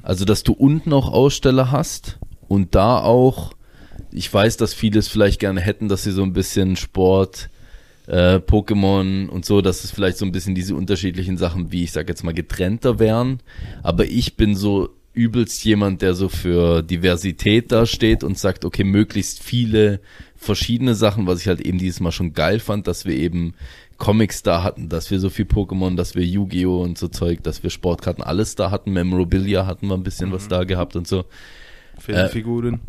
Also, 0.04 0.24
dass 0.26 0.44
du 0.44 0.54
unten 0.54 0.94
auch 0.94 1.12
Aussteller 1.12 1.72
hast 1.72 2.20
und 2.48 2.76
da 2.76 3.00
auch, 3.00 3.54
ich 4.12 4.32
weiß, 4.32 4.58
dass 4.58 4.74
viele 4.74 5.00
es 5.00 5.08
vielleicht 5.08 5.40
gerne 5.40 5.62
hätten, 5.62 5.90
dass 5.90 6.04
sie 6.04 6.12
so 6.12 6.22
ein 6.22 6.34
bisschen 6.34 6.76
Sport, 6.76 7.50
äh, 8.06 8.36
Pokémon 8.36 9.28
und 9.28 9.46
so, 9.46 9.62
dass 9.62 9.84
es 9.84 9.92
vielleicht 9.92 10.18
so 10.18 10.26
ein 10.26 10.32
bisschen 10.32 10.54
diese 10.54 10.76
unterschiedlichen 10.76 11.38
Sachen, 11.38 11.72
wie 11.72 11.84
ich 11.84 11.92
sag 11.92 12.10
jetzt 12.10 12.24
mal, 12.24 12.34
getrennter 12.34 13.00
wären. 13.00 13.40
Aber 13.82 14.06
ich 14.06 14.38
bin 14.38 14.56
so 14.56 14.90
übelst 15.14 15.64
jemand, 15.64 16.02
der 16.02 16.14
so 16.16 16.28
für 16.28 16.82
Diversität 16.82 17.72
da 17.72 17.86
steht 17.86 18.24
und 18.24 18.38
sagt, 18.38 18.66
okay, 18.66 18.84
möglichst 18.84 19.42
viele 19.42 20.00
verschiedene 20.36 20.96
Sachen, 20.96 21.28
was 21.28 21.42
ich 21.42 21.48
halt 21.48 21.62
eben 21.62 21.78
dieses 21.78 22.00
Mal 22.00 22.12
schon 22.12 22.34
geil 22.34 22.60
fand, 22.60 22.88
dass 22.88 23.06
wir 23.06 23.16
eben 23.16 23.54
Comics 23.98 24.44
da 24.44 24.64
hatten, 24.64 24.90
dass 24.90 25.12
wir 25.12 25.20
so 25.20 25.30
viel 25.30 25.46
Pokémon, 25.46 25.96
dass 25.96 26.16
wir 26.16 26.24
Yu-Gi-Oh! 26.24 26.82
und 26.82 26.98
so 26.98 27.08
Zeug, 27.08 27.44
dass 27.44 27.64
wir 27.64 27.70
Sportkarten, 27.70 28.24
alles 28.24 28.56
da 28.56 28.72
hatten, 28.72 28.92
Memorabilia 28.92 29.66
hatten 29.66 29.88
wir 29.88 29.94
ein 29.94 30.04
bisschen 30.04 30.32
was 30.32 30.48
da 30.48 30.64
gehabt 30.64 30.96
und 30.96 31.08
so. 31.08 31.26
Filmfiguren 32.00 32.82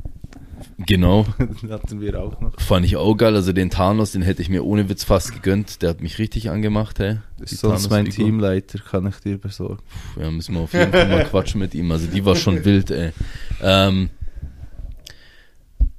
Genau, 0.79 1.27
hatten 1.71 2.01
wir 2.01 2.21
auch 2.21 2.41
noch. 2.41 2.61
fand 2.61 2.85
ich 2.85 2.97
auch 2.97 3.15
geil. 3.17 3.35
Also 3.35 3.53
den 3.53 3.71
Thanos, 3.71 4.13
den 4.13 4.23
hätte 4.23 4.43
ich 4.43 4.49
mir 4.49 4.65
ohne 4.65 4.89
Witz 4.89 5.05
fast 5.05 5.33
gegönnt. 5.33 5.83
Der 5.83 5.91
hat 5.91 6.01
mich 6.01 6.19
richtig 6.19 6.51
angemacht, 6.51 6.99
hey. 6.99 7.19
Das 7.39 7.53
ist 7.53 7.61
sonst 7.61 7.91
mein. 7.91 8.07
Teamleiter, 8.07 8.79
kann 8.79 9.07
ich 9.07 9.17
dir 9.17 9.39
besorgen. 9.39 9.83
Puh, 10.15 10.21
Ja, 10.21 10.31
müssen 10.31 10.55
wir 10.55 10.63
auf 10.63 10.73
jeden 10.73 10.91
Fall 10.93 11.09
mal 11.09 11.25
quatschen 11.25 11.61
mit 11.61 11.75
ihm. 11.75 11.91
Also 11.93 12.07
die 12.09 12.25
war 12.25 12.37
schon 12.37 12.65
wild, 12.65 12.91
ey. 12.91 13.13
Ähm, 13.63 14.11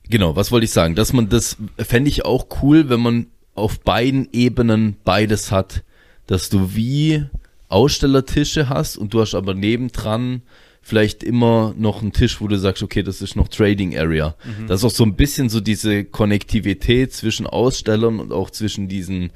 genau, 0.10 0.36
was 0.36 0.52
wollte 0.52 0.66
ich 0.66 0.72
sagen? 0.72 0.96
Dass 0.96 1.14
man 1.14 1.30
das, 1.30 1.58
fände 1.78 2.10
ich 2.10 2.26
auch 2.26 2.48
cool, 2.62 2.90
wenn 2.90 3.00
man 3.00 3.28
auf 3.54 3.80
beiden 3.80 4.28
Ebenen 4.34 4.98
beides 5.04 5.52
hat. 5.52 5.84
Dass 6.28 6.50
du 6.50 6.76
wie 6.76 7.26
Ausstellertische 7.70 8.70
hast 8.70 8.98
und 8.98 9.14
du 9.14 9.22
hast 9.22 9.36
aber 9.36 9.54
nebendran 9.54 10.42
vielleicht 10.86 11.24
immer 11.24 11.74
noch 11.80 12.04
einen 12.04 12.14
Tisch, 12.14 12.40
wo 12.42 12.48
du 12.48 12.60
sagst, 12.60 12.84
okay, 12.84 13.02
das 13.02 13.20
ist 13.20 13.36
noch 13.36 13.48
Trading 13.48 13.98
Area. 13.98 14.36
Das 14.68 14.82
ist 14.82 14.86
auch 14.86 14.96
so 14.96 15.04
ein 15.04 15.16
bisschen 15.16 15.50
so 15.50 15.60
diese 15.60 16.06
Konnektivität 16.06 17.12
zwischen 17.12 17.48
Ausstellern 17.48 18.20
und 18.20 18.32
auch 18.32 18.52
zwischen 18.52 18.88
diesen 18.88 19.32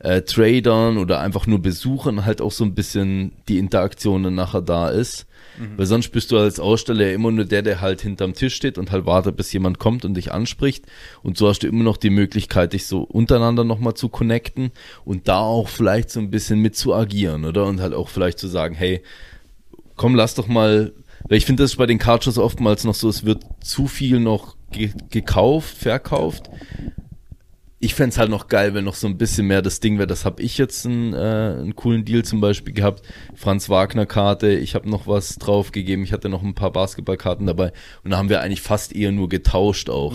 äh, 0.00 0.20
Tradern 0.20 0.98
oder 0.98 1.20
einfach 1.20 1.46
nur 1.46 1.62
Besuchern 1.62 2.26
halt 2.26 2.42
auch 2.42 2.52
so 2.52 2.64
ein 2.64 2.74
bisschen 2.74 3.32
die 3.48 3.56
Interaktion 3.56 4.24
dann 4.24 4.34
nachher 4.34 4.60
da 4.60 4.90
ist. 4.90 5.26
Weil 5.78 5.86
sonst 5.86 6.10
bist 6.10 6.30
du 6.32 6.38
als 6.38 6.60
Aussteller 6.60 7.06
ja 7.06 7.14
immer 7.14 7.30
nur 7.30 7.46
der, 7.46 7.62
der 7.62 7.80
halt 7.80 8.02
hinterm 8.02 8.34
Tisch 8.34 8.54
steht 8.54 8.76
und 8.76 8.90
halt 8.92 9.06
wartet, 9.06 9.36
bis 9.36 9.50
jemand 9.54 9.78
kommt 9.78 10.04
und 10.04 10.14
dich 10.14 10.32
anspricht. 10.32 10.84
Und 11.22 11.38
so 11.38 11.48
hast 11.48 11.62
du 11.62 11.66
immer 11.66 11.82
noch 11.82 11.96
die 11.96 12.10
Möglichkeit, 12.10 12.74
dich 12.74 12.86
so 12.86 13.00
untereinander 13.04 13.64
nochmal 13.64 13.94
zu 13.94 14.10
connecten 14.10 14.70
und 15.06 15.28
da 15.28 15.38
auch 15.38 15.68
vielleicht 15.68 16.10
so 16.10 16.20
ein 16.20 16.30
bisschen 16.30 16.60
mit 16.60 16.76
zu 16.76 16.94
agieren, 16.94 17.46
oder? 17.46 17.64
Und 17.64 17.80
halt 17.80 17.94
auch 17.94 18.10
vielleicht 18.10 18.38
zu 18.38 18.48
sagen, 18.48 18.74
hey, 18.74 19.02
komm, 20.00 20.14
lass 20.14 20.34
doch 20.34 20.48
mal, 20.48 20.94
weil 21.28 21.36
ich 21.36 21.44
finde, 21.44 21.62
das 21.62 21.72
ist 21.72 21.76
bei 21.76 21.84
den 21.84 21.98
Cartridges 21.98 22.38
oftmals 22.38 22.84
noch 22.84 22.94
so, 22.94 23.06
es 23.10 23.26
wird 23.26 23.44
zu 23.62 23.86
viel 23.86 24.18
noch 24.18 24.56
ge 24.72 24.92
gekauft, 25.10 25.76
verkauft. 25.76 26.48
Ich 27.80 27.94
fänd's 27.94 28.16
halt 28.16 28.30
noch 28.30 28.48
geil, 28.48 28.72
wenn 28.72 28.86
noch 28.86 28.94
so 28.94 29.06
ein 29.06 29.18
bisschen 29.18 29.46
mehr 29.46 29.60
das 29.60 29.78
Ding 29.80 29.98
wäre. 29.98 30.06
Das 30.06 30.24
habe 30.24 30.42
ich 30.42 30.56
jetzt 30.56 30.86
einen, 30.86 31.12
äh, 31.12 31.16
einen 31.60 31.76
coolen 31.76 32.06
Deal 32.06 32.24
zum 32.24 32.40
Beispiel 32.40 32.72
gehabt. 32.72 33.02
Franz 33.34 33.68
Wagner 33.68 34.06
Karte, 34.06 34.54
ich 34.54 34.74
habe 34.74 34.88
noch 34.88 35.06
was 35.06 35.36
draufgegeben, 35.36 36.02
ich 36.02 36.14
hatte 36.14 36.30
noch 36.30 36.42
ein 36.42 36.54
paar 36.54 36.72
Basketballkarten 36.72 37.46
dabei 37.46 37.70
und 38.02 38.10
da 38.10 38.16
haben 38.16 38.30
wir 38.30 38.40
eigentlich 38.40 38.62
fast 38.62 38.94
eher 38.96 39.12
nur 39.12 39.28
getauscht 39.28 39.90
auch. 39.90 40.14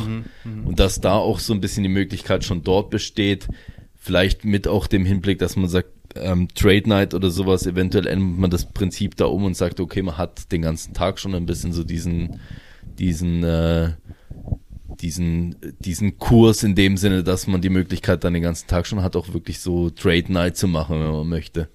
Und 0.65 0.79
dass 0.79 0.99
da 0.99 1.13
auch 1.13 1.37
so 1.37 1.53
ein 1.53 1.61
bisschen 1.61 1.83
die 1.83 1.89
Möglichkeit 1.89 2.43
schon 2.43 2.63
dort 2.63 2.89
besteht, 2.89 3.47
vielleicht 3.93 4.45
mit 4.45 4.67
auch 4.67 4.87
dem 4.87 5.05
Hinblick, 5.05 5.37
dass 5.37 5.55
man 5.55 5.69
sagt, 5.69 5.89
ähm, 6.15 6.47
Trade 6.55 6.87
Night 6.87 7.13
oder 7.13 7.29
sowas, 7.29 7.65
eventuell 7.65 8.07
ändert 8.07 8.39
man 8.39 8.49
das 8.49 8.65
Prinzip 8.65 9.15
da 9.17 9.25
um 9.25 9.43
und 9.45 9.55
sagt, 9.57 9.79
okay, 9.79 10.01
man 10.01 10.17
hat 10.17 10.51
den 10.51 10.61
ganzen 10.61 10.93
Tag 10.93 11.19
schon 11.19 11.35
ein 11.35 11.45
bisschen 11.45 11.73
so 11.73 11.83
diesen, 11.83 12.39
diesen, 12.97 13.43
äh, 13.43 13.93
diesen, 15.01 15.55
diesen 15.79 16.17
Kurs 16.17 16.63
in 16.63 16.75
dem 16.75 16.97
Sinne, 16.97 17.23
dass 17.23 17.47
man 17.47 17.61
die 17.61 17.69
Möglichkeit 17.69 18.23
dann 18.23 18.33
den 18.33 18.43
ganzen 18.43 18.67
Tag 18.67 18.87
schon 18.87 19.01
hat, 19.03 19.15
auch 19.15 19.33
wirklich 19.33 19.59
so 19.59 19.89
Trade 19.89 20.31
Night 20.31 20.57
zu 20.57 20.67
machen, 20.67 20.99
wenn 20.99 21.11
man 21.11 21.27
möchte. 21.27 21.69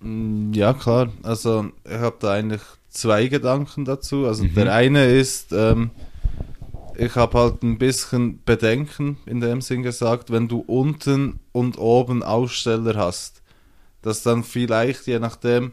Mm, 0.00 0.52
Ja, 0.52 0.72
klar. 0.74 1.12
Also 1.22 1.70
ich 1.84 1.92
habe 1.98 2.16
da 2.20 2.32
eigentlich 2.32 2.62
zwei 2.88 3.26
Gedanken 3.28 3.84
dazu. 3.84 4.26
Also 4.26 4.44
Mhm. 4.44 4.54
der 4.54 4.72
eine 4.74 5.06
ist, 5.06 5.52
ähm, 5.52 5.90
ich 6.98 7.14
habe 7.14 7.38
halt 7.38 7.62
ein 7.62 7.78
bisschen 7.78 8.42
Bedenken 8.44 9.18
in 9.26 9.40
dem 9.40 9.60
Sinn 9.60 9.82
gesagt, 9.82 10.30
wenn 10.30 10.48
du 10.48 10.58
unten 10.66 11.40
und 11.52 11.78
oben 11.78 12.22
Aussteller 12.22 12.96
hast, 12.96 13.42
dass 14.02 14.22
dann 14.22 14.44
vielleicht, 14.44 15.06
je 15.06 15.18
nachdem, 15.18 15.72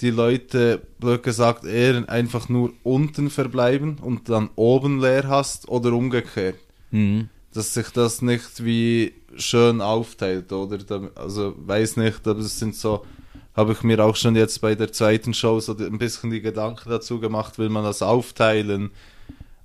die 0.00 0.10
Leute, 0.10 0.82
blöd 0.98 1.22
gesagt, 1.22 1.64
eher 1.64 2.08
einfach 2.08 2.48
nur 2.48 2.72
unten 2.82 3.30
verbleiben 3.30 3.98
und 3.98 4.28
dann 4.28 4.50
oben 4.56 5.00
leer 5.00 5.28
hast 5.28 5.68
oder 5.68 5.92
umgekehrt. 5.92 6.58
Mhm. 6.90 7.28
Dass 7.54 7.72
sich 7.72 7.88
das 7.90 8.20
nicht 8.20 8.64
wie 8.64 9.14
schön 9.36 9.80
aufteilt, 9.80 10.52
oder? 10.52 10.78
Also 11.14 11.54
weiß 11.56 11.96
nicht, 11.96 12.26
aber 12.28 12.40
es 12.40 12.58
sind 12.58 12.74
so, 12.74 13.06
habe 13.54 13.72
ich 13.72 13.82
mir 13.82 14.04
auch 14.04 14.16
schon 14.16 14.36
jetzt 14.36 14.60
bei 14.60 14.74
der 14.74 14.92
zweiten 14.92 15.32
Show 15.32 15.60
so 15.60 15.74
ein 15.76 15.98
bisschen 15.98 16.30
die 16.30 16.42
Gedanken 16.42 16.90
dazu 16.90 17.18
gemacht, 17.18 17.58
will 17.58 17.70
man 17.70 17.84
das 17.84 18.02
aufteilen? 18.02 18.90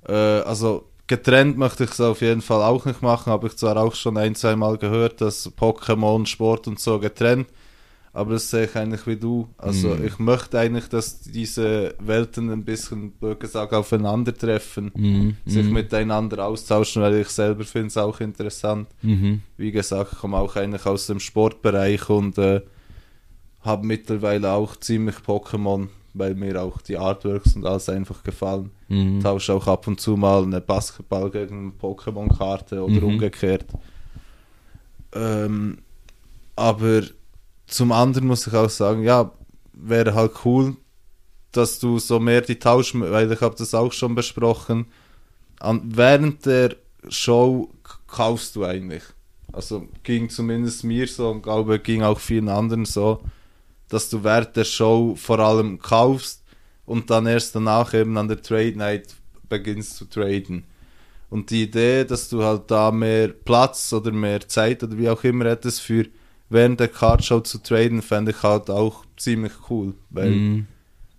Äh, 0.07 0.13
also 0.13 0.90
getrennt 1.11 1.57
möchte 1.57 1.83
ich 1.83 1.91
es 1.91 1.99
auf 1.99 2.21
jeden 2.21 2.41
Fall 2.41 2.61
auch 2.63 2.85
nicht 2.85 3.01
machen, 3.01 3.33
habe 3.33 3.47
ich 3.47 3.57
zwar 3.57 3.75
auch 3.75 3.93
schon 3.95 4.15
ein, 4.17 4.33
zwei 4.33 4.55
Mal 4.55 4.77
gehört, 4.77 5.19
dass 5.19 5.51
Pokémon, 5.57 6.25
Sport 6.25 6.67
und 6.69 6.79
so 6.79 6.99
getrennt, 6.99 7.47
aber 8.13 8.31
das 8.35 8.49
sehe 8.49 8.63
ich 8.65 8.75
eigentlich 8.77 9.05
wie 9.07 9.17
du. 9.17 9.49
Also 9.57 9.89
Mhm. 9.89 10.05
ich 10.05 10.19
möchte 10.19 10.57
eigentlich, 10.57 10.87
dass 10.87 11.19
diese 11.21 11.95
Welten 11.99 12.49
ein 12.49 12.63
bisschen, 12.63 13.11
gesagt, 13.39 13.73
aufeinandertreffen, 13.73 14.91
Mhm. 14.95 15.35
sich 15.45 15.65
Mhm. 15.67 15.73
miteinander 15.73 16.45
austauschen, 16.45 17.01
weil 17.01 17.15
ich 17.15 17.27
selber 17.29 17.65
finde 17.65 17.87
es 17.87 17.97
auch 17.97 18.21
interessant. 18.21 18.87
Mhm. 19.01 19.41
Wie 19.57 19.71
gesagt, 19.73 20.13
ich 20.13 20.19
komme 20.19 20.37
auch 20.37 20.55
eigentlich 20.55 20.85
aus 20.85 21.07
dem 21.07 21.19
Sportbereich 21.19 22.09
und 22.09 22.37
äh, 22.37 22.61
habe 23.61 23.85
mittlerweile 23.85 24.51
auch 24.53 24.77
ziemlich 24.77 25.17
Pokémon 25.17 25.89
weil 26.13 26.35
mir 26.35 26.61
auch 26.61 26.81
die 26.81 26.97
Artworks 26.97 27.55
und 27.55 27.65
alles 27.65 27.87
einfach 27.89 28.23
gefallen. 28.23 28.71
Mhm. 28.89 29.21
Tausche 29.21 29.53
auch 29.53 29.67
ab 29.67 29.87
und 29.87 29.99
zu 30.01 30.17
mal 30.17 30.43
eine 30.43 30.61
Basketball 30.61 31.29
gegen 31.29 31.59
eine 31.59 31.71
Pokémon-Karte 31.93 32.83
oder 32.83 32.93
Mhm. 33.01 33.03
umgekehrt. 33.03 33.65
Ähm, 35.13 35.79
aber 36.55 37.01
zum 37.67 37.91
anderen 37.91 38.27
muss 38.27 38.47
ich 38.47 38.53
auch 38.53 38.69
sagen, 38.69 39.03
ja, 39.03 39.31
wäre 39.73 40.13
halt 40.13 40.31
cool, 40.45 40.75
dass 41.51 41.79
du 41.79 41.99
so 41.99 42.19
mehr 42.19 42.41
die 42.41 42.59
Tausch, 42.59 42.93
weil 42.95 43.31
ich 43.31 43.41
habe 43.41 43.55
das 43.57 43.73
auch 43.73 43.91
schon 43.91 44.15
besprochen, 44.15 44.85
an, 45.59 45.81
während 45.85 46.45
der 46.45 46.75
Show 47.09 47.69
kaufst 48.07 48.55
du 48.55 48.65
eigentlich. 48.65 49.03
Also 49.53 49.87
ging 50.03 50.29
zumindest 50.29 50.83
mir 50.83 51.07
so 51.07 51.29
und 51.29 51.43
glaube 51.43 51.79
ging 51.79 52.03
auch 52.03 52.19
vielen 52.19 52.47
anderen 52.47 52.85
so, 52.85 53.21
dass 53.91 54.09
du 54.09 54.23
während 54.23 54.55
der 54.55 54.63
Show 54.63 55.15
vor 55.15 55.39
allem 55.39 55.79
kaufst 55.79 56.43
und 56.85 57.09
dann 57.09 57.25
erst 57.25 57.55
danach 57.55 57.93
eben 57.93 58.17
an 58.17 58.27
der 58.27 58.41
Trade 58.41 58.73
Night 58.75 59.15
beginnst 59.49 59.97
zu 59.97 60.05
traden. 60.05 60.63
Und 61.29 61.49
die 61.49 61.63
Idee, 61.63 62.03
dass 62.03 62.27
du 62.29 62.43
halt 62.43 62.69
da 62.71 62.91
mehr 62.91 63.29
Platz 63.29 63.91
oder 63.93 64.11
mehr 64.11 64.47
Zeit 64.47 64.83
oder 64.83 64.97
wie 64.97 65.09
auch 65.09 65.23
immer 65.23 65.45
hättest 65.45 65.81
für 65.81 66.05
während 66.49 66.79
der 66.79 66.89
Card 66.89 67.23
Show 67.23 67.39
zu 67.39 67.59
traden, 67.59 68.01
fände 68.01 68.31
ich 68.31 68.43
halt 68.43 68.69
auch 68.69 69.05
ziemlich 69.17 69.53
cool, 69.69 69.93
weil 70.09 70.31
Mhm. 70.31 70.67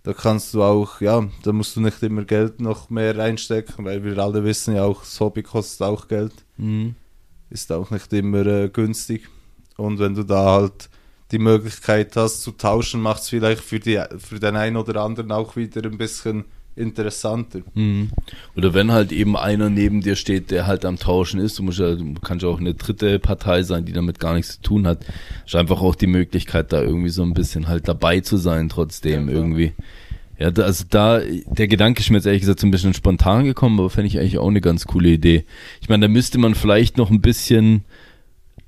da 0.02 0.12
kannst 0.12 0.52
du 0.52 0.62
auch, 0.62 1.00
ja, 1.00 1.26
da 1.42 1.52
musst 1.52 1.76
du 1.76 1.80
nicht 1.80 2.02
immer 2.02 2.24
Geld 2.24 2.60
noch 2.60 2.90
mehr 2.90 3.16
reinstecken, 3.16 3.84
weil 3.84 4.04
wir 4.04 4.18
alle 4.18 4.44
wissen 4.44 4.74
ja 4.74 4.84
auch, 4.84 5.00
das 5.00 5.18
Hobby 5.20 5.42
kostet 5.42 5.86
auch 5.86 6.08
Geld, 6.08 6.34
Mhm. 6.58 6.94
ist 7.48 7.72
auch 7.72 7.90
nicht 7.90 8.12
immer 8.12 8.44
äh, 8.46 8.68
günstig. 8.68 9.28
Und 9.78 9.98
wenn 9.98 10.14
du 10.14 10.22
da 10.24 10.44
halt 10.60 10.90
die 11.32 11.38
Möglichkeit 11.38 12.14
hast 12.16 12.42
zu 12.42 12.52
tauschen, 12.52 13.00
macht 13.00 13.22
es 13.22 13.30
vielleicht 13.30 13.62
für, 13.62 13.80
die, 13.80 14.00
für 14.18 14.38
den 14.38 14.56
einen 14.56 14.76
oder 14.76 15.02
anderen 15.02 15.32
auch 15.32 15.56
wieder 15.56 15.82
ein 15.84 15.98
bisschen 15.98 16.44
interessanter. 16.76 17.60
Mhm. 17.74 18.10
Oder 18.56 18.74
wenn 18.74 18.92
halt 18.92 19.12
eben 19.12 19.36
einer 19.36 19.68
neben 19.68 20.00
dir 20.00 20.16
steht, 20.16 20.50
der 20.50 20.66
halt 20.66 20.84
am 20.84 20.98
Tauschen 20.98 21.40
ist, 21.40 21.58
du 21.58 21.62
musst 21.62 21.78
ja, 21.78 21.94
du 21.94 22.14
kannst 22.22 22.42
ja 22.42 22.48
auch 22.48 22.60
eine 22.60 22.74
dritte 22.74 23.18
Partei 23.18 23.62
sein, 23.62 23.84
die 23.84 23.92
damit 23.92 24.18
gar 24.18 24.34
nichts 24.34 24.56
zu 24.56 24.62
tun 24.62 24.86
hat. 24.86 25.04
Ist 25.44 25.54
einfach 25.54 25.82
auch 25.82 25.94
die 25.94 26.06
Möglichkeit, 26.06 26.72
da 26.72 26.82
irgendwie 26.82 27.10
so 27.10 27.22
ein 27.22 27.34
bisschen 27.34 27.68
halt 27.68 27.88
dabei 27.88 28.20
zu 28.20 28.36
sein, 28.36 28.68
trotzdem 28.68 29.28
Ja, 29.28 29.34
irgendwie. 29.34 29.72
Ja, 30.38 30.50
da, 30.50 30.62
also 30.62 30.84
da, 30.88 31.20
der 31.20 31.68
Gedanke 31.68 32.00
ist 32.00 32.10
mir 32.10 32.16
jetzt 32.16 32.26
ehrlich 32.26 32.40
gesagt 32.40 32.60
so 32.60 32.66
ein 32.66 32.70
bisschen 32.70 32.94
spontan 32.94 33.44
gekommen, 33.44 33.78
aber 33.78 33.90
fände 33.90 34.08
ich 34.08 34.18
eigentlich 34.18 34.38
auch 34.38 34.48
eine 34.48 34.60
ganz 34.60 34.86
coole 34.86 35.10
Idee. 35.10 35.44
Ich 35.80 35.88
meine, 35.88 36.06
da 36.06 36.08
müsste 36.08 36.38
man 36.38 36.54
vielleicht 36.54 36.96
noch 36.96 37.10
ein 37.10 37.20
bisschen 37.20 37.84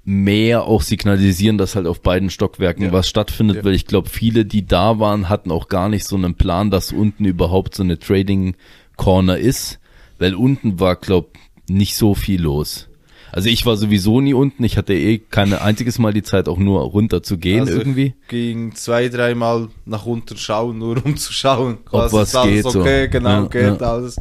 mehr 0.05 0.65
auch 0.65 0.83
signalisieren, 0.83 1.57
dass 1.59 1.77
halt 1.77 1.87
auf 1.87 2.03
beiden 2.03 2.29
Stockwerken 2.31 2.85
Ja. 2.87 2.93
was 2.93 3.09
stattfindet, 3.09 3.59
Ja. 3.59 3.65
weil 3.65 3.75
ich 3.75 3.87
glaube, 3.87 4.09
viele, 4.11 4.45
die 4.45 4.67
da 4.67 4.99
waren, 4.99 5.29
hatten 5.29 5.51
auch 5.51 5.69
gar 5.69 5.89
nicht 5.89 6.05
so 6.05 6.17
einen 6.17 6.35
Plan, 6.35 6.71
dass 6.71 6.93
unten 6.93 7.25
überhaupt 7.25 7.75
so 7.75 7.83
eine 7.83 7.99
Trading 7.99 8.55
Corner 8.97 9.39
ist, 9.39 9.79
weil 10.19 10.35
unten 10.35 10.79
war, 10.79 10.97
glaub, 10.97 11.31
nicht 11.69 11.97
so 11.97 12.15
viel 12.15 12.43
los. 12.43 12.89
Also 13.33 13.49
ich 13.49 13.67
war 13.67 13.77
sowieso 13.77 14.21
nie 14.21 14.35
unten, 14.35 14.63
ich 14.63 14.77
hatte 14.77 14.95
eh 14.95 15.19
keine 15.19 15.61
einziges 15.63 15.99
Mal 15.99 16.13
die 16.13 16.23
Zeit, 16.23 16.49
auch 16.49 16.59
nur 16.59 16.83
runter 16.83 17.23
zu 17.25 17.37
gehen 17.37 17.61
Also 17.63 17.79
irgendwie. 17.79 18.15
Ich 18.23 18.29
ging 18.29 18.75
zwei, 18.77 19.09
dreimal 19.09 19.69
nach 19.87 20.07
unten 20.07 20.37
schauen, 20.37 20.79
nur 20.79 21.05
um 21.05 21.17
zu 21.17 21.33
schauen. 21.33 21.79
quasi, 21.85 22.15
was 22.15 22.29
ist 22.29 22.37
alles 22.37 22.53
geht 22.63 22.73
so. 22.73 22.81
okay, 22.81 23.09
genau, 23.09 23.29
Ja, 23.43 23.47
geht 23.47 23.83
alles. 23.83 24.17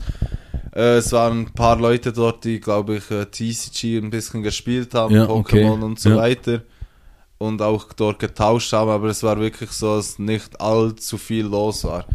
Äh, 0.76 0.98
es 0.98 1.12
waren 1.12 1.42
ein 1.42 1.54
paar 1.54 1.78
Leute 1.78 2.12
dort, 2.12 2.44
die, 2.44 2.60
glaube 2.60 2.98
ich, 2.98 3.12
äh, 3.12 3.26
TCG 3.26 3.98
ein 4.00 4.10
bisschen 4.10 4.42
gespielt 4.44 4.94
haben, 4.94 5.14
Ja, 5.14 5.26
Pokémon 5.26 5.40
okay. 5.78 5.84
und 5.84 6.00
so 6.00 6.10
Ja. 6.10 6.16
weiter. 6.18 6.62
Und 7.38 7.62
auch 7.62 7.92
dort 7.94 8.20
getauscht 8.20 8.72
haben, 8.74 8.90
aber 8.90 9.08
es 9.10 9.22
war 9.22 9.40
wirklich 9.40 9.72
so, 9.72 9.98
dass 9.98 10.18
nicht 10.18 10.60
allzu 10.62 11.18
viel 11.18 11.46
los 11.46 11.84
war. 11.84 12.06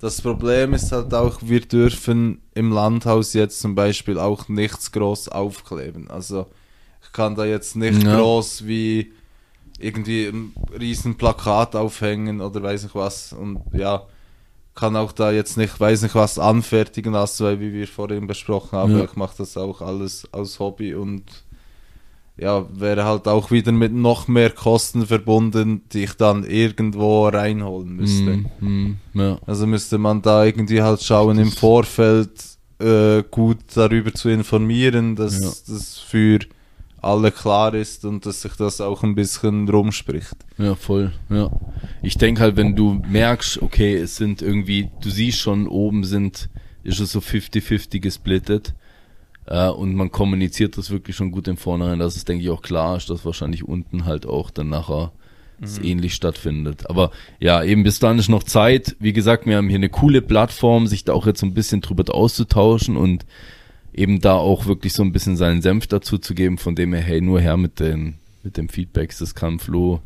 Das 0.00 0.20
Problem 0.20 0.74
ist 0.74 0.92
halt 0.92 1.14
auch, 1.14 1.38
wir 1.40 1.60
dürfen 1.60 2.42
im 2.54 2.70
Landhaus 2.70 3.32
jetzt 3.32 3.60
zum 3.60 3.74
Beispiel 3.74 4.18
auch 4.18 4.48
nichts 4.48 4.92
groß 4.92 5.28
aufkleben. 5.30 6.10
Also 6.10 6.46
ich 7.02 7.12
kann 7.12 7.34
da 7.34 7.46
jetzt 7.46 7.76
nicht 7.76 8.02
Ja. 8.02 8.16
groß 8.18 8.66
wie 8.66 9.12
irgendwie 9.78 10.26
ein 10.26 10.52
riesen 10.78 11.16
Plakat 11.16 11.74
aufhängen 11.74 12.42
oder 12.42 12.62
weiß 12.62 12.84
ich 12.84 12.94
was. 12.94 13.32
Und 13.32 13.60
ja, 13.72 14.06
kann 14.74 14.96
auch 14.96 15.12
da 15.12 15.30
jetzt 15.30 15.56
nicht, 15.56 15.78
weiß 15.78 16.02
nicht 16.02 16.14
was 16.14 16.38
anfertigen 16.38 17.12
lassen, 17.12 17.44
weil 17.44 17.60
wie 17.60 17.72
wir 17.72 17.86
vorhin 17.86 18.26
besprochen 18.26 18.76
haben, 18.78 18.96
Ja. 18.98 19.04
ich 19.04 19.14
mache 19.16 19.36
das 19.38 19.56
auch 19.56 19.80
alles 19.80 20.26
aus 20.32 20.58
Hobby 20.58 20.94
und 20.94 21.22
ja, 22.36 22.66
wäre 22.76 23.04
halt 23.04 23.28
auch 23.28 23.52
wieder 23.52 23.70
mit 23.70 23.92
noch 23.92 24.26
mehr 24.26 24.50
Kosten 24.50 25.06
verbunden, 25.06 25.82
die 25.92 26.02
ich 26.04 26.14
dann 26.14 26.42
irgendwo 26.42 27.28
reinholen 27.28 27.94
müsste. 27.94 28.38
Mhm, 28.38 28.46
mhm, 28.60 28.96
ja. 29.14 29.38
Also 29.46 29.68
müsste 29.68 29.98
man 29.98 30.20
da 30.20 30.44
irgendwie 30.44 30.82
halt 30.82 31.00
schauen 31.00 31.38
im 31.38 31.52
Vorfeld 31.52 32.32
äh, 32.80 33.22
gut 33.30 33.58
darüber 33.76 34.12
zu 34.12 34.28
informieren, 34.30 35.14
dass 35.14 35.40
Ja. 35.40 35.72
das 35.72 35.98
für 36.00 36.40
alle 37.04 37.30
klar 37.30 37.74
ist 37.74 38.04
und 38.04 38.26
dass 38.26 38.42
sich 38.42 38.54
das 38.54 38.80
auch 38.80 39.02
ein 39.02 39.14
bisschen 39.14 39.68
rumspricht. 39.68 40.36
Ja, 40.58 40.74
voll, 40.74 41.12
ja. 41.30 41.50
Ich 42.02 42.18
denke 42.18 42.40
halt, 42.40 42.56
wenn 42.56 42.74
du 42.74 43.02
merkst, 43.08 43.62
okay, 43.62 43.94
es 43.96 44.16
sind 44.16 44.42
irgendwie, 44.42 44.90
du 45.00 45.10
siehst 45.10 45.38
schon, 45.38 45.68
oben 45.68 46.04
sind, 46.04 46.48
ist 46.82 47.00
es 47.00 47.12
so 47.12 47.20
50-50 47.20 48.00
gesplittet, 48.00 48.74
äh, 49.46 49.68
und 49.68 49.94
man 49.94 50.10
kommuniziert 50.10 50.78
das 50.78 50.90
wirklich 50.90 51.16
schon 51.16 51.30
gut 51.30 51.48
im 51.48 51.56
Vornherein, 51.56 51.98
dass 51.98 52.16
es, 52.16 52.24
denke 52.24 52.44
ich, 52.44 52.50
auch 52.50 52.62
klar 52.62 52.96
ist, 52.96 53.10
dass 53.10 53.24
wahrscheinlich 53.24 53.64
unten 53.64 54.04
halt 54.04 54.26
auch 54.26 54.50
dann 54.50 54.68
nachher 54.68 55.12
es 55.62 55.78
ähnlich 55.78 56.14
stattfindet. 56.14 56.90
Aber 56.90 57.10
ja, 57.40 57.62
eben 57.62 57.84
bis 57.84 57.98
dann 57.98 58.18
ist 58.18 58.28
noch 58.28 58.42
Zeit. 58.42 58.96
Wie 58.98 59.12
gesagt, 59.12 59.46
wir 59.46 59.56
haben 59.56 59.68
hier 59.68 59.78
eine 59.78 59.88
coole 59.88 60.20
Plattform, 60.20 60.86
sich 60.86 61.04
da 61.04 61.12
auch 61.12 61.26
jetzt 61.26 61.40
so 61.40 61.46
ein 61.46 61.54
bisschen 61.54 61.80
drüber 61.80 62.12
auszutauschen 62.12 62.96
und 62.96 63.24
eben 63.94 64.20
da 64.20 64.34
auch 64.34 64.66
wirklich 64.66 64.92
so 64.92 65.02
ein 65.02 65.12
bisschen 65.12 65.36
seinen 65.36 65.62
Senf 65.62 65.86
dazu 65.86 66.18
zu 66.18 66.34
geben, 66.34 66.58
von 66.58 66.74
dem 66.74 66.92
her, 66.92 67.02
hey, 67.02 67.20
nur 67.20 67.40
her 67.40 67.56
mit 67.56 67.80
den, 67.80 68.14
mit 68.42 68.56
dem 68.56 68.68
Feedbacks, 68.68 69.18
das 69.18 69.34
kann 69.34 69.58
Flo 69.58 70.00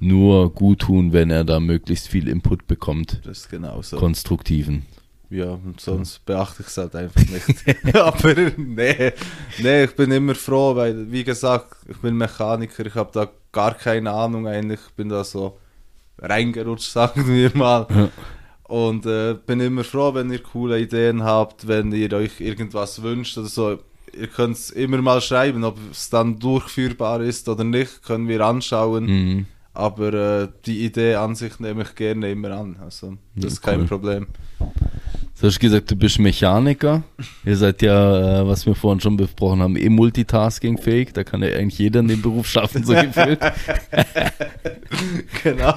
nur 0.00 0.52
gut 0.52 0.80
tun, 0.80 1.12
wenn 1.12 1.30
er 1.30 1.44
da 1.44 1.60
möglichst 1.60 2.08
viel 2.08 2.28
Input 2.28 2.66
bekommt, 2.66 3.20
Das 3.24 3.38
ist 3.38 3.50
genauso. 3.50 3.96
konstruktiven. 3.96 4.84
Ja, 5.30 5.52
und 5.52 5.80
sonst 5.80 6.24
beachte 6.26 6.62
ich 6.62 6.68
es 6.68 6.76
halt 6.76 6.94
einfach 6.94 7.22
nicht. 7.22 7.94
Aber 7.96 8.34
nee, 8.56 9.12
nee, 9.58 9.84
ich 9.84 9.96
bin 9.96 10.10
immer 10.12 10.34
froh, 10.34 10.76
weil, 10.76 11.10
wie 11.10 11.24
gesagt, 11.24 11.76
ich 11.88 11.96
bin 11.98 12.16
Mechaniker, 12.16 12.84
ich 12.86 12.94
habe 12.94 13.10
da 13.12 13.28
gar 13.50 13.74
keine 13.74 14.10
Ahnung 14.12 14.46
eigentlich, 14.46 14.80
ich 14.88 14.94
bin 14.94 15.08
da 15.08 15.24
so 15.24 15.58
reingerutscht, 16.18 16.90
sagen 16.92 17.26
wir 17.26 17.50
mal. 17.56 17.86
Ja. 17.90 18.08
Und 18.66 19.04
äh, 19.06 19.34
bin 19.46 19.60
immer 19.60 19.84
froh, 19.84 20.14
wenn 20.14 20.32
ihr 20.32 20.42
coole 20.42 20.80
Ideen 20.80 21.22
habt, 21.22 21.68
wenn 21.68 21.92
ihr 21.92 22.12
euch 22.14 22.40
irgendwas 22.40 23.02
wünscht 23.02 23.36
oder 23.38 23.48
so. 23.48 23.78
Ihr 24.18 24.28
könnt 24.28 24.56
es 24.56 24.70
immer 24.70 25.02
mal 25.02 25.20
schreiben, 25.20 25.64
ob 25.64 25.76
es 25.90 26.08
dann 26.08 26.38
durchführbar 26.38 27.20
ist 27.20 27.48
oder 27.48 27.64
nicht, 27.64 28.02
können 28.04 28.28
wir 28.28 28.40
anschauen. 28.42 29.04
Mhm. 29.06 29.46
Aber 29.74 30.14
äh, 30.14 30.48
die 30.66 30.84
Idee 30.84 31.16
an 31.16 31.34
sich 31.34 31.58
nehme 31.58 31.82
ich 31.82 31.94
gerne 31.96 32.30
immer 32.30 32.52
an. 32.52 32.76
Also, 32.80 33.16
das 33.34 33.42
Ja, 33.44 33.48
ist 33.48 33.60
kein 33.60 33.80
cool. 33.80 33.86
Problem. 33.86 34.26
Du 35.40 35.48
hast 35.48 35.58
gesagt, 35.58 35.90
du 35.90 35.96
bist 35.96 36.18
Mechaniker. 36.18 37.02
Ihr 37.44 37.56
seid 37.56 37.82
ja, 37.82 38.40
äh, 38.40 38.46
was 38.46 38.64
wir 38.66 38.74
vorhin 38.74 39.00
schon 39.00 39.16
besprochen 39.16 39.62
haben, 39.62 39.76
eh 39.76 39.88
multitaskingfähig. 39.88 41.12
Da 41.12 41.24
kann 41.24 41.42
ja 41.42 41.48
eigentlich 41.48 41.78
jeder 41.78 42.00
in 42.00 42.08
dem 42.08 42.22
Beruf 42.22 42.46
schaffen, 42.46 42.84
so 42.84 42.94
gefühlt. 42.94 43.40
genau. 45.42 45.74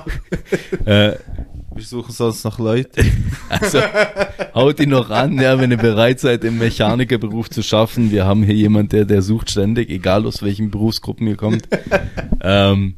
äh, 0.86 1.14
Wir 1.76 1.84
suchen 1.84 2.14
sonst 2.14 2.44
noch 2.46 2.60
Leute. 2.60 3.04
also, 3.50 3.80
haut 4.54 4.80
ihn 4.80 4.90
noch 4.90 5.10
an, 5.10 5.40
ja, 5.42 5.60
wenn 5.60 5.72
ihr 5.72 5.78
bereit 5.78 6.20
seid, 6.20 6.44
im 6.44 6.60
Mechanikerberuf 6.60 7.50
zu 7.50 7.62
schaffen. 7.62 8.12
Wir 8.12 8.26
haben 8.26 8.44
hier 8.44 8.56
jemand, 8.56 8.94
der, 8.94 9.06
der 9.06 9.22
sucht 9.22 9.52
ständig, 9.52 9.90
egal 9.90 10.26
aus 10.26 10.42
welchen 10.44 10.72
Berufsgruppen 10.72 11.28
ihr 11.28 11.36
kommt. 11.36 11.68
ähm, 12.42 12.96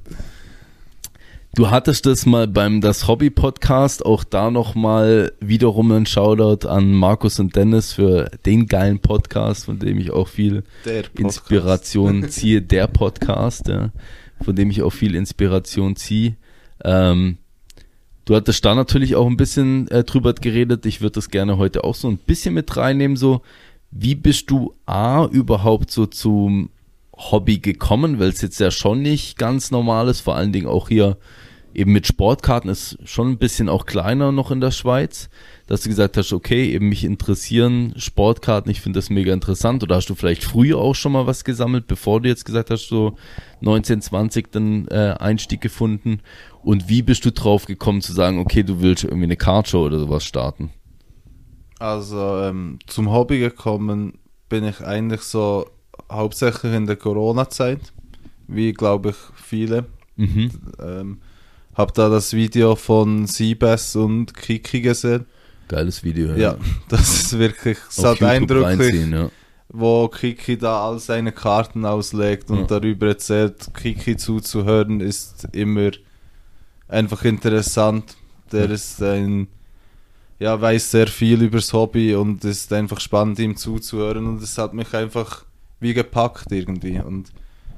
Du 1.56 1.72
hattest 1.72 2.06
das 2.06 2.28
mal 2.28 2.48
beim 2.48 2.80
Das 2.80 3.08
Hobby 3.08 3.32
Podcast, 3.32 4.06
auch 4.06 4.24
da 4.24 4.52
nochmal 4.52 5.34
wiederum 5.40 5.92
ein 5.92 6.06
Shoutout 6.06 6.68
an 6.68 6.94
Markus 6.94 7.40
und 7.40 7.56
Dennis 7.56 7.92
für 7.94 8.30
den 8.46 8.68
geilen 8.68 9.00
Podcast, 9.00 9.66
von 9.66 9.80
dem 9.80 9.98
ich 9.98 10.12
auch 10.12 10.28
viel. 10.28 10.64
Inspiration 11.18 12.24
ziehe, 12.30 12.62
der 12.62 12.88
Podcast, 12.88 13.68
ja, 13.68 13.90
von 14.42 14.56
dem 14.56 14.70
ich 14.70 14.84
auch 14.84 14.92
viel 14.92 15.16
Inspiration 15.16 15.96
ziehe. 15.96 16.36
Ähm, 16.84 17.40
du 18.26 18.36
hattest 18.36 18.64
da 18.64 18.76
natürlich 18.76 19.16
auch 19.16 19.28
ein 19.28 19.38
bisschen 19.38 19.90
äh, 19.90 20.04
drüber 20.04 20.34
geredet. 20.34 20.86
Ich 20.86 21.02
würde 21.02 21.14
das 21.14 21.30
gerne 21.30 21.58
heute 21.58 21.84
auch 21.84 21.96
so 21.96 22.08
ein 22.10 22.20
bisschen 22.20 22.54
mit 22.54 22.78
reinnehmen. 22.78 23.18
So, 23.18 23.42
wie 23.90 24.16
bist 24.16 24.52
du 24.52 24.76
A 24.86 25.26
überhaupt 25.26 25.90
so 25.90 26.06
zum 26.06 26.70
Hobby 27.20 27.60
gekommen, 27.60 28.20
weil 28.20 28.30
es 28.30 28.42
jetzt 28.42 28.60
ja 28.60 28.72
schon 28.72 29.02
nicht 29.02 29.38
ganz 29.38 29.72
normal 29.72 30.08
ist, 30.08 30.22
vor 30.22 30.36
allen 30.36 30.54
Dingen 30.54 30.68
auch 30.68 30.88
hier 30.88 31.18
eben 31.74 31.92
mit 31.92 32.08
Sportkarten 32.08 32.70
ist 32.70 32.98
schon 33.04 33.30
ein 33.30 33.38
bisschen 33.38 33.70
auch 33.70 33.86
kleiner 33.86 34.32
noch 34.32 34.52
in 34.52 34.62
der 34.62 34.72
Schweiz, 34.72 35.30
dass 35.68 35.82
du 35.82 35.90
gesagt 35.90 36.18
hast, 36.18 36.34
okay, 36.34 36.72
eben 36.74 36.90
mich 36.90 37.04
interessieren 37.04 37.94
Sportkarten, 37.96 38.72
ich 38.72 38.82
finde 38.82 38.98
das 38.98 39.10
mega 39.10 39.34
interessant. 39.34 39.84
Oder 39.84 39.98
hast 39.98 40.10
du 40.10 40.16
vielleicht 40.16 40.44
früher 40.44 40.78
auch 40.78 40.96
schon 40.96 41.12
mal 41.12 41.28
was 41.28 41.44
gesammelt, 41.44 41.88
bevor 41.88 42.22
du 42.22 42.30
jetzt 42.30 42.46
gesagt 42.46 42.72
hast, 42.72 42.88
so 42.88 43.16
1920 43.62 44.48
den 44.52 44.88
äh, 44.88 45.16
Einstieg 45.20 45.62
gefunden? 45.62 46.22
Und 46.64 46.90
wie 46.90 47.02
bist 47.02 47.24
du 47.26 47.32
drauf 47.32 47.66
gekommen 47.66 48.02
zu 48.02 48.14
sagen, 48.14 48.40
okay, 48.40 48.64
du 48.64 48.82
willst 48.82 49.04
irgendwie 49.04 49.26
eine 49.26 49.38
Cardshow 49.38 49.86
oder 49.86 50.00
sowas 50.00 50.24
starten? 50.24 50.72
Also 51.78 52.42
ähm, 52.42 52.80
zum 52.88 53.12
Hobby 53.12 53.40
gekommen 53.40 54.20
bin 54.50 54.66
ich 54.66 54.82
eigentlich 54.82 55.22
so 55.22 55.68
hauptsächlich 56.12 56.74
in 56.74 56.86
der 56.86 56.96
Corona-Zeit, 56.96 57.80
wie 58.48 58.74
glaube 58.74 59.10
ich 59.12 59.16
viele. 59.36 59.86
Mhm. 60.16 60.52
Ähm, 60.82 61.18
hab 61.76 61.94
da 61.94 62.10
das 62.10 62.34
Video 62.34 62.76
von 62.76 63.26
Siebes 63.28 63.96
und 63.96 64.34
Kiki 64.34 64.82
gesehen. 64.82 65.26
Geiles 65.68 66.04
Video. 66.04 66.34
Ja, 66.36 66.58
das 66.90 67.02
ist 67.22 67.38
wirklich 67.40 67.78
so 67.90 68.08
eindrücklich, 68.08 69.08
ja. 69.12 69.30
wo 69.70 70.08
Kiki 70.08 70.58
da 70.58 70.88
all 70.88 71.00
seine 71.00 71.32
Karten 71.32 71.86
auslegt 71.86 72.50
und 72.50 72.62
Ja. 72.62 72.80
darüber 72.80 73.08
erzählt. 73.08 73.70
Kiki 73.74 74.18
zuzuhören 74.18 75.00
ist 75.00 75.48
immer 75.54 75.92
einfach 76.88 77.24
interessant. 77.24 78.18
Der 78.52 78.66
Ja. 78.66 78.72
ist 78.74 79.02
ein, 79.04 79.48
ja, 80.40 80.60
weiß 80.60 80.90
sehr 80.92 81.08
viel 81.08 81.44
übers 81.44 81.72
Hobby 81.72 82.16
und 82.16 82.44
es 82.44 82.62
ist 82.62 82.74
einfach 82.74 83.00
spannend, 83.00 83.38
ihm 83.40 83.56
zuzuhören 83.56 84.26
und 84.26 84.42
es 84.42 84.58
hat 84.58 84.74
mich 84.74 84.94
einfach 84.96 85.46
wie 85.80 85.94
gepackt 85.94 86.52
irgendwie. 86.52 87.00
Und 87.00 87.32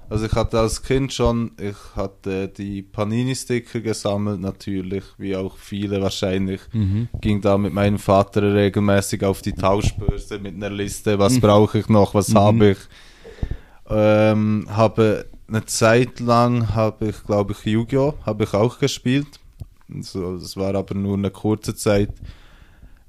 also 0.09 0.25
ich 0.25 0.33
hatte 0.33 0.59
als 0.59 0.83
Kind 0.83 1.13
schon, 1.13 1.51
ich 1.59 1.75
hatte 1.95 2.49
die 2.49 2.81
Panini-Sticker 2.81 3.79
gesammelt 3.79 4.41
natürlich, 4.41 5.03
wie 5.17 5.35
auch 5.35 5.55
viele 5.57 6.01
wahrscheinlich 6.01 6.59
Mhm. 6.73 7.07
ging 7.21 7.39
da 7.41 7.57
mit 7.57 7.73
meinem 7.73 7.97
Vater 7.99 8.53
regelmäßig 8.53 9.23
auf 9.23 9.41
die 9.41 9.53
Tauschbörse 9.53 10.39
mit 10.39 10.55
einer 10.55 10.69
Liste, 10.69 11.17
was 11.17 11.35
Mhm. 11.35 11.39
brauche 11.41 11.79
ich 11.79 11.87
noch, 11.89 12.13
was 12.13 12.29
Mhm. 12.29 12.37
habe 12.37 12.69
ich. 12.71 12.77
Ähm, 13.89 14.65
habe 14.69 15.25
eine 15.47 15.65
Zeit 15.65 16.19
lang 16.19 16.73
habe 16.73 17.09
ich, 17.09 17.23
glaube 17.23 17.53
ich, 17.53 17.65
Yu-Gi-Oh! 17.65 18.13
habe 18.25 18.43
ich 18.45 18.53
auch 18.53 18.79
gespielt. 18.79 19.27
So, 19.99 20.37
das 20.37 20.55
war 20.55 20.73
aber 20.75 20.95
nur 20.95 21.17
eine 21.17 21.29
kurze 21.31 21.75
Zeit. 21.75 22.09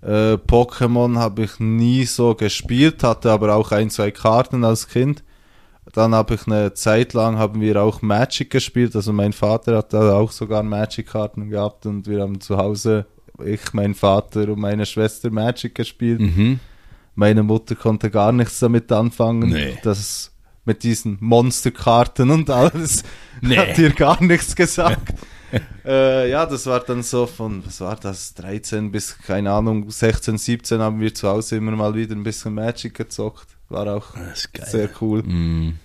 Äh, 0.03 0.35
Pokémon 0.35 1.17
habe 1.19 1.45
ich 1.45 1.61
nie 1.61 2.05
so 2.05 2.35
gespielt, 2.35 3.05
hatte 3.05 3.31
aber 3.31 3.55
auch 3.55 3.71
ein, 3.73 3.89
zwei 3.91 4.11
Karten 4.11 4.65
als 4.65 4.89
Kind. 4.89 5.23
Dann 5.93 6.15
habe 6.15 6.35
ich 6.35 6.47
eine 6.47 6.75
Zeit 6.75 7.13
lang 7.13 7.39
haben 7.39 7.61
wir 7.61 7.83
auch 7.83 8.03
Magic 8.03 8.51
gespielt, 8.51 8.95
also 8.97 9.13
mein 9.13 9.33
Vater 9.33 9.77
hat 9.79 9.93
da 9.93 10.15
auch 10.15 10.31
sogar 10.31 10.63
Magic-Karten 10.63 11.51
gehabt 11.51 11.87
und 11.87 12.07
wir 12.07 12.23
haben 12.23 12.41
zu 12.41 12.57
Hause, 12.57 13.07
ich, 13.45 13.73
mein 13.73 13.95
Vater 13.95 14.49
und 14.49 14.61
meine 14.61 14.87
Schwester 14.87 15.31
Magic 15.31 15.75
gespielt. 15.75 16.21
Mhm. 16.21 16.61
Meine 17.15 17.43
Mutter 17.43 17.75
konnte 17.75 18.11
gar 18.11 18.33
nichts 18.33 18.61
damit 18.61 18.91
anfangen. 18.91 19.51
Nee. 19.51 19.77
Das 19.83 20.33
mit 20.65 20.83
diesen 20.85 21.19
Monsterkarten 21.21 22.31
und 22.31 22.49
alles 22.49 23.03
Nee. 23.41 23.57
hat 23.57 23.77
ihr 23.79 23.91
gar 23.91 24.23
nichts 24.23 24.55
gesagt. 24.57 25.13
äh, 25.85 26.31
ja, 26.31 26.47
das 26.47 26.67
war 26.67 26.81
dann 26.81 27.03
so 27.03 27.27
von, 27.27 27.65
was 27.65 27.81
war 27.81 27.97
das, 27.97 28.35
13 28.35 28.91
bis, 28.91 29.19
keine 29.19 29.53
Ahnung, 29.53 29.91
16, 29.91 30.39
17 30.39 30.81
haben 30.81 31.01
wir 31.01 31.15
zu 31.15 31.29
Hause 31.29 31.57
immer 31.57 31.73
mal 31.73 31.95
wieder 31.95 32.15
ein 32.15 32.23
bisschen 32.23 32.55
Magic 32.55 32.95
gezockt. 32.95 33.47
War 33.69 33.87
auch 33.97 34.15
geil. 34.15 34.67
sehr 34.67 34.91
cool. 35.01 35.23
Mhm. 35.23 35.79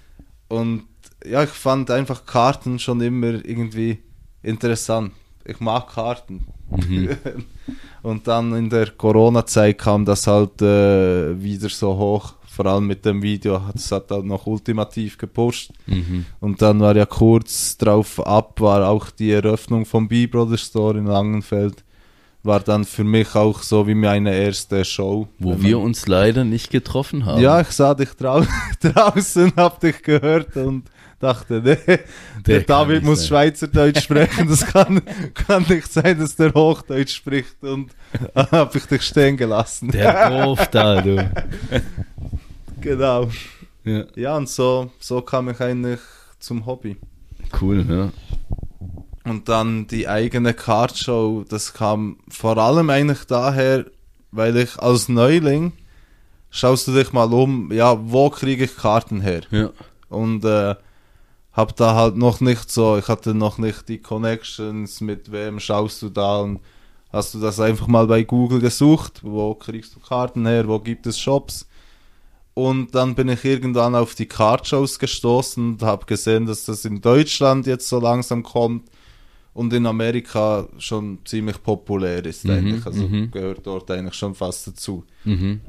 Und 0.47 0.83
ja, 1.25 1.43
ich 1.43 1.49
fand 1.49 1.91
einfach 1.91 2.25
Karten 2.25 2.79
schon 2.79 3.01
immer 3.01 3.45
irgendwie 3.45 3.99
interessant. 4.43 5.13
Ich 5.45 5.59
mag 5.59 5.87
Karten. 5.89 6.47
Mhm. 6.69 7.17
Und 8.03 8.27
dann 8.27 8.53
in 8.55 8.69
der 8.69 8.91
Corona-Zeit 8.91 9.77
kam 9.77 10.05
das 10.05 10.27
halt 10.27 10.61
äh, 10.61 11.41
wieder 11.41 11.69
so 11.69 11.97
hoch. 11.97 12.35
Vor 12.57 12.65
allem 12.65 12.87
mit 12.87 13.05
dem 13.05 13.21
Video, 13.21 13.61
das 13.71 13.91
hat 13.91 14.09
halt 14.09 14.25
noch 14.25 14.47
ultimativ 14.47 15.17
gepusht. 15.19 15.69
Mhm. 15.85 16.25
Und 16.39 16.59
dann 16.61 16.79
war 16.79 16.95
ja 16.95 17.05
kurz 17.05 17.77
drauf 17.77 18.19
ab, 18.25 18.59
war 18.59 18.89
auch 18.89 19.11
die 19.11 19.31
Eröffnung 19.31 19.85
vom 19.85 20.07
B-Brother 20.07 20.57
Store 20.57 20.97
in 20.97 21.05
Langenfeld. 21.05 21.83
War 22.41 22.59
dann 22.59 22.83
für 22.85 23.03
mich 23.03 23.35
auch 23.35 23.61
so 23.61 23.85
wie 23.87 23.93
meine 23.95 24.33
erste 24.33 24.83
Show. 24.85 25.27
Wo 25.37 25.61
wir 25.61 25.77
man- 25.77 25.85
uns 25.85 26.07
leider 26.07 26.43
nicht 26.45 26.71
getroffen 26.71 27.25
haben. 27.27 27.41
ja, 27.41 27.61
ich 27.61 27.69
sah 27.69 27.93
dich 27.93 28.09
drau 28.13 28.41
draußen, 28.81 29.53
hab 29.55 29.79
dich 29.79 30.01
gehört 30.01 30.55
und 30.57 30.85
dachte, 31.19 31.61
nee, 31.63 31.77
der, 31.87 31.99
Der 32.45 32.61
David 32.61 33.03
muss 33.03 33.19
sein. 33.21 33.27
Schweizerdeutsch 33.27 34.03
sprechen, 34.03 34.47
das 34.47 34.65
kann, 34.67 35.01
kann 35.33 35.65
nicht 35.67 35.91
sein, 35.91 36.19
dass 36.19 36.35
der 36.35 36.53
Hochdeutsch 36.53 37.15
spricht 37.15 37.61
und 37.63 37.89
hab 38.35 38.75
ich 38.75 38.85
dich 38.85 39.01
stehen 39.01 39.35
gelassen. 39.35 39.89
Der 39.91 40.29
Dorf 40.29 40.67
da, 40.67 41.01
du. 41.01 41.29
Genau. 42.87 43.29
Ja. 43.83 44.05
Ja, 44.15 44.37
und 44.37 44.47
so, 44.47 44.91
so 44.99 45.21
kam 45.21 45.49
ich 45.49 45.59
eigentlich 45.59 45.99
zum 46.39 46.65
Hobby. 46.65 46.95
Cool, 47.61 47.85
ja. 47.89 48.11
Und 49.29 49.49
dann 49.49 49.87
die 49.87 50.07
eigene 50.07 50.53
Cardshow, 50.53 51.43
das 51.49 51.73
kam 51.73 52.17
vor 52.29 52.57
allem 52.57 52.89
eigentlich 52.89 53.25
daher, 53.25 53.85
weil 54.31 54.55
ich 54.55 54.79
als 54.79 55.09
Neuling, 55.09 55.73
schaust 56.49 56.87
du 56.87 56.93
dich 56.93 57.11
mal 57.11 57.33
um, 57.33 57.73
ja, 57.73 57.97
wo 58.09 58.29
kriege 58.29 58.63
ich 58.63 58.77
Karten 58.77 59.19
her? 59.19 59.41
Ja. 59.51 59.71
und 60.07 60.45
äh, 60.45 60.75
hab 61.51 61.75
da 61.75 61.93
halt 61.93 62.15
noch 62.15 62.39
nicht 62.39 62.71
so, 62.71 62.97
ich 62.97 63.09
hatte 63.09 63.33
noch 63.33 63.57
nicht 63.57 63.89
die 63.89 63.97
Connections, 63.97 65.01
mit 65.01 65.29
wem 65.31 65.59
schaust 65.59 66.01
du 66.01 66.09
da 66.09 66.39
und 66.39 66.61
hast 67.11 67.33
du 67.33 67.39
das 67.39 67.59
einfach 67.59 67.87
mal 67.87 68.07
bei 68.07 68.23
Google 68.23 68.61
gesucht, 68.61 69.21
wo 69.23 69.55
kriegst 69.55 69.93
du 69.95 69.99
Karten 69.99 70.45
her, 70.45 70.69
wo 70.69 70.79
gibt 70.79 71.05
es 71.05 71.19
Shops 71.19 71.67
und 72.57 72.95
dann 72.95 73.13
bin 73.13 73.29
ich 73.29 73.45
irgendwann 73.45 73.93
auf 73.93 74.15
die 74.15 74.25
Cardshows 74.25 74.97
gestoßen 74.97 75.73
und 75.73 75.83
habe 75.83 76.07
gesehen, 76.07 76.47
dass 76.47 76.65
das 76.65 76.85
in 76.85 77.01
Deutschland 77.01 77.67
jetzt 77.67 77.87
so 77.87 77.99
langsam 77.99 78.41
kommt 78.41 78.89
und 79.53 79.71
in 79.73 79.85
Amerika 79.85 80.67
schon 80.79 81.19
ziemlich 81.23 81.61
populär 81.61 82.25
ist 82.25 82.45
Mhm, 82.45 82.51
eigentlich, 82.51 82.85
also 82.87 83.07
mhm. 83.07 83.29
gehört 83.29 83.59
dort 83.67 83.91
eigentlich 83.91 84.15
schon 84.15 84.33
fast 84.33 84.65
dazu. 84.65 85.03
Mhm. 85.23 85.61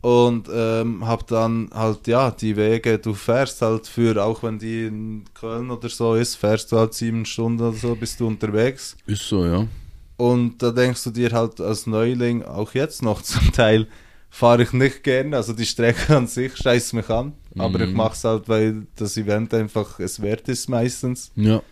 Und 0.00 0.48
ähm, 0.52 1.06
hab 1.06 1.28
dann 1.28 1.70
halt, 1.72 2.08
ja, 2.08 2.32
die 2.32 2.56
Wege, 2.56 2.98
du 2.98 3.14
fährst 3.14 3.62
halt 3.62 3.86
für, 3.86 4.20
auch 4.20 4.42
wenn 4.42 4.58
die 4.58 4.86
in 4.86 5.22
Köln 5.34 5.70
oder 5.70 5.88
so 5.88 6.16
ist, 6.16 6.34
fährst 6.34 6.72
du 6.72 6.76
halt 6.76 6.92
sieben 6.94 7.24
Stunden 7.24 7.62
oder 7.62 7.76
so, 7.76 7.94
bist 7.94 8.18
du 8.18 8.26
unterwegs. 8.26 8.96
Ist 9.06 9.28
so, 9.28 9.44
ja. 9.46 9.68
Und 10.16 10.60
da 10.60 10.72
denkst 10.72 11.04
du 11.04 11.10
dir 11.10 11.30
halt 11.30 11.60
als 11.60 11.86
Neuling, 11.86 12.42
auch 12.42 12.74
jetzt 12.74 13.00
noch 13.00 13.22
zum 13.32 13.52
Teil, 13.52 13.86
fahre 14.34 14.62
ich 14.62 14.72
nicht 14.72 15.02
gerne. 15.04 15.36
Also 15.36 15.52
die 15.52 15.66
Strecke 15.66 16.16
an 16.16 16.26
sich 16.26 16.56
scheißt 16.56 16.94
mich 16.94 17.08
an. 17.10 17.34
Aber 17.58 17.78
Mhm. 17.78 17.84
ich 17.90 17.94
mach's 17.94 18.24
halt, 18.24 18.48
weil 18.48 18.86
das 18.96 19.16
Event 19.18 19.52
einfach 19.52 20.00
es 20.00 20.20
wert 20.22 20.48
ist 20.48 20.68
meistens. 20.70 21.30
Ja. 21.36 21.62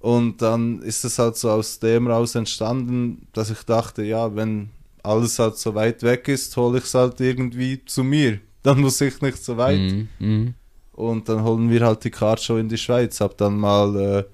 Und 0.00 0.40
dann 0.42 0.80
ist 0.82 1.04
es 1.04 1.18
halt 1.18 1.36
so 1.36 1.50
aus 1.50 1.78
dem 1.78 2.06
raus 2.08 2.34
entstanden, 2.34 3.28
dass 3.34 3.50
ich 3.50 3.62
dachte, 3.64 4.02
ja, 4.02 4.34
wenn 4.34 4.70
alles 5.02 5.38
halt 5.38 5.58
so 5.58 5.74
weit 5.74 6.02
weg 6.02 6.28
ist, 6.28 6.56
hole 6.56 6.78
ich 6.78 6.84
es 6.84 6.94
halt 6.94 7.20
irgendwie 7.20 7.84
zu 7.84 8.02
mir. 8.02 8.40
Dann 8.62 8.80
muss 8.80 9.00
ich 9.00 9.20
nicht 9.20 9.44
so 9.44 9.56
weit. 9.56 9.78
Mhm. 9.78 10.08
Mhm. 10.18 10.54
Und 10.92 11.28
dann 11.28 11.42
holen 11.42 11.68
wir 11.68 11.84
halt 11.84 12.04
die 12.04 12.10
Cardshow 12.10 12.56
in 12.58 12.68
die 12.68 12.78
Schweiz. 12.78 13.20
Hab 13.20 13.36
dann 13.36 13.56
mal 13.58 13.96
äh, 13.96 14.24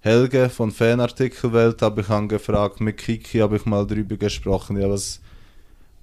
Helge 0.00 0.50
von 0.50 0.70
Fanartikelwelt 0.70 1.80
habe 1.82 2.02
ich 2.02 2.10
angefragt, 2.10 2.80
mit 2.80 2.98
Kiki 2.98 3.38
habe 3.38 3.56
ich 3.56 3.64
mal 3.64 3.86
drüber 3.86 4.16
gesprochen, 4.16 4.78
ja, 4.78 4.88
was 4.90 5.20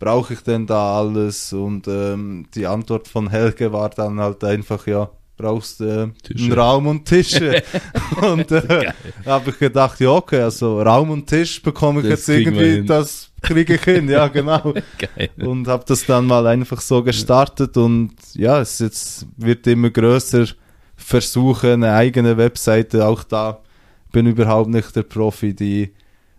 brauche 0.01 0.33
ich 0.33 0.41
denn 0.41 0.65
da 0.65 0.97
alles? 0.99 1.53
Und 1.53 1.87
ähm, 1.87 2.47
die 2.53 2.65
Antwort 2.65 3.07
von 3.07 3.29
Helge 3.29 3.71
war 3.71 3.89
dann 3.91 4.19
halt 4.19 4.43
einfach, 4.43 4.85
ja, 4.87 5.09
brauchst 5.37 5.79
äh, 5.79 6.07
einen 6.37 6.53
Raum 6.53 6.87
und 6.87 7.05
Tische. 7.05 7.63
und 8.21 8.51
äh, 8.51 8.91
habe 9.25 9.51
ich 9.51 9.59
gedacht, 9.59 9.99
ja, 9.99 10.09
okay, 10.09 10.41
also 10.41 10.81
Raum 10.81 11.11
und 11.11 11.27
Tisch 11.27 11.61
bekomme 11.61 12.01
ich 12.01 12.09
Das 12.09 12.27
jetzt 12.27 12.29
irgendwie, 12.29 12.83
das 12.83 13.29
kriege 13.41 13.75
ich 13.75 13.83
hin, 13.83 14.09
ja, 14.09 14.27
genau 14.39 14.73
Geil. 14.97 15.29
und 15.37 15.67
habe 15.67 15.83
das 15.87 16.05
dann 16.05 16.25
mal 16.25 16.45
einfach 16.47 16.81
so 16.81 17.03
gestartet 17.03 17.77
und 17.77 18.13
ja, 18.33 18.59
es 18.59 18.79
jetzt 18.79 19.27
wird 19.37 19.65
immer 19.67 19.89
größer. 19.89 20.45
Versuche 20.95 21.73
eine 21.73 21.93
eigene 21.93 22.37
Webseite, 22.37 23.07
auch 23.07 23.23
da 23.23 23.61
bin 24.11 24.27
überhaupt 24.27 24.69
nicht 24.69 24.95
der 24.95 25.03
Profi, 25.03 25.55
die 25.55 25.93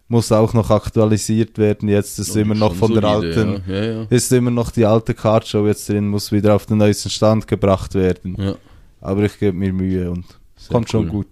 muss 0.09 0.31
auch 0.33 0.53
noch 0.53 0.71
aktualisiert 0.71 1.57
werden. 1.59 1.89
Jetzt 1.89 2.19
ist 2.19 2.37
immer 2.37 2.55
noch 2.55 2.71
Schon 2.77 2.79
von 2.79 2.93
der 3.01 3.03
solide, 3.03 3.37
alten, 3.41 3.63
Ja, 3.73 3.85
ja. 3.85 4.07
ist 4.11 4.31
immer 4.33 4.51
noch 4.51 4.71
die 4.71 4.85
alte 4.85 5.15
Cardshow 5.15 5.67
jetzt 5.67 5.89
drin, 5.89 6.09
muss 6.09 6.33
wieder 6.33 6.55
auf 6.55 6.67
den 6.67 6.79
neuesten 6.79 7.09
Stand 7.11 7.47
gebracht 7.47 7.95
werden. 7.95 8.37
ja. 8.39 8.55
Aber 9.01 9.25
ich 9.25 9.39
gebe 9.41 9.57
mir 9.57 9.73
Mühe 9.73 10.11
und 10.11 10.25
Sehr 10.57 10.71
kommt 10.71 10.89
schon 10.91 11.07
cool. 11.07 11.11
gut. 11.11 11.27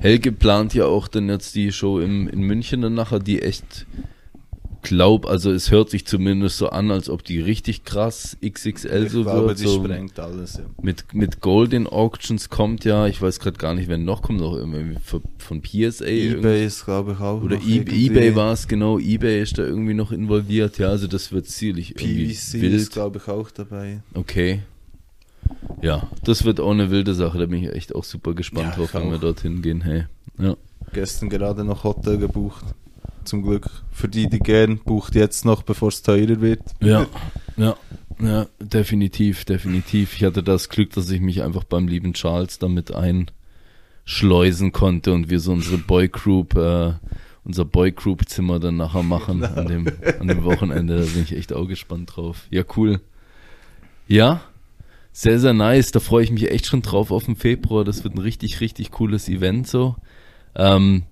Helge 0.00 0.32
plant 0.32 0.74
ja 0.74 0.86
auch 0.86 1.06
dann 1.06 1.28
jetzt 1.28 1.54
die 1.54 1.70
Show 1.70 2.00
im, 2.00 2.26
in 2.28 2.40
München 2.40 2.82
dann 2.82 2.94
nachher, 2.94 3.20
die 3.20 3.40
echt 3.42 3.86
glaube, 4.88 5.28
also 5.28 5.50
es 5.52 5.70
hört 5.70 5.90
sich 5.90 6.04
zumindest 6.06 6.58
so 6.58 6.68
an, 6.70 6.90
als 6.90 7.08
ob 7.08 7.22
die 7.24 7.40
richtig 7.40 7.84
krass 7.84 8.36
XXL 8.44 9.04
ich 9.06 9.12
so 9.12 9.22
glaube, 9.22 9.48
wird. 9.48 9.60
die 9.60 9.64
So 9.64 9.82
sprengt 9.84 10.18
alles. 10.18 10.54
Ja. 10.58 10.64
mit, 10.82 11.14
mit 11.14 11.40
Golden 11.40 11.86
Auctions 11.86 12.48
kommt 12.48 12.84
ja, 12.84 13.06
ich 13.06 13.22
weiß 13.22 13.40
gerade 13.40 13.56
gar 13.58 13.74
nicht, 13.74 13.88
wer 13.88 13.98
noch 13.98 14.22
kommt, 14.22 14.40
noch 14.40 14.54
irgendwie 14.54 14.96
von, 15.02 15.22
PSA. 15.62 16.04
irgendwie. 16.06 16.38
eBay 16.38 16.66
ist, 16.66 16.84
glaube 16.84 17.12
ich, 17.12 17.20
auch. 17.20 17.42
Oder 17.42 17.56
e 17.56 17.60
irgendwie- 17.76 18.06
eBay 18.06 18.34
war 18.34 18.52
es, 18.52 18.66
genau. 18.68 18.98
eBay 18.98 19.42
ist 19.42 19.56
da 19.58 19.62
irgendwie 19.62 19.94
noch 19.94 20.12
involviert. 20.12 20.78
Ja, 20.78 20.88
also 20.88 21.06
das 21.06 21.32
wird 21.32 21.46
irgendwie 21.96 22.32
PVC 22.34 22.60
wild. 22.62 22.74
ist, 22.74 22.92
glaube 22.92 23.18
ich, 23.18 23.28
auch 23.28 23.50
dabei. 23.50 24.00
Okay. 24.14 24.60
Ja, 25.80 26.08
das 26.24 26.44
wird 26.44 26.60
auch 26.60 26.72
eine 26.72 26.90
wilde 26.90 27.14
Sache. 27.14 27.38
Da 27.38 27.46
bin 27.46 27.62
ich 27.62 27.72
echt 27.72 27.94
auch 27.94 28.04
super 28.04 28.34
gespannt 28.34 28.68
Ja, 28.70 28.76
drauf, 28.76 28.94
wenn 28.94 29.10
wir 29.10 29.18
dorthin 29.18 29.62
gehen. 29.62 29.80
Hey. 29.82 30.04
Ja. 30.38 30.56
Gestern 30.92 31.28
gerade 31.28 31.64
noch 31.64 31.84
Hotel 31.84 32.18
gebucht. 32.18 32.64
Zum 33.28 33.42
Glück. 33.42 33.68
Für 33.92 34.08
die, 34.08 34.26
die 34.30 34.38
gehen, 34.38 34.80
bucht 34.82 35.14
jetzt 35.14 35.44
noch, 35.44 35.62
bevor 35.62 35.88
es 35.88 36.02
teurer 36.02 36.40
wird. 36.40 36.62
Ja, 36.80 37.06
ja, 37.58 37.76
ja, 38.18 38.46
definitiv, 38.58 39.44
definitiv. 39.44 40.16
Ich 40.16 40.24
hatte 40.24 40.42
das 40.42 40.70
Glück, 40.70 40.94
dass 40.94 41.10
ich 41.10 41.20
mich 41.20 41.42
einfach 41.42 41.64
beim 41.64 41.88
lieben 41.88 42.14
Charles 42.14 42.58
damit 42.58 42.90
einschleusen 42.90 44.72
konnte 44.72 45.12
und 45.12 45.28
wir 45.28 45.40
so 45.40 45.52
unsere 45.52 45.76
Boygroup, 45.76 46.56
äh, 46.56 46.94
unser 47.44 47.66
Boygroup-Zimmer 47.66 48.60
dann 48.60 48.78
nachher 48.78 49.02
machen 49.02 49.44
an, 49.44 49.66
dem, 49.66 49.86
an 50.18 50.28
dem 50.28 50.42
Wochenende. 50.44 51.00
Da 51.00 51.04
bin 51.04 51.22
ich 51.22 51.36
echt 51.36 51.52
auch 51.52 51.66
gespannt 51.66 52.16
drauf. 52.16 52.46
Ja, 52.48 52.62
cool. 52.78 53.02
Ja, 54.06 54.40
sehr, 55.12 55.38
sehr 55.38 55.52
nice. 55.52 55.92
Da 55.92 56.00
freue 56.00 56.24
ich 56.24 56.30
mich 56.30 56.50
echt 56.50 56.64
schon 56.64 56.80
drauf 56.80 57.10
auf 57.10 57.26
den 57.26 57.36
Februar. 57.36 57.84
Das 57.84 58.04
wird 58.04 58.14
ein 58.14 58.20
richtig, 58.22 58.62
richtig 58.62 58.90
cooles 58.90 59.28
Event 59.28 59.68
so. 59.68 59.96
Ähm, 60.54 61.02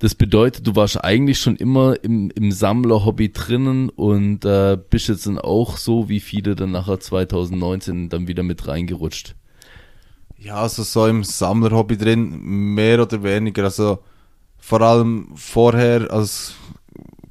das 0.00 0.14
bedeutet, 0.14 0.66
du 0.66 0.76
warst 0.76 1.02
eigentlich 1.02 1.40
schon 1.40 1.56
immer 1.56 1.96
im, 2.04 2.30
im 2.30 2.52
Sammler-Hobby 2.52 3.32
drinnen 3.32 3.88
und 3.88 4.44
äh, 4.44 4.78
bist 4.90 5.08
jetzt 5.08 5.26
dann 5.26 5.38
auch 5.38 5.76
so 5.76 6.08
wie 6.08 6.20
viele 6.20 6.54
dann 6.54 6.70
nachher 6.72 7.00
2019 7.00 8.08
dann 8.08 8.28
wieder 8.28 8.42
mit 8.44 8.66
reingerutscht. 8.68 9.34
Ja, 10.38 10.56
also 10.62 10.84
so 10.84 11.06
im 11.06 11.24
Sammlerhobby 11.24 11.96
drin, 11.96 12.38
mehr 12.74 13.02
oder 13.02 13.22
weniger. 13.24 13.64
Also 13.64 13.98
vor 14.56 14.80
allem 14.82 15.30
vorher 15.34 16.12
als 16.12 16.54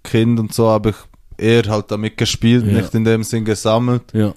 Kind 0.03 0.37
und 0.39 0.53
so 0.53 0.67
habe 0.69 0.89
ich 0.89 0.95
eher 1.37 1.63
halt 1.69 1.89
damit 1.91 2.17
gespielt, 2.17 2.65
Ja. 2.65 2.73
nicht 2.73 2.93
in 2.95 3.05
dem 3.05 3.23
Sinn 3.23 3.45
gesammelt, 3.45 4.11
Ja, 4.13 4.33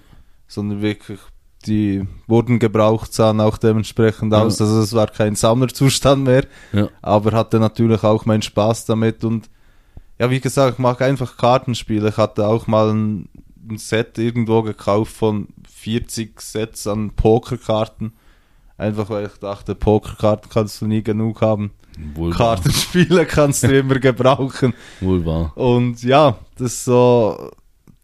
sondern 0.47 0.83
wirklich 0.83 1.18
die 1.66 2.06
wurden 2.26 2.58
gebraucht, 2.58 3.12
sahen 3.12 3.40
auch 3.40 3.58
dementsprechend 3.58 4.32
Ja. 4.32 4.42
aus. 4.42 4.61
Also 4.61 4.80
es 4.80 4.92
war 4.94 5.08
kein 5.08 5.34
Sammlerzustand 5.36 6.24
mehr, 6.24 6.44
ja, 6.72 6.88
aber 7.02 7.32
hatte 7.32 7.58
natürlich 7.61 8.02
auch 8.02 8.24
meinen 8.26 8.42
Spaß 8.42 8.86
damit 8.86 9.24
und 9.24 9.48
ja, 10.18 10.30
wie 10.30 10.40
gesagt, 10.40 10.74
ich 10.74 10.78
mag 10.78 11.00
einfach 11.00 11.38
Kartenspiele. 11.38 12.11
Ich 12.11 12.16
hatte 12.18 12.46
auch 12.46 12.66
mal 12.66 12.90
ein, 12.90 13.28
ein 13.70 13.78
Set 13.78 14.18
irgendwo 14.18 14.62
gekauft 14.62 15.14
von 15.14 15.48
40 15.66 16.38
Sets 16.42 16.86
an 16.86 17.12
Pokerkarten. 17.16 18.12
Einfach 18.76 19.08
weil 19.08 19.26
ich 19.26 19.38
dachte, 19.38 19.74
Pokerkarten 19.74 20.50
kannst 20.50 20.82
du 20.82 20.86
nie 20.86 21.02
genug 21.02 21.40
haben. 21.40 21.70
wohl. 22.14 22.32
Kartenspiele 22.32 23.24
kannst 23.24 23.62
du 23.62 23.78
immer 23.78 23.98
gebrauchen. 23.98 24.74
Wohl 25.00 25.24
wahr. 25.24 25.56
Und 25.56 26.02
ja, 26.02 26.36
das 26.56 26.72
ist 26.72 26.84
so 26.84 27.50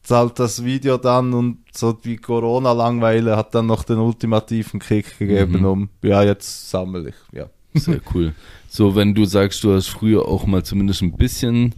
halt 0.08 0.38
das 0.38 0.64
Video 0.64 0.96
dann 0.96 1.34
und 1.34 1.58
so 1.76 1.92
die 1.92 2.16
Corona-Langweile 2.16 3.36
hat 3.36 3.54
dann 3.54 3.66
noch 3.66 3.84
den 3.84 3.98
ultimativen 3.98 4.80
Kick 4.80 5.18
gegeben, 5.18 5.60
Mhm. 5.60 5.64
um 5.64 5.88
ja, 6.02 6.22
jetzt 6.22 6.70
sammle 6.70 7.10
ich. 7.10 7.14
Ja. 7.32 7.46
Sehr 7.74 8.00
cool. 8.14 8.32
So, 8.68 8.94
wenn 8.96 9.14
du 9.14 9.24
sagst, 9.26 9.62
du 9.64 9.74
hast 9.74 9.88
früher 9.88 10.26
auch 10.26 10.46
mal 10.46 10.64
zumindest 10.64 11.02
ein 11.02 11.12
bisschen 11.16 11.74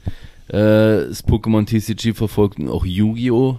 äh, 0.49 1.07
das 1.09 1.27
Pokémon 1.27 1.67
TCG 1.67 2.15
verfolgt 2.15 2.59
und 2.59 2.69
auch 2.69 2.87
Yu-Gi-Oh! 2.87 3.59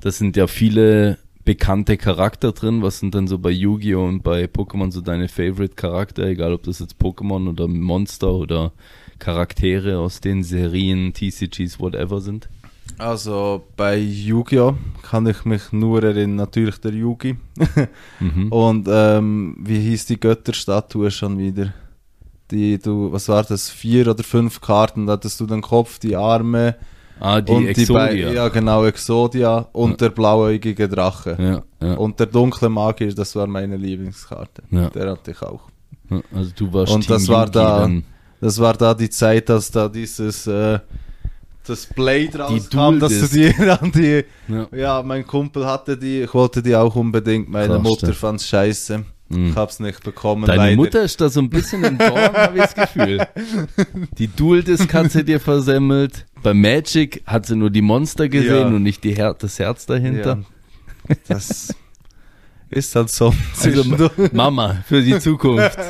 Das 0.00 0.18
sind 0.18 0.36
ja 0.36 0.46
viele 0.46 1.18
bekannte 1.44 1.96
Charakter 1.96 2.52
drin. 2.52 2.82
Was 2.82 3.00
sind 3.00 3.14
denn 3.14 3.26
so 3.26 3.38
bei 3.38 3.50
Yu-Gi-Oh! 3.50 4.04
und 4.06 4.22
bei 4.22 4.44
Pokémon 4.44 4.90
so 4.92 5.00
deine 5.00 5.28
Favorite 5.28 5.74
Charakter? 5.74 6.24
Egal, 6.26 6.52
ob 6.54 6.62
das 6.62 6.78
jetzt 6.78 6.96
Pokémon 7.00 7.48
oder 7.48 7.66
Monster 7.68 8.32
oder 8.32 8.72
Charaktere 9.18 9.98
aus 9.98 10.20
den 10.20 10.42
Serien, 10.42 11.12
TCGs, 11.12 11.78
whatever 11.80 12.20
sind. 12.20 12.48
Also 13.02 13.64
bei 13.76 13.96
Yu-Gi-Oh! 13.98 14.74
kann 15.02 15.26
ich 15.26 15.44
mich 15.44 15.72
nur 15.72 16.02
erinnern, 16.02 16.36
natürlich 16.36 16.78
der 16.80 16.92
Yugi. 16.92 17.36
Mhm. 18.20 18.50
Und 18.52 18.88
ähm, 18.90 19.56
wie 19.60 19.80
hieß 19.80 20.06
die 20.06 20.18
Götterstatue 20.20 21.10
schon 21.10 21.38
wieder? 21.38 21.72
Die, 22.50 22.78
du, 22.78 23.10
was 23.12 23.28
war 23.28 23.42
das, 23.42 23.68
vier 23.70 24.06
oder 24.08 24.22
fünf 24.22 24.60
Karten, 24.60 25.06
da 25.06 25.14
hattest 25.14 25.40
du 25.40 25.46
den 25.46 25.62
Kopf, 25.62 25.98
die 25.98 26.14
Arme 26.16 26.76
Ah, 27.20 27.40
die 27.40 27.52
und 27.52 27.76
die 27.76 27.86
Bei- 27.86 28.08
Exodia. 28.14 28.32
ja 28.32 28.48
genau, 28.48 28.84
Exodia 28.84 29.68
und 29.72 29.92
Ja. 29.92 29.96
der 29.98 30.08
blauäugige 30.10 30.88
Drache. 30.88 31.36
ja, 31.80 31.86
ja, 31.86 31.94
Und 31.94 32.18
der 32.18 32.26
dunkle 32.26 32.68
Magier, 32.68 33.14
das 33.14 33.36
war 33.36 33.46
meine 33.46 33.76
Lieblingskarte. 33.76 34.62
Der 34.70 35.10
hatte 35.10 35.30
ich 35.30 35.40
auch. 35.42 35.68
Also 36.34 36.50
du 36.56 36.72
warst 36.72 36.92
Und 36.92 37.02
Team 37.06 37.14
das 37.14 37.28
war 37.28 37.42
Yugi 37.46 37.52
da- 37.52 37.78
dann. 37.80 38.04
Das 38.40 38.58
war 38.58 38.74
da 38.74 38.92
die 38.92 39.08
Zeit, 39.08 39.48
dass 39.48 39.70
da 39.70 39.88
dieses 39.88 40.46
äh, 40.48 40.80
das 41.66 41.86
Blade 41.86 42.38
rauskam, 42.38 42.98
dass 42.98 43.18
du 43.18 43.26
die 43.28 43.54
an 43.68 43.92
die 43.92 44.24
Ja. 44.48 44.68
ja, 44.76 45.02
mein 45.02 45.26
Kumpel 45.26 45.66
hatte 45.66 45.96
die, 45.96 46.22
ich 46.22 46.34
wollte 46.34 46.62
die 46.62 46.74
auch 46.74 46.94
unbedingt. 46.96 47.48
Meine 47.48 47.74
Krass, 47.74 47.82
Mutter 47.82 48.12
fand's 48.14 48.46
scheiße. 48.48 49.04
Mhm. 49.28 49.50
Ich 49.50 49.56
hab's 49.56 49.80
nicht 49.80 50.02
bekommen. 50.04 50.44
Deine 50.44 50.56
leider. 50.58 50.76
Mutter 50.76 51.02
ist 51.02 51.18
da 51.20 51.28
so 51.30 51.40
ein 51.40 51.48
bisschen 51.48 51.82
im 51.84 51.96
Dorn, 51.98 52.32
habe 52.34 52.58
ich 52.58 52.64
das 52.64 52.74
Gefühl. 52.74 53.26
Die 54.18 54.28
Dual 54.28 54.62
Disc 54.62 54.92
hat 54.92 55.10
sie 55.10 55.24
dir 55.24 55.40
versemmelt. 55.40 56.26
Bei 56.42 56.52
Magic 56.52 57.22
hat 57.26 57.46
sie 57.46 57.56
nur 57.56 57.70
die 57.70 57.80
Monster 57.82 58.28
gesehen 58.28 58.56
Ja. 58.56 58.66
und 58.66 58.82
nicht 58.82 59.02
die 59.04 59.14
Her 59.14 59.34
das 59.38 59.58
Herz 59.58 59.86
dahinter. 59.86 60.40
Ja, 61.08 61.16
das 61.28 61.74
ist 62.68 62.94
halt 62.96 63.10
so. 63.10 63.32
Also. 63.62 64.10
Mama, 64.32 64.82
für 64.86 65.00
die 65.02 65.18
Zukunft. 65.18 65.78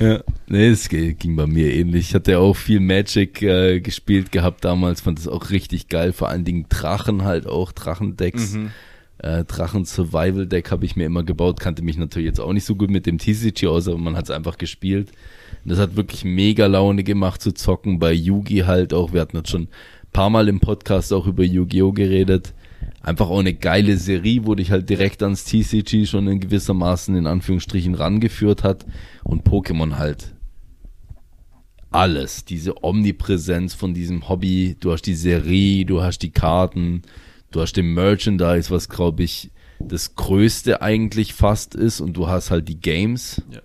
ja, 0.00 0.20
nee, 0.46 0.68
es 0.68 0.88
ging 0.88 1.36
bei 1.36 1.46
mir 1.46 1.72
ähnlich. 1.72 2.08
Ich 2.08 2.14
hatte 2.14 2.32
ja 2.32 2.38
auch 2.38 2.56
viel 2.56 2.80
Magic 2.80 3.42
äh, 3.42 3.80
gespielt 3.80 4.32
gehabt 4.32 4.64
damals, 4.64 5.00
fand 5.00 5.18
das 5.18 5.28
auch 5.28 5.50
richtig 5.50 5.88
geil. 5.88 6.12
Vor 6.12 6.28
allen 6.28 6.44
Dingen 6.44 6.66
Drachen 6.68 7.24
halt 7.24 7.46
auch, 7.46 7.72
Drachendecks. 7.72 8.54
Mhm. 8.54 8.70
Äh, 9.18 9.44
Drachen 9.44 9.84
Survival 9.84 10.46
Deck 10.46 10.70
habe 10.70 10.84
ich 10.84 10.96
mir 10.96 11.06
immer 11.06 11.22
gebaut, 11.22 11.60
kannte 11.60 11.82
mich 11.82 11.96
natürlich 11.96 12.26
jetzt 12.26 12.40
auch 12.40 12.52
nicht 12.52 12.64
so 12.64 12.74
gut 12.74 12.90
mit 12.90 13.06
dem 13.06 13.18
TCG 13.18 13.68
aus, 13.68 13.86
aber 13.86 13.98
man 13.98 14.16
hat 14.16 14.24
es 14.24 14.30
einfach 14.30 14.58
gespielt. 14.58 15.10
Und 15.64 15.70
das 15.70 15.78
hat 15.78 15.96
wirklich 15.96 16.24
mega 16.24 16.66
Laune 16.66 17.04
gemacht 17.04 17.40
zu 17.40 17.52
zocken, 17.52 17.98
bei 17.98 18.12
Yugi 18.12 18.60
halt 18.60 18.92
auch. 18.92 19.12
Wir 19.12 19.20
hatten 19.20 19.36
jetzt 19.36 19.50
schon 19.50 19.62
ein 19.62 19.68
paar 20.12 20.30
Mal 20.30 20.48
im 20.48 20.60
Podcast 20.60 21.12
auch 21.12 21.26
über 21.26 21.44
Yu-Gi-Oh! 21.44 21.92
geredet. 21.92 22.52
Einfach 23.00 23.30
auch 23.30 23.38
eine 23.38 23.54
geile 23.54 23.96
Serie, 23.96 24.44
wo 24.44 24.54
dich 24.54 24.70
halt 24.70 24.88
direkt 24.90 25.22
ans 25.22 25.44
TCG 25.44 26.06
schon 26.06 26.26
in 26.26 26.40
gewissermaßen 26.40 27.14
in 27.14 27.26
Anführungsstrichen 27.26 27.94
rangeführt 27.94 28.64
hat. 28.64 28.84
Und 29.24 29.44
Pokémon 29.44 29.98
halt 29.98 30.34
alles, 31.90 32.44
diese 32.44 32.82
Omnipräsenz 32.82 33.74
von 33.74 33.94
diesem 33.94 34.28
Hobby. 34.28 34.76
Du 34.80 34.92
hast 34.92 35.02
die 35.02 35.14
Serie, 35.14 35.84
du 35.84 36.02
hast 36.02 36.20
die 36.20 36.30
Karten, 36.30 37.02
du 37.50 37.60
hast 37.60 37.76
den 37.76 37.92
Merchandise, 37.94 38.70
was 38.70 38.88
glaube 38.88 39.22
ich 39.22 39.50
das 39.78 40.14
größte 40.14 40.80
eigentlich 40.80 41.34
fast 41.34 41.74
ist 41.74 42.00
und 42.00 42.14
du 42.14 42.28
hast 42.28 42.50
halt 42.50 42.68
die 42.68 42.80
Games. 42.80 43.42
Ja. 43.50 43.60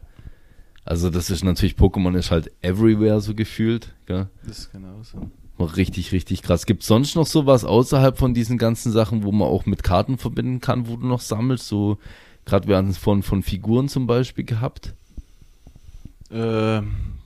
Also 0.83 1.09
das 1.09 1.29
ist 1.29 1.43
natürlich, 1.43 1.75
Pokémon 1.75 2.17
ist 2.17 2.31
halt 2.31 2.51
everywhere 2.61 3.21
so 3.21 3.35
gefühlt. 3.35 3.93
Gell? 4.05 4.29
Das 4.45 4.59
ist 4.59 4.71
genauso. 4.71 5.31
War 5.57 5.75
Richtig, 5.75 6.11
richtig 6.11 6.43
krass. 6.43 6.65
Gibt 6.65 6.83
sonst 6.83 7.15
noch 7.15 7.27
sowas 7.27 7.65
außerhalb 7.65 8.17
von 8.17 8.33
diesen 8.33 8.57
ganzen 8.57 8.91
Sachen, 8.91 9.23
wo 9.23 9.31
man 9.31 9.47
auch 9.47 9.65
mit 9.65 9.83
Karten 9.83 10.17
verbinden 10.17 10.61
kann, 10.61 10.87
wo 10.87 10.95
du 10.95 11.07
noch 11.07 11.19
sammelst? 11.19 11.67
So, 11.67 11.97
gerade 12.45 12.67
wir 12.67 12.77
hatten 12.77 12.89
es 12.89 12.97
von, 12.97 13.23
von 13.23 13.43
Figuren 13.43 13.89
zum 13.89 14.07
Beispiel 14.07 14.45
gehabt. 14.45 14.93
Äh, 16.31 16.81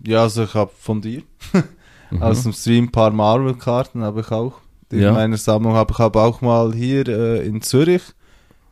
ja, 0.05 0.21
also 0.23 0.43
ich 0.43 0.53
habe 0.53 0.71
von 0.77 1.01
dir 1.01 1.21
Mhm. 2.11 2.21
aus 2.23 2.43
dem 2.43 2.51
Stream 2.51 2.85
ein 2.85 2.91
paar 2.91 3.11
Marvel-Karten 3.11 4.03
habe 4.03 4.19
ich 4.19 4.31
auch. 4.31 4.55
Die 4.91 4.97
Ja. 4.97 5.09
in 5.09 5.15
meiner 5.15 5.37
Sammlung 5.37 5.73
habe 5.75 5.93
ich 5.93 5.97
habe 5.99 6.19
auch 6.19 6.41
mal 6.41 6.73
hier 6.73 7.07
äh, 7.07 7.45
in 7.47 7.61
Zürich 7.61 8.01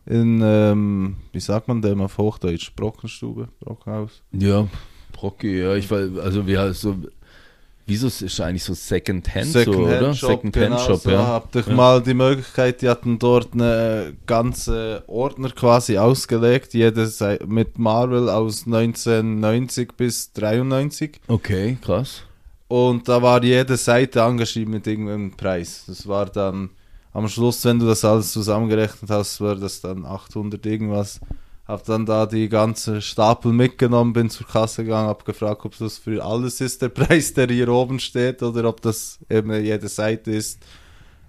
in, 0.06 0.42
ähm, 0.44 1.16
wie 1.32 1.40
sagt 1.40 1.68
man 1.70 1.82
dem 1.82 2.02
auf 2.02 2.18
Hochdeutsch? 2.18 2.76
Brockenstube, 2.76 3.48
Brockenhaus. 3.62 4.22
Ja, 4.34 4.68
Brocki, 5.14 5.62
ja, 5.62 5.76
ich 5.76 5.90
weiß, 5.90 6.18
also 6.18 6.46
wir 6.48 6.60
so, 6.74 6.98
wieso 7.90 8.08
ist 8.08 8.22
es 8.22 8.40
eigentlich 8.40 8.64
so 8.64 8.74
Second 8.74 9.34
Hand 9.36 9.48
so, 9.48 9.60
Secondhand 9.60 10.02
oder? 10.02 10.14
Shop, 10.14 10.30
Second 10.30 10.56
Hand 10.58 10.66
genau, 10.68 10.86
Shop, 10.86 11.02
so 11.02 11.12
ja. 11.12 11.26
Hab 11.28 11.56
ich 11.56 11.68
Ja. 11.68 11.74
mal 11.74 12.02
die 12.02 12.14
Möglichkeit, 12.14 12.82
die 12.82 12.88
hatten 12.90 13.20
dort 13.20 13.54
eine 13.54 14.14
ganze 14.26 15.04
Ordner 15.08 15.50
quasi 15.50 15.98
ausgelegt, 15.98 16.74
jede 16.74 17.08
Sei- 17.08 17.40
mit 17.46 17.78
Marvel 17.78 18.30
aus 18.30 18.66
1990 18.66 19.94
bis 19.98 20.32
93 20.34 21.20
Okay, 21.28 21.78
krass. 21.82 22.24
und 22.68 23.08
da 23.10 23.22
war 23.22 23.44
jede 23.44 23.76
Seite 23.78 24.24
angeschrieben 24.24 24.74
mit 24.74 24.88
irgendeinem 24.88 25.32
Preis. 25.32 25.84
Das 25.88 26.08
war 26.08 26.26
dann 26.28 26.70
am 27.12 27.28
Schluss, 27.28 27.66
wenn 27.66 27.80
du 27.80 27.88
das 27.88 28.06
alles 28.06 28.32
zusammengerechnet 28.32 29.10
hast, 29.10 29.42
war 29.42 29.56
das 29.56 29.82
dann 29.82 30.06
800 30.06 30.64
irgendwas. 30.66 31.20
Hab 31.70 31.86
dann 31.86 32.08
da 32.08 32.26
die 32.26 32.50
ganze 32.50 33.00
Stapel 33.00 33.54
mitgenommen, 33.54 34.12
bin 34.12 34.32
zur 34.32 34.48
Kasse 34.48 34.84
gegangen, 34.84 35.08
hab 35.08 35.24
gefragt, 35.24 35.64
ob 35.66 35.78
das 35.78 36.00
für 36.00 36.26
alles 36.26 36.62
ist, 36.62 36.82
der 36.82 36.90
Preis, 36.90 37.36
der 37.36 37.48
hier 37.48 37.70
oben 37.70 38.00
steht, 38.00 38.42
oder 38.42 38.68
ob 38.68 38.82
das 38.82 39.20
eben 39.30 39.54
jede 39.54 39.88
Seite 39.88 40.32
ist. 40.32 40.66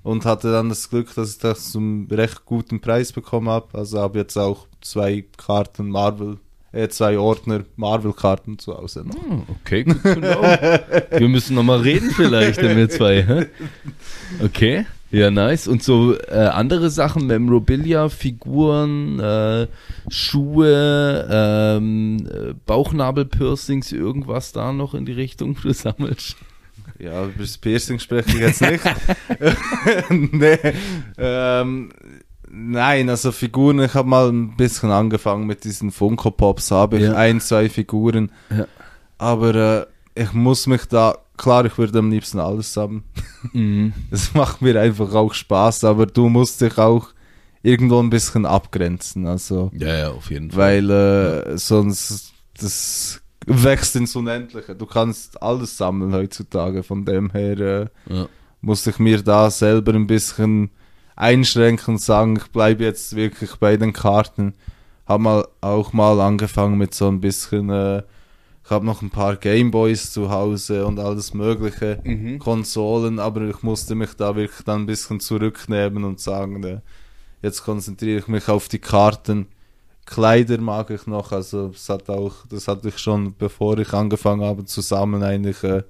Und 0.03 0.25
hatte 0.25 0.51
dann 0.51 0.71
das 0.71 0.89
Glück, 0.89 1.15
dass 1.15 1.33
ich 1.33 1.39
das 1.41 1.73
zum 1.73 2.09
recht 2.11 2.47
guten 2.47 2.81
Preis 2.81 3.13
bekommen 3.13 3.51
habe. 3.51 3.79
Also 3.79 4.01
habe 4.01 4.21
jetzt 4.21 4.39
auch 4.39 4.67
zwei 4.81 5.27
Karten 5.37 5.91
Marvel, 5.91 6.39
äh, 6.73 6.89
zwei 6.89 7.19
Ordner 7.19 7.65
Marvel-Karten 7.77 8.59
zu 8.59 8.79
Hause 8.79 9.05
noch. 9.05 9.23
Hm, 9.23 9.43
okay, 9.61 9.85
gut 9.85 10.03
know. 10.03 10.41
Wir 11.19 11.29
müssen 11.29 11.55
nochmal 11.55 11.81
reden 11.81 12.13
vielleicht, 12.13 12.63
wenn 12.63 12.79
wir 12.79 12.89
zwei. 12.89 13.23
hä? 13.23 13.47
Okay, 14.43 14.87
ja, 15.11 15.31
nice. 15.31 15.67
Und 15.69 15.83
so 15.83 16.17
äh, 16.17 16.35
andere 16.53 16.91
Sachen, 16.91 17.27
Memorabilia, 17.27 18.09
Figuren, 18.09 19.19
äh, 19.21 19.67
Schuhe, 20.09 21.27
ähm, 21.31 22.27
äh, 22.31 22.55
Bauchnabelpiercings, 22.67 23.93
irgendwas 23.93 24.53
da 24.53 24.73
noch 24.73 24.95
in 24.95 25.05
die 25.07 25.13
Richtung, 25.13 25.57
du 25.63 25.73
sammelst? 25.73 26.37
Ja, 26.99 27.25
über 27.25 27.43
das 27.43 27.57
Piercing 27.57 27.99
spreche 27.99 28.29
ich 28.31 28.41
jetzt 28.41 28.61
nicht. 28.61 28.85
nee, 30.11 30.59
ähm, 31.17 31.91
nein, 32.51 33.09
also 33.09 33.33
Figuren, 33.33 33.81
ich 33.81 33.95
habe 33.95 34.09
mal 34.09 34.29
ein 34.29 34.57
bisschen 34.57 34.91
angefangen 34.91 35.47
mit 35.47 35.65
diesen 35.65 35.93
Funko 35.93 36.31
Pops, 36.31 36.71
habe 36.71 36.99
ich 36.99 37.05
Ja. 37.05 37.15
ein, 37.15 37.41
zwei 37.41 37.69
Figuren. 37.71 38.31
Ja. 38.57 38.67
Aber 39.19 39.55
äh, 39.55 39.87
ich 40.23 40.33
muss 40.35 40.67
mich 40.67 40.85
da, 40.87 41.17
klar, 41.41 41.65
ich 41.65 41.77
würde 41.79 41.99
am 41.99 42.11
liebsten 42.11 42.39
alles 42.39 42.77
haben. 42.77 43.05
Mhm. 43.53 43.93
Es 44.11 44.35
macht 44.35 44.63
mir 44.63 44.81
einfach 44.81 45.13
auch 45.15 45.35
Spaß, 45.35 45.85
aber 45.85 46.07
du 46.07 46.29
musst 46.29 46.61
dich 46.61 46.79
auch 46.79 47.09
irgendwo 47.63 47.99
ein 48.01 48.11
bisschen 48.11 48.47
abgrenzen. 48.47 49.27
Also, 49.27 49.71
Ja, 49.75 49.97
ja, 49.99 50.09
auf 50.11 50.31
jeden 50.31 50.51
Fall. 50.51 50.87
weil 50.89 50.91
äh, 50.91 51.59
sonst 51.59 52.33
das 52.61 53.21
wächst 53.47 53.97
ins 53.97 54.15
Unendliche. 54.17 54.75
Du 54.77 54.87
kannst 54.87 55.43
alles 55.43 55.77
sammeln 55.77 56.13
heutzutage. 56.15 56.83
Von 56.83 57.05
dem 57.05 57.31
her 57.31 57.59
äh, 57.59 57.87
Ja. 58.15 58.27
muss 58.61 58.87
ich 58.87 58.99
mir 58.99 59.23
da 59.23 59.51
selber 59.51 59.93
ein 59.95 60.07
bisschen 60.07 60.71
einschränken 61.17 61.95
und 61.95 62.01
sagen, 62.01 62.37
ich 62.37 62.47
bleibe 62.53 62.85
jetzt 62.85 63.15
wirklich 63.17 63.57
bei 63.57 63.77
den 63.77 63.93
Karten. 63.93 64.55
Hab 65.07 65.21
mal 65.21 65.47
auch 65.61 65.93
mal 65.93 66.21
angefangen 66.21 66.79
mit 66.79 66.95
so 66.95 67.09
ein 67.09 67.21
bisschen, 67.21 67.69
äh, 67.71 68.03
ich 68.71 68.73
habe 68.73 68.87
noch 68.87 69.03
ein 69.03 69.11
paar 69.11 69.35
Gameboys 69.35 70.13
zu 70.13 70.31
Hause 70.31 70.87
und 70.87 71.01
alles 71.01 71.35
mögliche. 71.35 71.99
Mhm. 72.05 72.39
Konsolen, 72.39 73.19
aber 73.19 73.41
ich 73.49 73.65
musste 73.65 73.97
mich 73.97 74.15
da 74.15 74.37
wirklich 74.37 74.65
dann 74.65 74.83
ein 74.83 74.87
bisschen 74.87 75.19
zurücknehmen 75.19 76.05
und 76.05 76.21
sagen, 76.21 76.63
äh, 76.63 76.79
jetzt 77.43 77.65
konzentriere 77.65 78.21
ich 78.21 78.29
mich 78.29 78.49
auf 78.49 78.69
die 78.69 78.79
Karten. 78.79 79.49
Kleider 80.07 80.59
mag 80.61 80.91
ich 80.91 81.09
noch, 81.09 81.33
also 81.33 81.71
das 81.71 81.89
hat 81.89 82.09
auch, 82.09 82.47
das 82.49 82.69
hatte 82.69 82.91
ich 82.91 82.99
schon, 82.99 83.35
bevor 83.37 83.77
ich 83.79 83.93
angefangen 83.93 84.45
habe 84.45 84.65
zu 84.65 84.83
sammeln, 84.83 85.25
eigentlich 85.25 85.65
äh, 85.65 85.83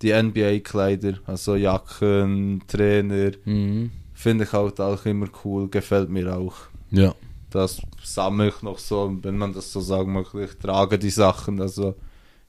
die 0.00 0.12
NBA-Kleider, 0.12 1.14
also 1.26 1.56
Jacken, 1.56 2.62
Trainer, 2.68 3.32
Mhm. 3.44 3.90
finde 4.14 4.44
ich 4.44 4.52
halt 4.52 4.80
auch 4.80 5.04
immer 5.06 5.26
cool, 5.44 5.68
gefällt 5.68 6.08
mir 6.08 6.36
auch. 6.36 6.54
Ja. 6.92 7.16
Das 7.50 7.82
sammle 8.00 8.46
ich 8.50 8.62
noch 8.62 8.78
so, 8.78 9.12
wenn 9.22 9.38
man 9.38 9.52
das 9.52 9.72
so 9.72 9.80
sagen 9.80 10.12
möchte, 10.12 10.44
ich 10.44 10.56
trage 10.58 11.00
die 11.00 11.10
Sachen, 11.10 11.60
also 11.60 11.96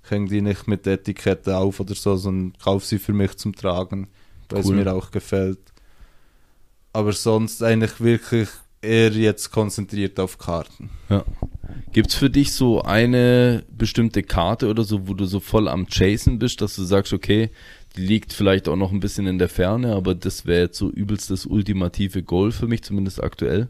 hänge 0.10 0.30
die 0.30 0.42
nicht 0.42 0.68
mit 0.68 0.86
Etikette 0.88 1.58
auf 1.58 1.80
oder 1.80 1.96
so, 1.96 2.16
sondern 2.16 2.54
kaufe 2.62 2.86
sie 2.86 3.00
für 3.00 3.14
mich 3.14 3.38
zum 3.38 3.56
Tragen, 3.56 4.08
weil 4.50 4.64
Cool. 4.64 4.78
es 4.80 4.84
mir 4.86 4.94
auch 4.94 5.12
gefällt. 5.12 5.60
Aber 6.92 7.14
sonst 7.14 7.64
eigentlich 7.64 8.00
wirklich 8.02 8.50
eher 8.82 9.12
jetzt 9.12 9.52
konzentriert 9.52 10.20
auf 10.20 10.38
Karten. 10.38 10.90
Ja. 11.10 11.24
Gibt's 11.94 12.16
für 12.16 12.30
dich 12.30 12.52
so 12.54 12.82
eine 12.82 13.64
bestimmte 13.72 14.24
Karte 14.24 14.68
oder 14.70 14.84
so, 14.84 15.08
wo 15.08 15.14
du 15.14 15.26
so 15.26 15.40
voll 15.40 15.68
am 15.68 15.88
Chasen 15.88 16.38
bist, 16.38 16.62
dass 16.62 16.76
du 16.76 16.84
sagst, 16.84 17.14
okay, 17.14 17.50
die 17.96 18.02
liegt 18.02 18.34
vielleicht 18.34 18.68
auch 18.68 18.76
noch 18.76 18.92
ein 18.92 19.00
bisschen 19.00 19.28
in 19.28 19.38
der 19.40 19.50
Ferne, 19.50 19.96
aber 19.96 20.16
das 20.16 20.46
wäre 20.46 20.64
jetzt 20.64 20.78
so 20.78 20.90
übelst 20.90 21.32
das 21.32 21.46
ultimative 21.46 22.24
Goal 22.24 22.52
für 22.52 22.68
mich, 22.68 22.84
zumindest 22.84 23.24
aktuell. 23.24 23.70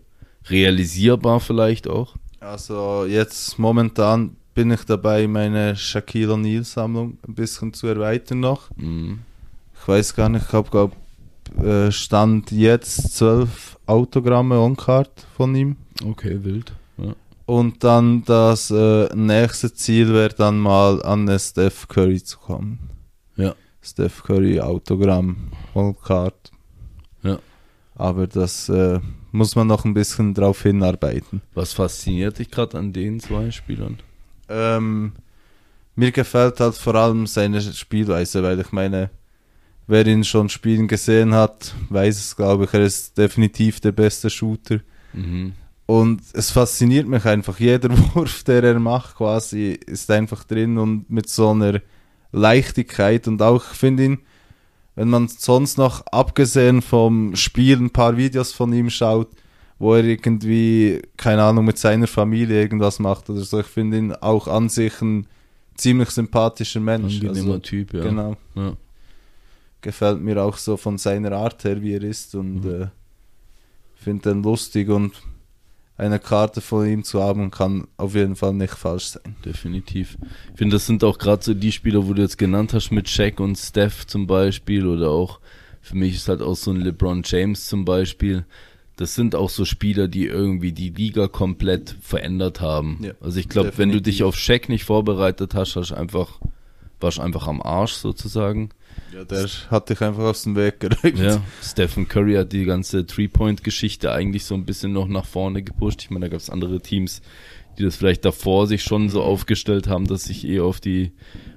Realisierbar 0.49 1.39
vielleicht 1.39 1.87
auch. 1.87 2.15
Also 2.39 3.05
jetzt 3.05 3.57
momentan 3.59 4.35
bin 4.53 4.71
ich 4.71 4.83
dabei, 4.85 5.27
meine 5.27 5.75
Shaquille 5.75 6.33
O'Neal 6.33 6.63
Sammlung 6.63 7.17
ein 7.27 7.35
bisschen 7.35 7.73
zu 7.73 7.87
erweitern 7.87 8.39
noch. 8.39 8.69
Mhm. 8.75 9.19
Ich 9.79 9.87
weiß 9.87 10.15
gar 10.15 10.29
nicht, 10.29 10.45
ich 10.47 10.53
habe 10.53 10.69
glaub, 10.69 10.95
äh, 11.61 11.91
stand 11.91 12.51
jetzt 12.51 13.15
zwölf 13.15 13.77
Autogramme 13.85 14.59
on 14.59 14.77
Card 14.77 15.11
von 15.35 15.53
ihm. 15.55 15.75
Okay, 16.03 16.43
wild. 16.43 16.73
Ja. 16.97 17.15
Und 17.45 17.83
dann 17.83 18.23
das 18.23 18.71
äh, 18.71 19.13
nächste 19.13 19.73
Ziel 19.73 20.13
wäre 20.13 20.33
dann 20.33 20.59
mal 20.59 21.03
an 21.03 21.27
Steph 21.39 21.87
Curry 21.87 22.23
zu 22.23 22.37
kommen. 22.37 22.79
Ja. 23.35 23.55
Steph 23.81 24.23
Curry 24.23 24.61
Autogramm 24.61 25.51
on 25.73 25.95
Card. 25.99 26.51
Ja. 27.23 27.39
Aber 27.95 28.27
das 28.27 28.69
äh, 28.69 28.99
muss 29.31 29.55
man 29.55 29.67
noch 29.67 29.83
ein 29.83 29.93
bisschen 29.93 30.33
drauf 30.33 30.63
hinarbeiten. 30.63 31.41
Was 31.53 31.73
fasziniert 31.73 32.39
dich 32.39 32.49
gerade 32.49 32.77
an 32.77 32.93
den 32.93 33.19
zwei 33.19 33.51
Spielern? 33.51 33.97
Ähm, 34.49 35.13
mir 35.95 36.11
gefällt 36.11 36.59
halt 36.59 36.75
vor 36.75 36.95
allem 36.95 37.27
seine 37.27 37.61
Spielweise, 37.61 38.43
weil 38.43 38.59
ich 38.59 38.71
meine, 38.71 39.09
wer 39.87 40.05
ihn 40.07 40.23
schon 40.23 40.49
spielen 40.49 40.87
gesehen 40.87 41.33
hat, 41.33 41.73
weiß 41.89 42.17
es, 42.17 42.35
glaube 42.35 42.65
ich, 42.65 42.73
er 42.73 42.81
ist 42.81 43.17
definitiv 43.17 43.79
der 43.79 43.91
beste 43.91 44.29
Shooter. 44.29 44.79
Mhm. 45.13 45.53
Und 45.85 46.21
es 46.33 46.51
fasziniert 46.51 47.07
mich 47.07 47.25
einfach. 47.25 47.59
Jeder 47.59 47.89
Wurf, 48.15 48.43
der 48.43 48.63
er 48.63 48.79
macht, 48.79 49.15
quasi, 49.15 49.77
ist 49.85 50.09
einfach 50.09 50.43
drin 50.43 50.77
und 50.77 51.09
mit 51.09 51.29
so 51.29 51.51
einer 51.51 51.81
Leichtigkeit. 52.31 53.27
Und 53.27 53.41
auch, 53.41 53.71
ich 53.71 53.77
finde 53.77 54.05
ihn, 54.05 54.19
wenn 54.95 55.09
man 55.09 55.27
sonst 55.27 55.77
noch, 55.77 56.05
abgesehen 56.07 56.81
vom 56.81 57.35
Spiel, 57.35 57.77
ein 57.77 57.89
paar 57.89 58.15
Videos 58.17 58.53
von 58.53 58.71
ihm 58.73 58.89
schaut, 58.89 59.29
wo 59.83 59.95
er 59.95 60.03
irgendwie, 60.05 61.01
keine 61.17 61.43
Ahnung, 61.43 61.65
mit 61.65 61.77
seiner 61.77 62.07
Familie 62.07 62.61
irgendwas 62.61 62.99
macht 62.99 63.29
oder 63.29 63.41
so, 63.41 63.59
ich 63.59 63.65
finde 63.67 63.97
ihn 63.97 64.13
auch 64.13 64.47
an 64.47 64.69
sich 64.69 65.01
ein 65.01 65.27
ziemlich 65.75 66.09
sympathischer 66.11 66.79
Mensch. 66.79 67.15
Angenehmer 67.15 67.37
Also, 67.55 67.59
Typ, 67.59 67.93
ja. 67.93 68.01
Genau. 68.03 68.37
ja. 68.55 68.77
Gefällt 69.81 70.21
mir 70.21 70.41
auch 70.41 70.57
so 70.57 70.77
von 70.77 70.97
seiner 70.97 71.33
Art 71.33 71.63
her, 71.65 71.81
wie 71.81 71.93
er 71.93 72.03
ist 72.03 72.35
und 72.35 72.63
Mhm. 72.63 72.81
äh, 72.83 72.87
finde 73.95 74.31
ihn 74.31 74.43
lustig 74.43 74.87
und 74.89 75.13
eine 75.97 76.19
Karte 76.19 76.61
von 76.61 76.87
ihm 76.87 77.03
zu 77.03 77.21
haben 77.21 77.51
kann 77.51 77.87
auf 77.97 78.15
jeden 78.15 78.35
Fall 78.35 78.53
nicht 78.53 78.73
falsch 78.73 79.07
sein. 79.07 79.35
Definitiv. 79.45 80.17
Ich 80.51 80.57
finde, 80.57 80.75
das 80.77 80.87
sind 80.87 81.03
auch 81.03 81.17
gerade 81.17 81.43
so 81.43 81.53
die 81.53 81.71
Spieler, 81.71 82.07
wo 82.07 82.13
du 82.13 82.21
jetzt 82.21 82.37
genannt 82.37 82.73
hast, 82.73 82.91
mit 82.91 83.09
Shaq 83.09 83.39
und 83.39 83.57
Steph 83.57 84.07
zum 84.07 84.25
Beispiel 84.27 84.87
oder 84.87 85.09
auch, 85.09 85.39
für 85.81 85.95
mich 85.97 86.15
ist 86.15 86.29
halt 86.29 86.41
auch 86.41 86.55
so 86.55 86.71
ein 86.71 86.77
LeBron 86.81 87.21
James 87.25 87.67
zum 87.67 87.83
Beispiel. 87.85 88.45
Das 88.95 89.15
sind 89.15 89.33
auch 89.35 89.49
so 89.49 89.65
Spieler, 89.65 90.07
die 90.07 90.27
irgendwie 90.27 90.71
die 90.71 90.89
Liga 90.89 91.27
komplett 91.27 91.95
verändert 92.01 92.61
haben. 92.61 92.99
Ja, 93.01 93.11
also 93.21 93.39
ich 93.39 93.49
glaube, 93.49 93.73
wenn 93.77 93.91
du 93.91 94.01
dich 94.01 94.23
auf 94.23 94.37
Shaq 94.37 94.69
nicht 94.69 94.83
vorbereitet 94.83 95.55
hast, 95.55 95.75
hast 95.75 95.91
du 95.91 95.95
einfach, 95.95 96.39
warst 96.99 97.19
einfach 97.19 97.47
am 97.47 97.61
Arsch 97.61 97.93
sozusagen. 97.93 98.69
Ja, 99.11 99.23
der 99.23 99.47
hat 99.71 99.89
dich 99.89 100.01
einfach 100.01 100.23
aus 100.23 100.43
dem 100.43 100.55
Weg 100.55 100.79
geräumt. 100.79 101.17
Ja, 101.17 101.41
Stephen 101.61 102.07
Curry 102.07 102.35
hat 102.35 102.51
die 102.51 102.65
ganze 102.65 103.05
Three-Point-Geschichte 103.05 104.11
eigentlich 104.11 104.45
so 104.45 104.53
ein 104.53 104.65
bisschen 104.65 104.93
noch 104.93 105.07
nach 105.07 105.25
vorne 105.25 105.63
gepusht. 105.63 106.03
Ich 106.03 106.11
meine, 106.11 106.27
da 106.27 106.31
gab 106.31 106.39
es 106.39 106.51
andere 106.51 106.79
Teams, 106.79 107.21
die 107.79 107.83
das 107.83 107.95
vielleicht 107.95 108.25
davor 108.25 108.67
sich 108.67 108.83
schon 108.83 109.09
so 109.09 109.23
aufgestellt 109.23 109.87
haben, 109.87 110.05
dass 110.05 110.25
sich 110.25 110.47
eh 110.47 110.59
auf 110.59 110.79
die 110.79 111.11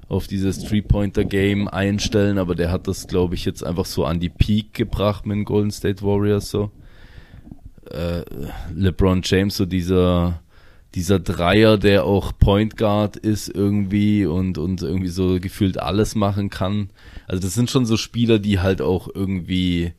auf 0.08 0.28
dieses 0.28 0.60
Three-Pointer-Game 0.60 1.66
einstellen, 1.68 2.38
aber 2.38 2.54
der 2.54 2.70
hat 2.70 2.86
das, 2.86 3.08
glaube 3.08 3.34
ich, 3.34 3.44
jetzt 3.44 3.64
einfach 3.64 3.86
so 3.86 4.04
an 4.04 4.20
die 4.20 4.28
Peak 4.28 4.72
gebracht 4.72 5.26
mit 5.26 5.36
den 5.36 5.44
Golden 5.44 5.72
State 5.72 6.02
Warriors 6.02 6.48
so. 6.50 6.70
Äh, 7.90 8.24
LeBron 8.74 9.22
James, 9.24 9.56
so 9.56 9.66
dieser 9.66 10.40
dieser 10.96 11.20
Dreier, 11.20 11.76
der 11.76 12.04
auch 12.04 12.32
Point 12.38 12.78
Guard 12.78 13.18
ist 13.18 13.48
irgendwie 13.48 14.24
und, 14.24 14.56
und 14.56 14.80
irgendwie 14.80 15.08
so 15.08 15.38
gefühlt 15.38 15.78
alles 15.78 16.14
machen 16.14 16.48
kann. 16.48 16.88
Also 17.26 17.42
das 17.42 17.52
sind 17.52 17.70
schon 17.70 17.84
so 17.84 17.98
Spieler, 17.98 18.38
die 18.38 18.60
halt 18.60 18.80
auch 18.80 19.06
irgendwie 19.14 19.92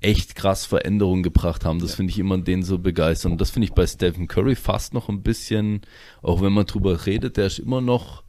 echt 0.00 0.34
krass 0.34 0.66
Veränderungen 0.66 1.22
gebracht 1.22 1.64
haben. 1.64 1.78
Das 1.78 1.94
finde 1.94 2.10
ich 2.10 2.18
immer 2.18 2.36
den 2.36 2.64
so 2.64 2.78
begeisternd. 2.78 3.32
Und 3.32 3.40
das 3.40 3.50
finde 3.50 3.66
ich 3.66 3.74
bei 3.74 3.86
Stephen 3.86 4.26
Curry 4.26 4.56
fast 4.56 4.92
noch 4.92 5.08
ein 5.08 5.22
bisschen, 5.22 5.82
auch 6.20 6.42
wenn 6.42 6.52
man 6.52 6.66
drüber 6.66 7.06
redet, 7.06 7.36
der 7.36 7.46
ist 7.46 7.60
immer 7.60 7.80
noch 7.80 8.24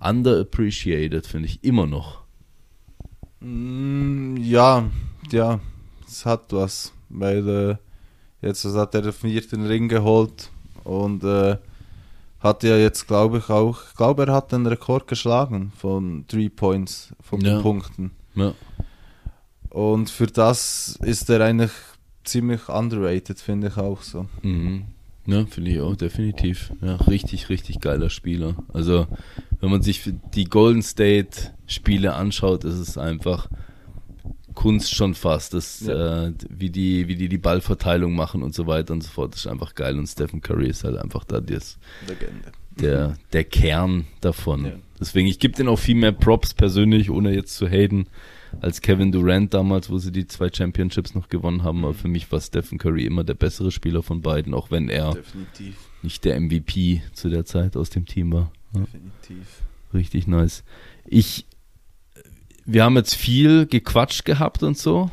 underappreciated, 0.00 1.26
finde 1.26 1.46
ich 1.46 1.62
immer 1.62 1.86
noch. 1.86 2.22
Mm, 3.38 4.36
ja, 4.38 4.90
ja, 5.30 5.60
es 6.08 6.26
hat 6.26 6.52
was, 6.52 6.92
weil 7.08 7.48
äh, 7.48 7.89
jetzt 8.42 8.64
hat 8.64 8.94
er 8.94 9.02
den 9.02 9.12
vierten 9.12 9.66
Ring 9.66 9.88
geholt 9.88 10.50
und 10.84 11.24
äh, 11.24 11.56
hat 12.40 12.62
ja 12.62 12.76
jetzt, 12.76 13.06
glaube 13.06 13.38
ich, 13.38 13.48
auch, 13.50 13.78
ich 13.90 13.96
glaube, 13.96 14.26
er 14.26 14.32
hat 14.32 14.52
den 14.52 14.66
Rekord 14.66 15.06
geschlagen 15.06 15.72
von 15.76 16.24
Three 16.26 16.48
Points, 16.48 17.12
von 17.20 17.40
Ja. 17.42 17.54
den 17.56 17.62
Punkten. 17.62 18.10
Ja, 18.34 18.54
Und 19.68 20.10
für 20.10 20.26
das 20.26 20.98
ist 21.02 21.28
er 21.30 21.40
eigentlich 21.44 21.70
ziemlich 22.24 22.68
underrated, 22.68 23.38
finde 23.40 23.68
ich 23.68 23.76
auch 23.76 24.02
so. 24.02 24.26
mhm. 24.42 24.84
Ja, 25.26 25.44
finde 25.46 25.70
ich 25.70 25.80
auch, 25.80 25.94
definitiv. 25.96 26.72
Ja, 26.80 26.96
richtig, 26.96 27.50
richtig 27.50 27.80
geiler 27.80 28.08
Spieler. 28.08 28.54
Also, 28.72 29.06
wenn 29.60 29.70
man 29.70 29.82
sich 29.82 30.10
die 30.34 30.46
Golden 30.46 30.82
State 30.82 31.52
Spiele 31.66 32.14
anschaut, 32.14 32.64
ist 32.64 32.78
es 32.78 32.96
einfach 32.98 33.48
Kunst 34.60 34.94
schon 34.94 35.14
fast, 35.14 35.54
das, 35.54 35.80
ja. 35.80 36.26
äh, 36.26 36.34
wie 36.50 36.68
die, 36.68 37.08
wie 37.08 37.14
die 37.14 37.30
die 37.30 37.38
Ballverteilung 37.38 38.14
machen 38.14 38.42
und 38.42 38.54
so 38.54 38.66
weiter 38.66 38.92
und 38.92 39.02
so 39.02 39.08
fort, 39.08 39.32
das 39.32 39.40
ist 39.40 39.46
einfach 39.46 39.74
geil 39.74 39.98
und 39.98 40.06
Stephen 40.06 40.42
Curry 40.42 40.68
ist 40.68 40.84
halt 40.84 40.98
einfach 40.98 41.24
da 41.24 41.40
das, 41.40 41.78
der, 42.78 43.16
der 43.32 43.44
Kern 43.44 44.04
davon. 44.20 44.66
Ja. 44.66 44.72
Deswegen, 45.00 45.28
ich 45.28 45.38
gebe 45.38 45.54
den 45.54 45.66
auch 45.66 45.78
viel 45.78 45.94
mehr 45.94 46.12
Props 46.12 46.52
persönlich, 46.52 47.10
ohne 47.10 47.34
jetzt 47.34 47.56
zu 47.56 47.68
haten, 47.68 48.06
als 48.60 48.82
Kevin 48.82 49.12
Durant 49.12 49.54
damals, 49.54 49.88
wo 49.88 49.96
sie 49.96 50.12
die 50.12 50.26
zwei 50.26 50.50
Championships 50.52 51.14
noch 51.14 51.30
gewonnen 51.30 51.64
haben. 51.64 51.82
Aber 51.82 51.94
für 51.94 52.08
mich 52.08 52.30
war 52.30 52.38
Stephen 52.42 52.76
Curry 52.76 53.06
immer 53.06 53.24
der 53.24 53.32
bessere 53.32 53.70
Spieler 53.70 54.02
von 54.02 54.20
beiden, 54.20 54.52
auch 54.52 54.70
wenn 54.70 54.90
er 54.90 55.14
Definitiv. 55.14 55.76
nicht 56.02 56.22
der 56.26 56.38
MVP 56.38 57.00
zu 57.14 57.30
der 57.30 57.46
Zeit 57.46 57.78
aus 57.78 57.88
dem 57.88 58.04
Team 58.04 58.30
war. 58.34 58.52
Ja. 58.74 58.80
Definitiv. 58.80 59.62
Richtig 59.94 60.26
nice. 60.26 60.64
Ich 61.06 61.46
wir 62.72 62.84
haben 62.84 62.96
jetzt 62.96 63.14
viel 63.14 63.66
gequatscht 63.66 64.24
gehabt 64.24 64.62
und 64.62 64.78
so. 64.78 65.10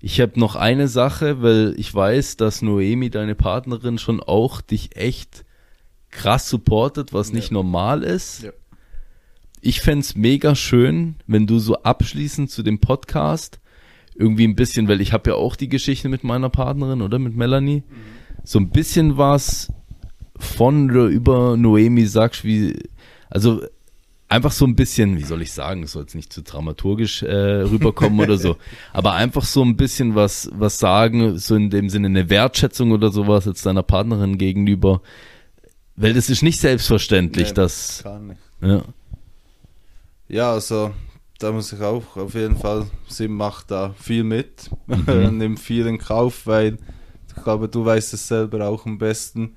Ich 0.00 0.20
habe 0.20 0.38
noch 0.38 0.56
eine 0.56 0.88
Sache, 0.88 1.42
weil 1.42 1.74
ich 1.76 1.92
weiß, 1.94 2.36
dass 2.36 2.62
Noemi, 2.62 3.10
deine 3.10 3.34
Partnerin, 3.34 3.98
schon 3.98 4.20
auch 4.20 4.60
dich 4.60 4.96
echt 4.96 5.44
krass 6.10 6.48
supportet, 6.48 7.12
was 7.12 7.28
ja. 7.28 7.36
nicht 7.36 7.52
normal 7.52 8.02
ist. 8.02 8.42
Ja. 8.42 8.50
Ich 9.60 9.80
fände 9.80 10.06
mega 10.14 10.54
schön, 10.54 11.16
wenn 11.26 11.46
du 11.46 11.58
so 11.58 11.82
abschließend 11.82 12.50
zu 12.50 12.62
dem 12.62 12.78
Podcast 12.78 13.60
irgendwie 14.14 14.46
ein 14.46 14.56
bisschen, 14.56 14.88
weil 14.88 15.00
ich 15.00 15.12
habe 15.12 15.30
ja 15.30 15.36
auch 15.36 15.56
die 15.56 15.68
Geschichte 15.68 16.08
mit 16.08 16.24
meiner 16.24 16.48
Partnerin 16.48 17.02
oder 17.02 17.18
mit 17.18 17.36
Melanie, 17.36 17.82
mhm. 17.88 17.94
so 18.44 18.58
ein 18.58 18.70
bisschen 18.70 19.16
was 19.16 19.72
von 20.36 20.90
oder 20.90 21.06
über 21.06 21.56
Noemi 21.56 22.06
sagst, 22.06 22.44
wie, 22.44 22.78
also 23.30 23.62
einfach 24.28 24.52
so 24.52 24.66
ein 24.66 24.76
bisschen, 24.76 25.16
wie 25.16 25.24
soll 25.24 25.42
ich 25.42 25.52
sagen, 25.52 25.82
es 25.82 25.92
soll 25.92 26.02
jetzt 26.02 26.14
nicht 26.14 26.32
zu 26.32 26.42
dramaturgisch 26.42 27.22
äh, 27.22 27.62
rüberkommen 27.62 28.20
oder 28.20 28.36
so, 28.36 28.56
aber 28.92 29.14
einfach 29.14 29.44
so 29.44 29.62
ein 29.62 29.76
bisschen 29.76 30.14
was, 30.14 30.50
was 30.52 30.78
sagen, 30.78 31.38
so 31.38 31.56
in 31.56 31.70
dem 31.70 31.88
Sinne 31.88 32.08
eine 32.08 32.28
Wertschätzung 32.28 32.92
oder 32.92 33.10
sowas 33.10 33.46
jetzt 33.46 33.64
deiner 33.64 33.82
Partnerin 33.82 34.38
gegenüber, 34.38 35.00
weil 35.96 36.14
das 36.14 36.30
ist 36.30 36.42
nicht 36.42 36.60
selbstverständlich, 36.60 37.48
nee, 37.48 37.54
dass. 37.54 38.04
Nicht. 38.20 38.38
Ja. 38.60 38.82
ja, 40.28 40.52
also 40.52 40.92
da 41.38 41.52
muss 41.52 41.72
ich 41.72 41.80
auch 41.80 42.16
auf 42.16 42.34
jeden 42.34 42.56
Fall, 42.56 42.86
sie 43.08 43.28
macht 43.28 43.70
da 43.70 43.94
viel 43.98 44.24
mit, 44.24 44.70
mhm. 44.86 45.38
nimmt 45.38 45.60
viel 45.60 45.86
in 45.86 45.98
Kauf, 45.98 46.46
weil 46.46 46.78
ich 47.28 47.42
glaube, 47.42 47.68
du 47.68 47.84
weißt 47.84 48.12
es 48.14 48.28
selber 48.28 48.68
auch 48.68 48.84
am 48.84 48.98
besten. 48.98 49.56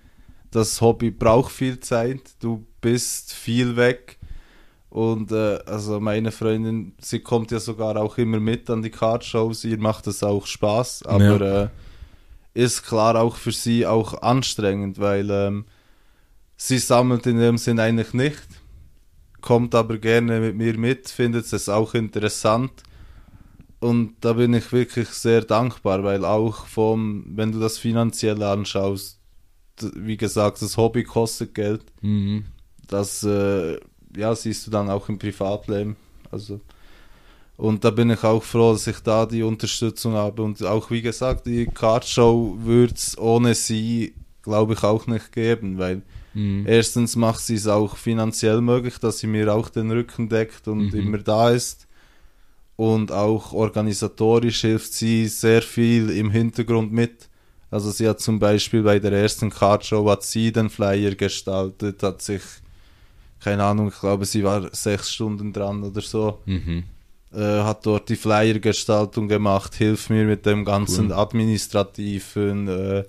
Das 0.51 0.81
Hobby 0.81 1.11
braucht 1.11 1.51
viel 1.51 1.79
Zeit, 1.79 2.21
du 2.39 2.65
bist 2.81 3.33
viel 3.33 3.77
weg 3.77 4.17
und 4.91 5.31
äh, 5.31 5.57
also 5.65 6.01
meine 6.01 6.33
Freundin, 6.33 6.91
sie 6.99 7.19
kommt 7.19 7.49
ja 7.51 7.61
sogar 7.61 7.95
auch 7.95 8.17
immer 8.17 8.41
mit 8.41 8.69
an 8.69 8.81
die 8.81 8.89
Cardshows, 8.89 9.63
ihr 9.63 9.77
macht 9.77 10.05
das 10.05 10.21
auch 10.21 10.45
Spaß, 10.45 11.03
aber 11.05 11.39
ja. 11.39 11.63
äh, 11.63 11.69
ist 12.53 12.83
klar 12.83 13.15
auch 13.15 13.37
für 13.37 13.53
sie 13.53 13.85
auch 13.87 14.21
anstrengend, 14.21 14.99
weil 14.99 15.29
ähm, 15.31 15.65
sie 16.57 16.77
sammelt 16.77 17.25
in 17.25 17.39
dem 17.39 17.57
Sinn 17.57 17.79
eigentlich 17.79 18.13
nicht, 18.13 18.45
kommt 19.39 19.75
aber 19.75 19.97
gerne 19.97 20.41
mit 20.41 20.57
mir 20.57 20.77
mit, 20.77 21.07
findet 21.07 21.51
es 21.53 21.69
auch 21.69 21.93
interessant. 21.93 22.83
Und 23.79 24.15
da 24.19 24.33
bin 24.33 24.53
ich 24.53 24.73
wirklich 24.73 25.07
sehr 25.07 25.41
dankbar, 25.41 26.03
weil 26.03 26.25
auch 26.25 26.65
vom, 26.65 27.23
wenn 27.29 27.53
du 27.53 27.59
das 27.59 27.77
finanziell 27.77 28.43
anschaust, 28.43 29.21
wie 29.95 30.17
gesagt, 30.17 30.61
das 30.61 30.75
Hobby 30.75 31.05
kostet 31.05 31.55
Geld. 31.55 31.85
Mhm. 32.01 32.43
Das 32.87 33.23
äh, 33.23 33.79
ja, 34.15 34.35
siehst 34.35 34.67
du 34.67 34.71
dann 34.71 34.89
auch 34.89 35.09
im 35.09 35.19
Privatleben. 35.19 35.95
Also, 36.31 36.59
und 37.57 37.83
da 37.83 37.91
bin 37.91 38.09
ich 38.09 38.23
auch 38.23 38.41
froh, 38.41 38.73
dass 38.73 38.87
ich 38.87 38.99
da 39.01 39.25
die 39.25 39.43
Unterstützung 39.43 40.13
habe. 40.13 40.41
Und 40.41 40.63
auch 40.63 40.89
wie 40.89 41.01
gesagt, 41.01 41.45
die 41.45 41.67
Cardshow 41.67 42.57
würde 42.59 42.95
es 42.95 43.15
ohne 43.17 43.53
sie, 43.53 44.15
glaube 44.41 44.73
ich, 44.73 44.83
auch 44.83 45.05
nicht 45.05 45.31
geben, 45.31 45.77
weil 45.77 46.01
mhm. 46.33 46.65
erstens 46.67 47.15
macht 47.15 47.41
sie 47.41 47.55
es 47.55 47.67
auch 47.67 47.97
finanziell 47.97 48.61
möglich, 48.61 48.97
dass 48.97 49.19
sie 49.19 49.27
mir 49.27 49.53
auch 49.53 49.69
den 49.69 49.91
Rücken 49.91 50.27
deckt 50.27 50.67
und 50.67 50.93
mhm. 50.93 50.99
immer 50.99 51.17
da 51.19 51.51
ist. 51.51 51.87
Und 52.77 53.11
auch 53.11 53.53
organisatorisch 53.53 54.61
hilft 54.61 54.93
sie 54.93 55.27
sehr 55.27 55.61
viel 55.61 56.09
im 56.09 56.31
Hintergrund 56.31 56.91
mit. 56.91 57.29
Also 57.69 57.91
sie 57.91 58.09
hat 58.09 58.19
zum 58.21 58.39
Beispiel 58.39 58.81
bei 58.81 58.97
der 58.97 59.11
ersten 59.11 59.51
Cardshow 59.51 60.09
hat 60.09 60.23
sie 60.23 60.51
den 60.51 60.71
Flyer 60.71 61.13
gestaltet, 61.13 62.01
hat 62.01 62.23
sich 62.23 62.41
keine 63.43 63.63
Ahnung, 63.63 63.89
ich 63.89 63.99
glaube, 63.99 64.25
sie 64.25 64.43
war 64.43 64.73
sechs 64.73 65.11
Stunden 65.11 65.51
dran 65.51 65.83
oder 65.83 66.01
so. 66.01 66.39
Mhm. 66.45 66.83
Äh, 67.33 67.63
hat 67.63 67.85
dort 67.85 68.09
die 68.09 68.15
Flyergestaltung 68.15 69.27
gemacht, 69.27 69.75
hilft 69.75 70.09
mir 70.09 70.25
mit 70.25 70.45
dem 70.45 70.63
ganzen 70.63 71.07
cool. 71.07 71.13
Administrativen, 71.13 72.67
äh, 72.67 73.03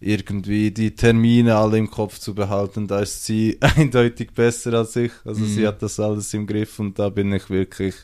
irgendwie 0.00 0.70
die 0.70 0.94
Termine 0.94 1.56
alle 1.56 1.78
im 1.78 1.90
Kopf 1.90 2.18
zu 2.18 2.34
behalten. 2.34 2.86
Da 2.86 3.00
ist 3.00 3.24
sie 3.24 3.58
eindeutig 3.60 4.32
besser 4.32 4.74
als 4.74 4.94
ich. 4.94 5.12
Also 5.24 5.40
mhm. 5.40 5.48
sie 5.48 5.66
hat 5.66 5.82
das 5.82 5.98
alles 5.98 6.32
im 6.34 6.46
Griff 6.46 6.78
und 6.78 6.98
da 6.98 7.08
bin 7.08 7.32
ich 7.32 7.50
wirklich, 7.50 7.94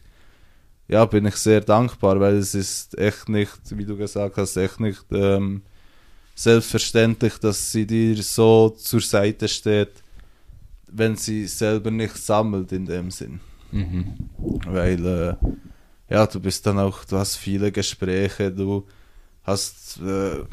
ja, 0.88 1.04
bin 1.04 1.26
ich 1.26 1.36
sehr 1.36 1.60
dankbar, 1.60 2.18
weil 2.18 2.34
es 2.34 2.54
ist 2.56 2.98
echt 2.98 3.28
nicht, 3.28 3.58
wie 3.70 3.84
du 3.84 3.96
gesagt 3.96 4.38
hast, 4.38 4.56
echt 4.56 4.80
nicht 4.80 5.04
ähm, 5.12 5.62
selbstverständlich, 6.34 7.38
dass 7.38 7.70
sie 7.70 7.86
dir 7.86 8.20
so 8.22 8.70
zur 8.70 9.00
Seite 9.00 9.46
steht 9.46 10.03
wenn 10.94 11.16
sie 11.16 11.46
selber 11.46 11.90
nicht 11.90 12.16
sammelt 12.16 12.72
in 12.72 12.86
dem 12.86 13.10
Sinn. 13.10 13.40
Mhm. 13.72 14.14
Weil, 14.66 15.04
äh, 15.04 15.34
ja, 16.08 16.26
du 16.26 16.40
bist 16.40 16.66
dann 16.66 16.78
auch, 16.78 17.04
du 17.04 17.16
hast 17.16 17.36
viele 17.36 17.72
Gespräche, 17.72 18.52
du 18.52 18.84
hast 19.42 20.00
äh, 20.00 20.44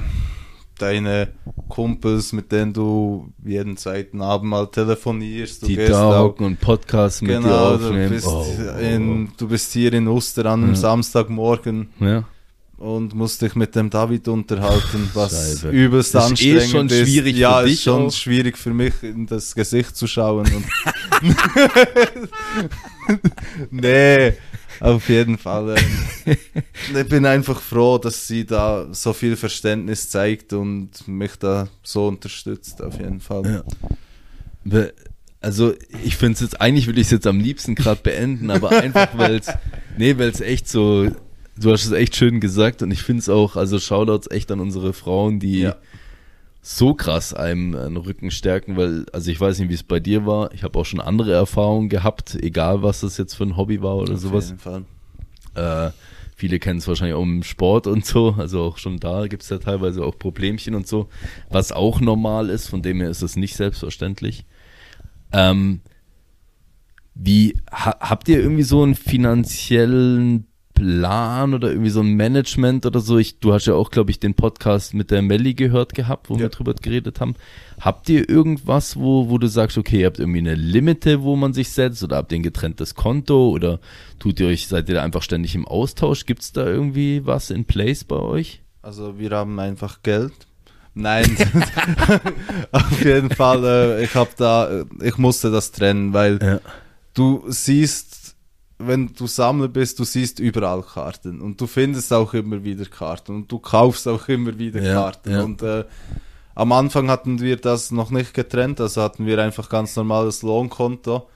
deine 0.78 1.30
Kumpels, 1.70 2.34
mit 2.34 2.52
denen 2.52 2.74
du 2.74 3.32
jeden 3.46 3.78
zweiten 3.78 4.22
Abend 4.22 4.50
mal 4.50 4.68
telefonierst. 4.68 5.62
Du 5.62 5.68
Die 5.68 5.86
Taugen 5.86 6.46
und 6.46 6.60
Podcasts 6.60 7.22
mit 7.22 7.32
genau, 7.32 7.78
dir 7.78 7.86
aufnehmen. 7.86 8.04
Du 8.06 8.10
bist, 8.10 8.28
oh, 8.28 8.46
in, 8.82 9.32
du 9.38 9.48
bist 9.48 9.72
hier 9.74 9.94
in 9.94 10.08
Oster 10.08 10.46
an 10.48 10.64
einem 10.64 10.74
ja. 10.74 10.80
Samstagmorgen. 10.80 11.90
Ja 12.00 12.26
und 12.82 13.14
musste 13.14 13.46
dich 13.46 13.56
mit 13.56 13.76
dem 13.76 13.92
David 13.92 14.28
unterhalten, 14.28 15.10
was 15.14 15.62
Scheibe. 15.62 15.76
übelst 15.76 16.16
das 16.16 16.32
anstrengend 16.32 16.58
ist. 16.58 16.68
Eh 16.68 16.72
schon 16.72 16.88
ist. 16.88 17.00
schwierig 17.08 17.38
ja, 17.38 17.60
für 17.60 17.66
dich 17.66 17.74
ist 17.74 17.84
schon 17.84 18.08
auch. 18.08 18.12
schwierig 18.12 18.58
für 18.58 18.74
mich, 18.74 18.94
in 19.04 19.28
das 19.28 19.54
Gesicht 19.54 19.96
zu 19.96 20.08
schauen. 20.08 20.48
nee, 23.70 24.34
auf 24.80 25.08
jeden 25.10 25.38
Fall. 25.38 25.76
Ähm, 26.26 26.38
ich 26.98 27.08
bin 27.08 27.28
einfach 27.28 27.62
froh, 27.62 28.00
dass 28.00 28.28
sie 28.28 28.46
da 28.46 28.88
so 28.92 29.14
viel 29.14 29.36
Verständnis 29.36 30.10
zeigt 30.10 30.54
und 30.54 31.08
mich 31.08 31.36
da 31.36 31.68
so 31.84 32.08
unterstützt, 32.08 32.82
auf 32.82 32.98
jeden 32.98 33.20
Fall. 33.20 33.64
Ja. 34.66 34.88
Also 35.40 35.76
ich 36.04 36.18
finde 36.18 36.34
es 36.34 36.42
jetzt, 36.42 36.60
eigentlich 36.60 36.88
würde 36.88 37.00
ich 37.00 37.08
es 37.08 37.12
jetzt 37.12 37.28
am 37.28 37.40
liebsten 37.40 37.76
gerade 37.76 38.02
beenden, 38.02 38.50
aber 38.50 38.72
einfach 38.72 39.10
weil 39.18 39.36
es, 39.36 39.48
nee, 39.98 40.18
weil 40.18 40.30
es 40.30 40.42
echt 40.42 40.68
so 40.68 41.10
du 41.62 41.72
hast 41.72 41.86
es 41.86 41.92
echt 41.92 42.16
schön 42.16 42.40
gesagt 42.40 42.82
und 42.82 42.92
ich 42.92 43.04
finde 43.04 43.22
es 43.22 43.30
auch, 43.30 43.56
also 43.56 43.80
Shoutouts 43.80 44.30
echt 44.32 44.52
an 44.52 44.60
unsere 44.60 44.94
Frauen, 44.94 45.40
die 45.40 45.60
ja. 45.60 45.76
so 46.62 46.94
krass 46.94 47.34
einem 47.34 47.76
einen 47.76 47.98
Rücken 47.98 48.32
stärken, 48.32 48.78
weil, 48.78 49.06
also 49.14 49.32
ich 49.32 49.40
weiß 49.40 49.60
nicht, 49.60 49.70
wie 49.70 49.76
es 49.76 49.84
bei 49.84 50.00
dir 50.00 50.26
war, 50.26 50.54
ich 50.54 50.64
habe 50.64 50.78
auch 50.78 50.86
schon 50.86 51.00
andere 51.00 51.34
Erfahrungen 51.34 51.90
gehabt, 51.90 52.36
egal 52.36 52.84
was 52.84 53.02
das 53.02 53.18
jetzt 53.18 53.36
für 53.36 53.44
ein 53.44 53.58
Hobby 53.58 53.82
war 53.82 53.96
oder 53.96 54.14
Auf 54.14 54.20
sowas. 54.20 54.48
Jeden 54.48 54.60
Fall. 54.60 54.86
Äh, 55.56 55.92
viele 56.36 56.60
kennen 56.60 56.80
es 56.80 56.88
wahrscheinlich 56.88 57.16
auch 57.16 57.24
im 57.24 57.44
Sport 57.44 57.88
und 57.88 58.06
so, 58.06 58.36
also 58.38 58.62
auch 58.64 58.78
schon 58.78 59.00
da 59.00 59.28
gibt 59.28 59.44
es 59.44 59.50
ja 59.50 59.60
teilweise 59.60 60.04
auch 60.04 60.18
Problemchen 60.18 60.76
und 60.76 60.88
so, 60.88 61.10
was 61.50 61.72
auch 61.72 62.02
normal 62.02 62.50
ist, 62.50 62.68
von 62.68 62.82
dem 62.82 63.00
her 63.00 63.10
ist 63.10 63.22
es 63.22 63.36
nicht 63.36 63.56
selbstverständlich. 63.56 64.46
Ähm, 65.32 65.82
wie 67.14 67.58
ha, 67.72 67.98
habt 68.00 68.30
ihr 68.30 68.40
irgendwie 68.40 68.64
so 68.64 68.84
einen 68.84 68.96
finanziellen 68.96 70.48
Plan 70.74 71.54
oder 71.54 71.70
irgendwie 71.70 71.90
so 71.90 72.02
ein 72.02 72.16
Management 72.16 72.86
oder 72.86 73.00
so. 73.00 73.18
Ich, 73.18 73.40
du 73.40 73.54
hast 73.54 73.68
ja 73.68 73.74
auch, 73.74 73.92
glaube 73.92 74.12
ich, 74.12 74.20
den 74.20 74.34
Podcast 74.34 74.94
mit 74.94 75.12
der 75.12 75.22
Melli 75.22 75.54
gehört 75.54 75.94
gehabt, 75.94 76.30
wo 76.30 76.36
ja. 76.36 76.42
wir 76.42 76.50
drüber 76.50 76.74
geredet 76.74 77.20
haben. 77.20 77.36
Habt 77.80 78.10
ihr 78.10 78.28
irgendwas, 78.30 78.98
wo, 78.98 79.30
wo 79.30 79.38
du 79.38 79.48
sagst, 79.48 79.78
okay, 79.78 80.02
ihr 80.02 80.06
habt 80.08 80.20
irgendwie 80.20 80.40
eine 80.40 80.56
Limite, 80.56 81.24
wo 81.24 81.36
man 81.36 81.54
sich 81.54 81.70
setzt 81.70 82.04
oder 82.04 82.18
habt 82.18 82.32
ihr 82.32 82.40
ein 82.40 82.44
getrenntes 82.44 82.96
Konto 82.96 83.50
oder 83.50 83.80
tut 84.20 84.40
ihr 84.40 84.48
euch, 84.48 84.68
seid 84.68 84.90
ihr 84.90 84.96
da 84.96 85.04
einfach 85.04 85.24
ständig 85.24 85.56
im 85.56 85.68
Austausch? 85.68 86.26
Gibt 86.26 86.42
es 86.42 86.52
da 86.52 86.66
irgendwie 86.66 87.26
was 87.26 87.50
in 87.50 87.66
place 87.66 88.04
bei 88.04 88.18
euch? 88.18 88.62
Also 88.82 89.20
wir 89.20 89.32
haben 89.32 89.60
einfach 89.60 90.02
Geld. 90.04 90.34
Nein, 90.94 91.38
auf 92.72 93.06
jeden 93.06 93.30
Fall, 93.30 93.64
äh, 93.64 94.04
ich 94.04 94.14
habe 94.14 94.32
da, 94.36 94.70
äh, 94.70 94.86
ich 95.02 95.18
musste 95.18 95.50
das 95.50 95.72
trennen, 95.72 96.14
weil 96.14 96.40
ja. 96.42 96.60
du 97.14 97.46
siehst 97.48 98.21
wenn 98.88 99.14
du 99.14 99.28
Sammler 99.28 99.68
bist, 99.68 100.00
du 100.00 100.04
siehst 100.04 100.40
überall 100.40 100.84
Karten 100.84 101.42
und 101.42 101.60
du 101.60 101.68
findest 101.68 102.12
auch 102.14 102.34
immer 102.34 102.64
wieder 102.64 102.86
Karten 102.86 103.36
und 103.36 103.52
du 103.52 103.60
kaufst 103.60 104.08
auch 104.08 104.28
immer 104.28 104.58
wieder 104.58 104.82
ja, 104.82 104.94
Karten. 104.94 105.32
Ja. 105.32 105.44
Und 105.44 105.62
äh, 105.62 105.86
am 106.56 106.72
Anfang 106.72 107.10
hatten 107.10 107.40
wir 107.40 107.58
das 107.58 107.92
noch 107.92 108.12
nicht 108.12 108.34
getrennt, 108.34 108.80
also 108.82 109.02
hatten 109.02 109.26
wir 109.26 109.40
einfach 109.40 109.70
ganz 109.70 109.96
normales 109.96 110.42
Lohnkonto. 110.42 111.30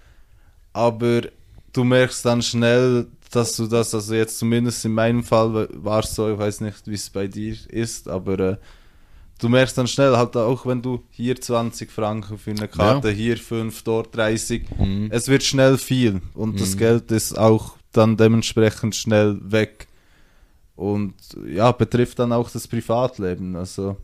Aber 0.74 1.22
du 1.74 1.84
merkst 1.84 2.26
dann 2.26 2.42
schnell, 2.42 3.08
dass 3.32 3.56
du 3.56 3.68
das, 3.68 3.94
also 3.94 4.14
jetzt 4.14 4.40
zumindest 4.40 4.86
in 4.86 4.94
meinem 4.94 5.24
Fall 5.24 5.68
war 5.74 6.00
es 6.00 6.16
so, 6.16 6.32
ich 6.32 6.38
weiß 6.38 6.62
nicht, 6.62 6.88
wie 6.88 6.96
es 6.96 7.10
bei 7.10 7.28
dir 7.28 7.56
ist, 7.70 8.08
aber 8.08 8.40
äh, 8.40 8.58
du 9.40 9.50
merkst 9.50 9.78
dann 9.78 9.88
schnell, 9.88 10.16
halt 10.16 10.36
auch 10.38 10.66
wenn 10.66 10.82
du 10.82 11.04
hier 11.12 11.40
20 11.40 11.92
Franken 11.92 12.38
für 12.38 12.52
eine 12.52 12.68
Karte, 12.68 13.10
ja. 13.10 13.14
hier 13.14 13.38
5, 13.38 13.84
dort 13.84 14.16
30, 14.16 14.66
mhm. 14.78 15.10
es 15.12 15.28
wird 15.28 15.44
schnell 15.44 15.78
viel 15.78 16.22
und 16.34 16.56
mhm. 16.56 16.58
das 16.58 16.78
Geld 16.78 17.12
ist 17.12 17.38
auch 17.38 17.76
dann 17.92 18.18
dementsprechend 18.18 18.96
schnell 18.96 19.40
weg 19.42 19.88
und 20.76 21.14
ja, 21.48 21.72
betrifft 21.72 22.20
dann 22.20 22.34
auch 22.34 22.50
das 22.50 22.68
Privatleben, 22.68 23.56
also 23.56 23.98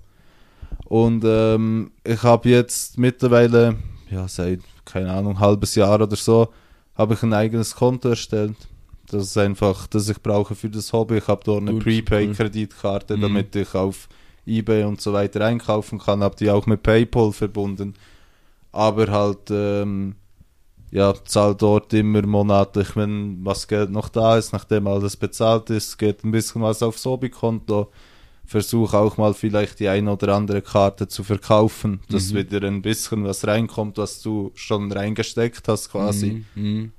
und 0.85 1.23
ähm, 1.25 1.91
ich 2.03 2.21
habe 2.23 2.49
jetzt 2.49 2.97
mittlerweile, 2.97 3.77
ja, 4.09 4.27
seit, 4.27 4.59
keine 4.85 5.11
Ahnung, 5.11 5.39
halbes 5.39 5.75
Jahr 5.75 6.01
oder 6.01 6.15
so, 6.15 6.49
habe 6.95 7.13
ich 7.13 7.23
ein 7.23 7.33
eigenes 7.33 7.75
Konto 7.75 8.09
erstellt. 8.09 8.55
Das 9.09 9.23
ist 9.23 9.37
einfach, 9.37 9.87
das 9.87 10.09
ich 10.09 10.21
brauche 10.21 10.55
für 10.55 10.69
das 10.69 10.91
Hobby. 10.93 11.17
Ich 11.17 11.27
habe 11.27 11.41
dort 11.43 11.61
eine 11.61 11.79
Prepaid-Kreditkarte, 11.79 13.17
mhm. 13.17 13.21
damit 13.21 13.55
ich 13.55 13.73
auf 13.73 14.07
Ebay 14.57 14.83
und 14.83 15.01
so 15.01 15.13
weiter 15.13 15.45
einkaufen 15.45 15.99
kann. 15.99 16.23
Habe 16.23 16.35
die 16.35 16.49
auch 16.49 16.65
mit 16.65 16.83
PayPal 16.83 17.31
verbunden. 17.31 17.93
Aber 18.71 19.07
halt, 19.07 19.49
ähm, 19.49 20.15
ja, 20.91 21.13
zahle 21.25 21.55
dort 21.55 21.93
immer 21.93 22.25
monatlich, 22.25 22.95
wenn 22.95 23.43
was 23.43 23.67
Geld 23.67 23.91
noch 23.91 24.09
da 24.09 24.37
ist, 24.37 24.53
nachdem 24.53 24.87
alles 24.87 25.15
bezahlt 25.15 25.69
ist, 25.69 25.97
geht 25.97 26.23
ein 26.23 26.31
bisschen 26.31 26.61
was 26.61 26.83
aufs 26.83 27.05
Hobbykonto 27.05 27.89
versuche 28.51 28.97
auch 28.97 29.17
mal 29.17 29.33
vielleicht 29.33 29.79
die 29.79 29.87
eine 29.87 30.11
oder 30.11 30.35
andere 30.35 30.61
Karte 30.61 31.07
zu 31.07 31.23
verkaufen, 31.23 32.01
dass 32.09 32.31
mhm. 32.31 32.37
wieder 32.37 32.67
ein 32.67 32.81
bisschen 32.81 33.23
was 33.23 33.47
reinkommt, 33.47 33.97
was 33.97 34.21
du 34.21 34.51
schon 34.55 34.91
reingesteckt 34.91 35.67
hast 35.67 35.89
quasi. 35.89 36.43
Mhm. 36.55 36.63
mhm. 36.63 36.91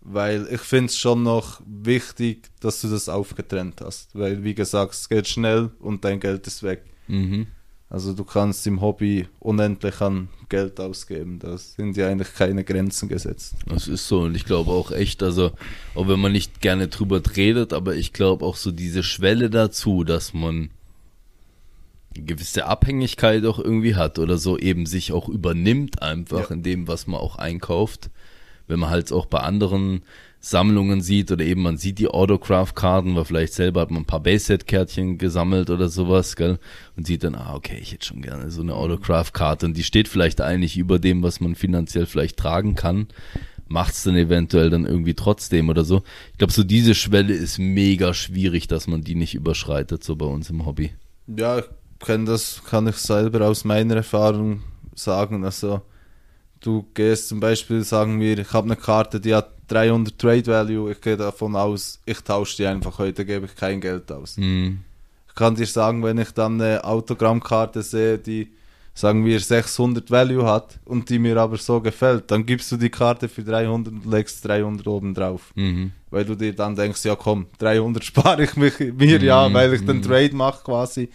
Weil 0.00 0.48
ich 0.50 0.60
finde 0.60 0.86
es 0.86 0.96
schon 0.96 1.22
noch 1.22 1.60
wichtig, 1.66 2.48
dass 2.60 2.80
du 2.80 2.88
das 2.88 3.08
aufgetrennt 3.08 3.80
hast. 3.82 4.14
Weil, 4.14 4.42
wie 4.42 4.54
gesagt, 4.54 4.94
es 4.94 5.08
geht 5.08 5.28
schnell 5.28 5.70
und 5.80 6.04
dein 6.04 6.20
Geld 6.20 6.46
ist 6.46 6.62
weg. 6.62 6.84
Mhm. 7.08 7.46
Also 7.90 8.12
du 8.12 8.24
kannst 8.24 8.66
im 8.66 8.82
Hobby 8.82 9.26
unendlich 9.40 10.00
an 10.02 10.28
Geld 10.50 10.78
ausgeben. 10.78 11.38
Da 11.38 11.56
sind 11.56 11.96
ja 11.96 12.08
eigentlich 12.08 12.34
keine 12.34 12.62
Grenzen 12.62 13.08
gesetzt. 13.08 13.54
Das 13.66 13.88
ist 13.88 14.06
so 14.08 14.20
und 14.20 14.34
ich 14.34 14.44
glaube 14.44 14.72
auch 14.72 14.92
echt, 14.92 15.22
also 15.22 15.52
auch 15.94 16.06
wenn 16.06 16.20
man 16.20 16.32
nicht 16.32 16.60
gerne 16.60 16.88
drüber 16.88 17.22
redet, 17.34 17.72
aber 17.72 17.94
ich 17.94 18.12
glaube 18.12 18.44
auch 18.44 18.56
so 18.56 18.72
diese 18.72 19.02
Schwelle 19.02 19.48
dazu, 19.48 20.04
dass 20.04 20.34
man 20.34 20.70
gewisse 22.14 22.66
Abhängigkeit 22.66 23.44
auch 23.46 23.58
irgendwie 23.58 23.94
hat 23.94 24.18
oder 24.18 24.36
so 24.38 24.58
eben 24.58 24.86
sich 24.86 25.12
auch 25.12 25.28
übernimmt 25.28 26.02
einfach 26.02 26.50
ja. 26.50 26.56
in 26.56 26.62
dem, 26.62 26.88
was 26.88 27.06
man 27.06 27.20
auch 27.20 27.36
einkauft. 27.36 28.10
Wenn 28.66 28.80
man 28.80 28.90
halt 28.90 29.12
auch 29.12 29.26
bei 29.26 29.38
anderen 29.38 30.02
Sammlungen 30.40 31.00
sieht 31.00 31.32
oder 31.32 31.44
eben 31.44 31.62
man 31.62 31.78
sieht 31.78 31.98
die 31.98 32.08
Autograph-Karten, 32.08 33.16
weil 33.16 33.24
vielleicht 33.24 33.54
selber 33.54 33.80
hat 33.80 33.90
man 33.90 34.02
ein 34.02 34.06
paar 34.06 34.22
Base-Set-Kärtchen 34.22 35.18
gesammelt 35.18 35.68
oder 35.68 35.88
sowas, 35.88 36.36
gell? 36.36 36.58
Und 36.96 37.06
sieht 37.06 37.24
dann, 37.24 37.34
ah, 37.34 37.54
okay, 37.54 37.78
ich 37.80 37.92
hätte 37.92 38.06
schon 38.06 38.22
gerne 38.22 38.50
so 38.50 38.62
eine 38.62 38.74
Autograph-Karte 38.74 39.66
und 39.66 39.76
die 39.76 39.82
steht 39.82 40.08
vielleicht 40.08 40.40
eigentlich 40.40 40.76
über 40.76 40.98
dem, 40.98 41.22
was 41.22 41.40
man 41.40 41.54
finanziell 41.54 42.06
vielleicht 42.06 42.36
tragen 42.36 42.76
kann. 42.76 43.08
Macht's 43.66 44.04
dann 44.04 44.16
eventuell 44.16 44.70
dann 44.70 44.86
irgendwie 44.86 45.14
trotzdem 45.14 45.68
oder 45.68 45.84
so. 45.84 46.02
Ich 46.32 46.38
glaube, 46.38 46.52
so 46.52 46.64
diese 46.64 46.94
Schwelle 46.94 47.34
ist 47.34 47.58
mega 47.58 48.14
schwierig, 48.14 48.68
dass 48.68 48.86
man 48.86 49.02
die 49.02 49.14
nicht 49.14 49.34
überschreitet, 49.34 50.04
so 50.04 50.16
bei 50.16 50.26
uns 50.26 50.48
im 50.50 50.64
Hobby. 50.64 50.92
Ja, 51.26 51.62
kenne 51.98 52.24
das, 52.24 52.62
kann 52.64 52.86
ich 52.86 52.96
selber 52.96 53.46
aus 53.46 53.64
meiner 53.64 53.96
Erfahrung 53.96 54.62
sagen. 54.94 55.44
Also, 55.44 55.82
du 56.60 56.86
gehst 56.94 57.28
zum 57.28 57.40
Beispiel, 57.40 57.84
sagen 57.84 58.20
wir, 58.20 58.38
ich 58.38 58.52
habe 58.52 58.66
eine 58.66 58.76
Karte, 58.76 59.20
die 59.20 59.34
hat 59.34 59.50
300 59.68 60.18
Trade 60.18 60.46
Value, 60.46 60.92
ich 60.92 61.00
gehe 61.00 61.16
davon 61.16 61.54
aus, 61.56 62.00
ich 62.06 62.20
tausche 62.20 62.56
die 62.56 62.66
einfach 62.66 62.98
heute, 62.98 63.24
gebe 63.24 63.46
ich 63.46 63.54
kein 63.54 63.80
Geld 63.80 64.10
aus. 64.10 64.36
Mhm. 64.36 64.80
Ich 65.28 65.34
kann 65.34 65.54
dir 65.54 65.66
sagen, 65.66 66.02
wenn 66.02 66.18
ich 66.18 66.32
dann 66.32 66.60
eine 66.60 66.84
Autogrammkarte 66.84 67.82
sehe, 67.82 68.18
die 68.18 68.50
sagen 68.98 69.24
wir 69.24 69.38
600 69.38 70.10
Value 70.10 70.44
hat 70.44 70.80
und 70.84 71.08
die 71.08 71.20
mir 71.20 71.36
aber 71.36 71.56
so 71.56 71.80
gefällt, 71.80 72.30
dann 72.32 72.44
gibst 72.44 72.72
du 72.72 72.76
die 72.76 72.90
Karte 72.90 73.28
für 73.28 73.44
300 73.44 73.92
und 73.92 74.06
legst 74.06 74.44
300 74.44 74.86
oben 74.88 75.14
drauf. 75.14 75.52
Mhm. 75.54 75.92
Weil 76.10 76.24
du 76.24 76.34
dir 76.34 76.52
dann 76.52 76.74
denkst, 76.74 77.04
ja 77.04 77.14
komm, 77.14 77.46
300 77.58 78.04
spare 78.04 78.42
ich 78.42 78.56
mich, 78.56 78.78
mir 78.80 79.20
mhm. 79.20 79.24
ja, 79.24 79.52
weil 79.52 79.72
ich 79.74 79.86
den 79.86 79.98
mhm. 79.98 80.02
Trade 80.02 80.34
mache 80.34 80.64
quasi 80.64 81.10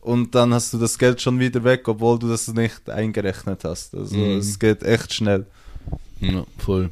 und 0.00 0.34
dann 0.34 0.54
hast 0.54 0.72
du 0.72 0.78
das 0.78 0.98
Geld 0.98 1.20
schon 1.20 1.38
wieder 1.38 1.62
weg, 1.64 1.86
obwohl 1.88 2.18
du 2.18 2.28
das 2.28 2.48
nicht 2.48 2.88
eingerechnet 2.88 3.64
hast. 3.64 3.94
Also 3.94 4.16
mhm. 4.16 4.38
es 4.38 4.58
geht 4.58 4.82
echt 4.82 5.12
schnell. 5.12 5.46
Ja, 6.20 6.44
voll. 6.58 6.90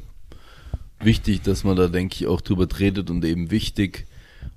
Wichtig, 0.99 1.41
dass 1.43 1.63
man 1.63 1.75
da, 1.75 1.87
denke 1.87 2.15
ich, 2.15 2.27
auch 2.27 2.41
drüber 2.41 2.67
redet 2.79 3.09
und 3.09 3.23
eben 3.25 3.51
wichtig, 3.51 4.05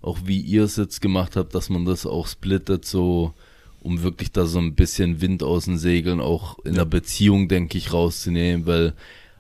auch 0.00 0.18
wie 0.24 0.40
ihr 0.40 0.64
es 0.64 0.76
jetzt 0.76 1.00
gemacht 1.00 1.36
habt, 1.36 1.54
dass 1.54 1.70
man 1.70 1.84
das 1.84 2.04
auch 2.04 2.26
splittet, 2.26 2.84
so 2.84 3.32
um 3.80 4.02
wirklich 4.02 4.32
da 4.32 4.46
so 4.46 4.58
ein 4.58 4.74
bisschen 4.74 5.20
Wind 5.20 5.42
aus 5.42 5.64
den 5.64 5.78
Segeln 5.78 6.20
auch 6.20 6.58
in 6.64 6.74
der 6.74 6.84
Beziehung, 6.84 7.48
denke 7.48 7.78
ich, 7.78 7.92
rauszunehmen, 7.92 8.66
weil 8.66 8.94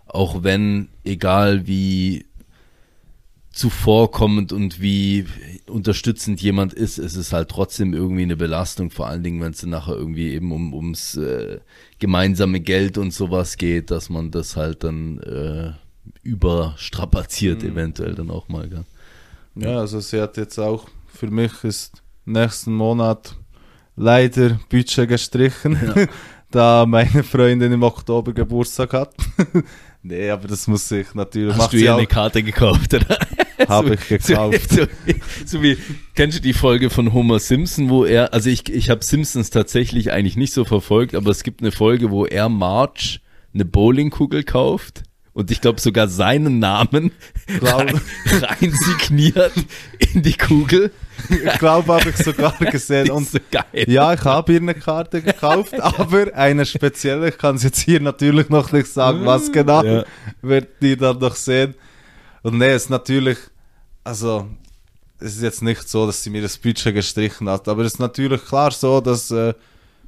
auch 0.06 0.42
wenn, 0.42 0.88
egal 1.04 1.66
wie 1.66 2.26
zuvorkommend 3.52 4.52
und 4.52 4.80
wie 4.80 5.26
unterstützend 5.68 6.40
jemand 6.40 6.72
ist, 6.72 6.98
ist 6.98 7.16
es 7.16 7.32
halt 7.32 7.50
trotzdem 7.50 7.92
irgendwie 7.92 8.22
eine 8.22 8.36
Belastung, 8.36 8.90
vor 8.90 9.08
allen 9.08 9.22
Dingen, 9.22 9.40
wenn 9.40 9.52
es 9.52 9.62
nachher 9.64 9.94
irgendwie 9.94 10.32
eben 10.32 10.52
um, 10.52 10.72
ums 10.72 11.16
äh, 11.16 11.60
gemeinsame 11.98 12.60
Geld 12.60 12.98
und 12.98 13.12
sowas 13.12 13.56
geht, 13.58 13.90
dass 13.90 14.08
man 14.08 14.30
das 14.30 14.56
halt 14.56 14.84
dann 14.84 15.18
äh, 15.20 15.72
überstrapaziert, 16.22 17.62
mhm. 17.62 17.70
eventuell 17.70 18.14
dann 18.14 18.30
auch 18.30 18.48
mal. 18.48 18.68
Gell? 18.68 18.84
Ja, 19.54 19.78
also 19.78 20.00
sie 20.00 20.20
hat 20.20 20.36
jetzt 20.36 20.58
auch, 20.58 20.88
für 21.06 21.30
mich 21.30 21.52
ist 21.62 22.02
nächsten 22.24 22.72
Monat 22.74 23.36
leider 23.96 24.60
Budget 24.70 25.08
gestrichen, 25.08 25.78
ja. 25.94 26.06
da 26.50 26.86
meine 26.86 27.22
Freundin 27.22 27.72
im 27.72 27.82
Oktober 27.82 28.32
Geburtstag 28.32 28.92
hat. 28.94 29.14
nee, 30.02 30.30
aber 30.30 30.48
das 30.48 30.66
muss 30.66 30.90
ich 30.90 31.14
natürlich. 31.14 31.56
Hast 31.56 31.72
du 31.72 31.76
ihr 31.76 31.94
eine 31.94 32.06
Karte 32.06 32.42
gekauft, 32.42 32.94
oder? 32.94 33.18
Habe 33.68 33.94
ich 33.94 34.08
gekauft. 34.08 34.60
So, 34.72 34.86
so, 35.44 35.62
wie, 35.62 35.76
kennst 36.14 36.38
du 36.38 36.42
die 36.42 36.52
Folge 36.52 36.90
von 36.90 37.12
Homer 37.12 37.38
Simpson, 37.38 37.90
wo 37.90 38.04
er, 38.04 38.32
also 38.32 38.48
ich, 38.48 38.72
ich 38.72 38.90
habe 38.90 39.04
Simpsons 39.04 39.50
tatsächlich 39.50 40.12
eigentlich 40.12 40.36
nicht 40.36 40.52
so 40.52 40.64
verfolgt, 40.64 41.14
aber 41.14 41.30
es 41.30 41.42
gibt 41.42 41.60
eine 41.60 41.72
Folge, 41.72 42.10
wo 42.10 42.24
er 42.24 42.48
Marge 42.48 43.18
eine 43.54 43.64
Bowlingkugel 43.64 44.44
kauft 44.44 45.02
und 45.34 45.50
ich 45.50 45.62
glaube 45.62 45.80
sogar 45.80 46.08
seinen 46.08 46.58
Namen 46.58 47.10
rein, 47.62 48.00
rein 48.42 48.72
signiert 48.72 49.52
in 50.12 50.22
die 50.22 50.34
Kugel. 50.34 50.90
Ich 51.30 51.58
glaube, 51.58 51.94
habe 51.94 52.10
ich 52.10 52.16
sogar 52.16 52.52
gesehen. 52.70 53.10
Und 53.10 53.28
so 53.28 53.38
geil. 53.50 53.84
ja, 53.86 54.12
ich 54.12 54.24
habe 54.24 54.52
ihr 54.52 54.60
eine 54.60 54.74
Karte 54.74 55.22
gekauft, 55.22 55.80
aber 55.80 56.34
eine 56.34 56.66
spezielle. 56.66 57.30
Ich 57.30 57.38
kann 57.38 57.56
es 57.56 57.62
jetzt 57.62 57.78
hier 57.78 58.00
natürlich 58.00 58.50
noch 58.50 58.72
nicht 58.72 58.88
sagen, 58.88 59.24
was 59.24 59.48
ah, 59.48 59.52
genau. 59.52 59.84
Ja. 59.84 60.04
Wird 60.42 60.68
die 60.82 60.96
dann 60.96 61.18
noch 61.18 61.36
sehen. 61.36 61.74
Und 62.42 62.58
nee, 62.58 62.66
es 62.66 62.84
ist 62.84 62.90
natürlich, 62.90 63.38
also 64.04 64.48
es 65.18 65.36
ist 65.36 65.42
jetzt 65.42 65.62
nicht 65.62 65.88
so, 65.88 66.06
dass 66.06 66.22
sie 66.22 66.30
mir 66.30 66.42
das 66.42 66.58
Budget 66.58 66.94
gestrichen 66.94 67.48
hat, 67.48 67.68
aber 67.68 67.82
es 67.82 67.94
ist 67.94 67.98
natürlich 67.98 68.44
klar 68.44 68.72
so, 68.72 69.00
dass 69.00 69.30
äh, 69.30 69.54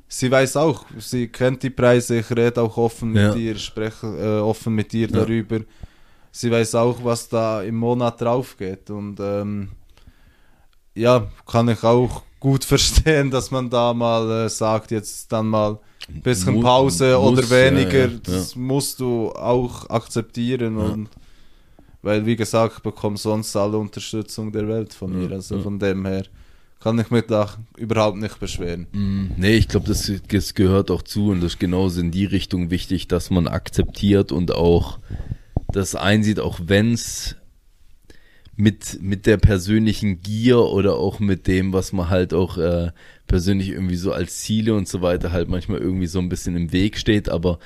sie 0.08 0.30
weiß 0.30 0.56
auch, 0.56 0.84
sie 0.98 1.28
kennt 1.28 1.62
die 1.62 1.70
Preise, 1.70 2.18
ich 2.18 2.30
rede 2.30 2.60
auch 2.60 2.76
offen 2.76 3.14
ja. 3.14 3.28
mit 3.28 3.38
ihr, 3.38 3.56
spreche 3.56 4.06
äh, 4.06 4.40
offen 4.40 4.74
mit 4.74 4.92
ihr 4.94 5.08
ja. 5.08 5.18
darüber. 5.18 5.60
Sie 6.32 6.50
weiß 6.50 6.74
auch, 6.74 6.98
was 7.04 7.28
da 7.28 7.62
im 7.62 7.76
Monat 7.76 8.20
drauf 8.20 8.56
geht 8.56 8.90
und 8.90 9.20
ähm, 9.20 9.70
ja, 10.94 11.28
kann 11.46 11.68
ich 11.68 11.82
auch 11.84 12.22
gut 12.40 12.64
verstehen, 12.64 13.30
dass 13.30 13.50
man 13.50 13.70
da 13.70 13.94
mal 13.94 14.46
äh, 14.46 14.48
sagt, 14.48 14.90
jetzt 14.90 15.30
dann 15.30 15.46
mal 15.46 15.78
ein 16.08 16.20
bisschen 16.22 16.60
Pause 16.60 17.16
muss, 17.18 17.38
oder 17.38 17.50
weniger, 17.50 18.08
ja, 18.08 18.18
das 18.22 18.56
musst 18.56 19.00
du 19.00 19.30
auch 19.30 19.88
akzeptieren 19.88 20.76
und 20.76 21.08
weil, 22.04 22.26
wie 22.26 22.36
gesagt, 22.36 22.74
ich 22.76 22.82
bekomme 22.82 23.16
sonst 23.16 23.56
alle 23.56 23.78
Unterstützung 23.78 24.52
der 24.52 24.68
Welt 24.68 24.92
von 24.92 25.18
mir. 25.18 25.32
Also 25.32 25.58
von 25.60 25.78
dem 25.78 26.04
her 26.04 26.24
kann 26.80 26.98
ich 26.98 27.10
mich 27.10 27.24
da 27.26 27.48
überhaupt 27.78 28.18
nicht 28.18 28.38
beschweren. 28.38 28.86
Mm, 28.92 29.30
nee, 29.38 29.56
ich 29.56 29.68
glaube, 29.68 29.88
das, 29.88 30.12
das, 30.28 30.54
gehört 30.54 30.90
auch 30.90 31.00
zu 31.00 31.30
und 31.30 31.40
das 31.40 31.54
ist 31.54 31.58
genauso 31.58 32.00
in 32.00 32.10
die 32.10 32.26
Richtung 32.26 32.70
wichtig, 32.70 33.08
dass 33.08 33.30
man 33.30 33.48
akzeptiert 33.48 34.32
und 34.32 34.52
auch 34.52 34.98
das 35.72 35.94
einsieht, 35.94 36.40
auch 36.40 36.60
wenn 36.66 36.92
es 36.92 37.36
mit, 38.54 39.00
mit 39.00 39.24
der 39.24 39.38
persönlichen 39.38 40.20
Gier 40.20 40.58
oder 40.58 40.96
auch 40.96 41.20
mit 41.20 41.46
dem, 41.46 41.72
was 41.72 41.94
man 41.94 42.10
halt 42.10 42.34
auch 42.34 42.58
äh, 42.58 42.92
persönlich 43.26 43.70
irgendwie 43.70 43.96
so 43.96 44.12
als 44.12 44.40
Ziele 44.40 44.74
und 44.74 44.86
so 44.86 45.00
weiter 45.00 45.32
halt 45.32 45.48
manchmal 45.48 45.78
irgendwie 45.78 46.06
so 46.06 46.18
ein 46.18 46.28
bisschen 46.28 46.54
im 46.54 46.70
Weg 46.70 46.98
steht, 46.98 47.30
aber 47.30 47.58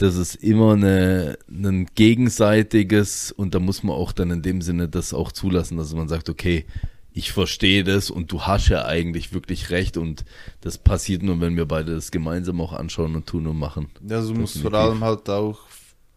das 0.00 0.16
ist 0.16 0.36
immer 0.36 0.72
eine, 0.72 1.38
ein 1.48 1.86
gegenseitiges 1.94 3.32
und 3.32 3.54
da 3.54 3.60
muss 3.60 3.82
man 3.82 3.94
auch 3.94 4.12
dann 4.12 4.30
in 4.30 4.40
dem 4.40 4.62
Sinne 4.62 4.88
das 4.88 5.12
auch 5.12 5.30
zulassen, 5.30 5.76
dass 5.76 5.94
man 5.94 6.08
sagt, 6.08 6.30
okay, 6.30 6.64
ich 7.12 7.32
verstehe 7.32 7.84
das 7.84 8.10
und 8.10 8.32
du 8.32 8.42
hast 8.42 8.68
ja 8.68 8.86
eigentlich 8.86 9.34
wirklich 9.34 9.68
recht 9.68 9.98
und 9.98 10.24
das 10.62 10.78
passiert 10.78 11.22
nur, 11.22 11.38
wenn 11.42 11.56
wir 11.56 11.66
beide 11.66 11.94
das 11.94 12.10
gemeinsam 12.10 12.62
auch 12.62 12.72
anschauen 12.72 13.14
und 13.14 13.26
tun 13.26 13.46
und 13.46 13.58
machen. 13.58 13.90
Ja, 14.08 14.22
du 14.22 14.32
musst 14.32 14.58
vor 14.58 14.72
allem 14.72 15.04
halt 15.04 15.28
auch, 15.28 15.58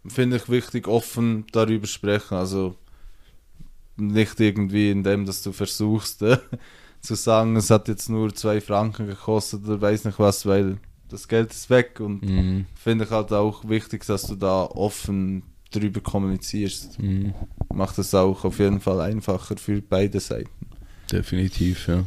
finde 0.08 0.38
ich 0.38 0.48
wichtig, 0.48 0.88
offen 0.88 1.46
darüber 1.52 1.88
sprechen. 1.88 2.36
Also 2.36 2.76
nicht 3.98 4.40
irgendwie 4.40 4.92
in 4.92 5.04
dem, 5.04 5.26
dass 5.26 5.44
du 5.44 5.52
versuchst 5.52 6.22
äh, 6.22 6.38
zu 7.02 7.16
sagen, 7.16 7.58
es 7.58 7.70
hat 7.70 7.90
jetzt 7.90 8.10
nur 8.10 8.34
zwei 8.34 8.62
Franken 8.62 9.08
gekostet 9.08 9.66
oder 9.66 9.82
weiß 9.82 10.06
nicht 10.06 10.20
was, 10.20 10.46
weil 10.46 10.78
das 11.14 11.28
Geld 11.28 11.52
ist 11.52 11.70
weg 11.70 12.00
und 12.00 12.24
Mhm. 12.24 12.66
finde 12.76 13.06
ich 13.06 13.12
halt 13.12 13.32
auch 13.32 13.68
wichtig, 13.70 14.06
dass 14.06 14.24
du 14.28 14.36
da 14.36 14.64
offen 14.64 15.44
drüber 15.72 16.02
kommunizierst. 16.02 17.00
Mhm. 17.00 17.34
Macht 17.74 17.98
es 18.00 18.14
auch 18.14 18.44
auf 18.44 18.60
jeden 18.60 18.80
Fall 18.80 19.00
einfacher 19.02 19.56
für 19.58 19.82
beide 19.82 20.20
Seiten. 20.20 20.50
Definitiv, 21.12 21.88
ja. 21.88 22.04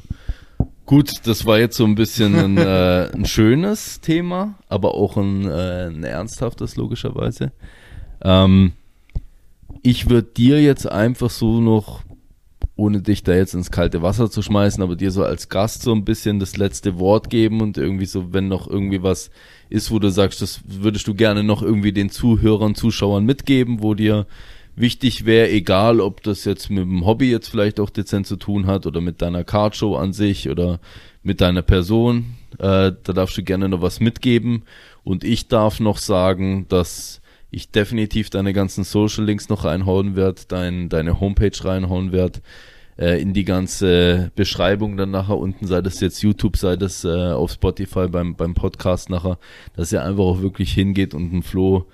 Gut, 0.85 1.11
das 1.25 1.45
war 1.47 1.59
jetzt 1.59 1.77
so 1.77 1.85
ein 1.85 1.95
bisschen 1.97 2.35
ein, 2.37 2.57
äh, 2.59 3.11
ein 3.13 3.25
schönes 3.25 4.01
Thema, 4.01 4.55
aber 4.69 4.95
auch 4.95 5.17
ein, 5.17 5.45
äh, 5.49 5.87
ein 5.87 6.05
ernsthaftes, 6.05 6.77
logischerweise. 6.77 7.53
Ähm, 8.23 8.73
ich 9.83 10.09
würde 10.09 10.29
dir 10.29 10.63
jetzt 10.63 10.89
einfach 10.89 11.31
so 11.31 11.61
noch, 11.61 12.03
ohne 12.77 13.01
dich 13.01 13.23
da 13.23 13.35
jetzt 13.35 13.55
ins 13.55 13.71
kalte 13.71 14.03
Wasser 14.03 14.31
zu 14.31 14.43
schmeißen, 14.43 14.83
aber 14.83 14.97
dir 14.97 15.11
so 15.11 15.25
als 15.25 15.49
Gast 15.49 15.83
so 15.83 15.93
ein 15.93 16.05
bisschen 16.05 16.39
das 16.39 16.59
letzte 16.59 16.99
Wort 16.99 17.31
geben 17.31 17.63
und 17.63 17.79
irgendwie 17.79 18.05
so, 18.05 18.35
wenn 18.35 18.49
noch 18.49 18.69
irgendwie 18.69 19.03
was 19.03 19.31
ist, 19.71 19.91
wo 19.91 19.99
du 19.99 20.11
sagst, 20.11 20.43
das 20.43 20.61
würdest 20.67 21.07
du 21.09 21.15
gerne 21.15 21.43
noch 21.43 21.63
irgendwie 21.63 21.93
den 21.93 22.11
Zuhörern, 22.11 22.75
Zuschauern 22.75 23.25
mitgeben, 23.25 23.83
wo 23.83 23.95
dir 23.95 24.27
wichtig 24.77 25.25
wäre, 25.25 25.51
egal 25.51 26.01
ob 26.01 26.23
das 26.23 26.45
jetzt 26.45 26.69
mit 26.69 26.81
dem 26.81 27.07
Hobby 27.07 27.31
jetzt 27.31 27.49
vielleicht 27.49 27.81
auch 27.81 27.89
dezent 27.89 28.27
zu 28.27 28.37
tun 28.37 28.67
hat 28.67 28.87
oder 28.87 29.01
mit 29.01 29.23
deiner 29.23 29.43
Cardshow 29.43 29.97
an 29.97 30.13
sich 30.13 30.51
oder 30.51 30.81
mit 31.23 31.41
deiner 31.41 31.63
Person, 31.63 32.37
äh, 32.59 32.93
da 33.03 33.13
darfst 33.15 33.39
du 33.39 33.43
gerne 33.43 33.71
noch 33.71 33.81
was 33.81 34.01
mitgeben. 34.01 34.65
Und 35.03 35.25
ich 35.25 35.49
darf 35.49 35.81
noch 35.81 35.97
sagen, 35.97 36.67
dass 36.69 37.23
ich 37.57 37.71
definitiv 37.71 38.29
deine 38.29 38.53
ganzen 38.53 38.85
Social 38.85 39.25
Links 39.25 39.49
noch 39.49 39.65
reinhauen 39.65 40.15
werde, 40.15 40.43
dein, 40.47 40.91
deine 40.91 41.21
Homepage 41.21 41.65
reinhauen 41.65 42.13
werde, 42.13 42.41
äh, 42.99 43.19
in 43.19 43.33
die 43.33 43.47
ganze 43.47 44.31
Beschreibung 44.35 44.99
dann 44.99 45.11
nachher 45.11 45.39
unten, 45.39 45.67
sei 45.67 45.81
das 45.81 46.01
jetzt 46.01 46.23
YouTube, 46.23 46.59
sei 46.59 46.77
das 46.77 47.03
äh, 47.05 47.33
auf 47.33 47.53
Spotify 47.53 48.09
beim, 48.09 48.37
beim 48.37 48.53
Podcast 48.53 49.09
nachher, 49.09 49.39
dass 49.75 49.91
ihr 49.91 50.05
einfach 50.05 50.25
auch 50.25 50.43
wirklich 50.43 50.71
hingeht 50.75 51.15
und 51.15 51.33
ein 51.33 51.43
Flo 51.43 51.87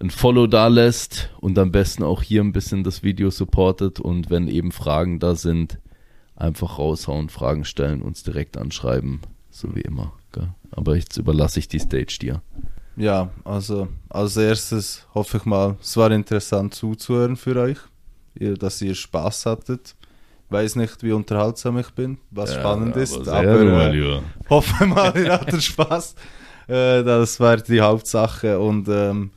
ein 0.00 0.10
Follow 0.10 0.48
da 0.48 0.66
lässt 0.66 1.30
und 1.40 1.56
am 1.58 1.70
besten 1.70 2.02
auch 2.02 2.22
hier 2.22 2.42
ein 2.42 2.52
bisschen 2.52 2.82
das 2.82 3.04
Video 3.04 3.30
supportet 3.30 4.00
und 4.00 4.28
wenn 4.28 4.48
eben 4.48 4.72
Fragen 4.72 5.20
da 5.20 5.36
sind, 5.36 5.78
einfach 6.34 6.78
raushauen, 6.78 7.28
Fragen 7.28 7.64
stellen, 7.64 8.02
uns 8.02 8.24
direkt 8.24 8.56
anschreiben, 8.56 9.20
so 9.50 9.76
wie 9.76 9.82
immer. 9.82 10.14
Gell? 10.32 10.48
Aber 10.72 10.96
jetzt 10.96 11.16
überlasse 11.16 11.60
ich 11.60 11.68
die 11.68 11.78
Stage 11.78 12.18
dir. 12.20 12.42
Ja, 13.00 13.30
also 13.44 13.88
als 14.10 14.36
erstes 14.36 15.06
hoffe 15.14 15.38
ich 15.38 15.44
mal, 15.46 15.76
es 15.80 15.96
war 15.96 16.10
interessant 16.10 16.74
zuzuhören 16.74 17.36
für 17.36 17.56
euch, 17.56 17.78
ihr, 18.34 18.58
dass 18.58 18.82
ihr 18.82 18.94
Spaß 18.94 19.46
hattet. 19.46 19.94
Weiß 20.50 20.76
nicht, 20.76 21.02
wie 21.02 21.12
unterhaltsam 21.12 21.78
ich 21.78 21.88
bin, 21.90 22.18
was 22.30 22.52
spannend 22.54 22.96
ist, 22.96 23.26
aber 23.26 23.92
äh, 23.94 24.20
hoffe 24.50 24.84
mal, 24.86 25.16
ihr 25.16 25.32
hattet 25.32 25.62
Spaß. 25.72 26.14
Äh, 26.66 27.02
das 27.02 27.40
war 27.40 27.56
die 27.56 27.80
Hauptsache 27.80 28.58
und 28.58 28.86
ähm, 28.88 29.30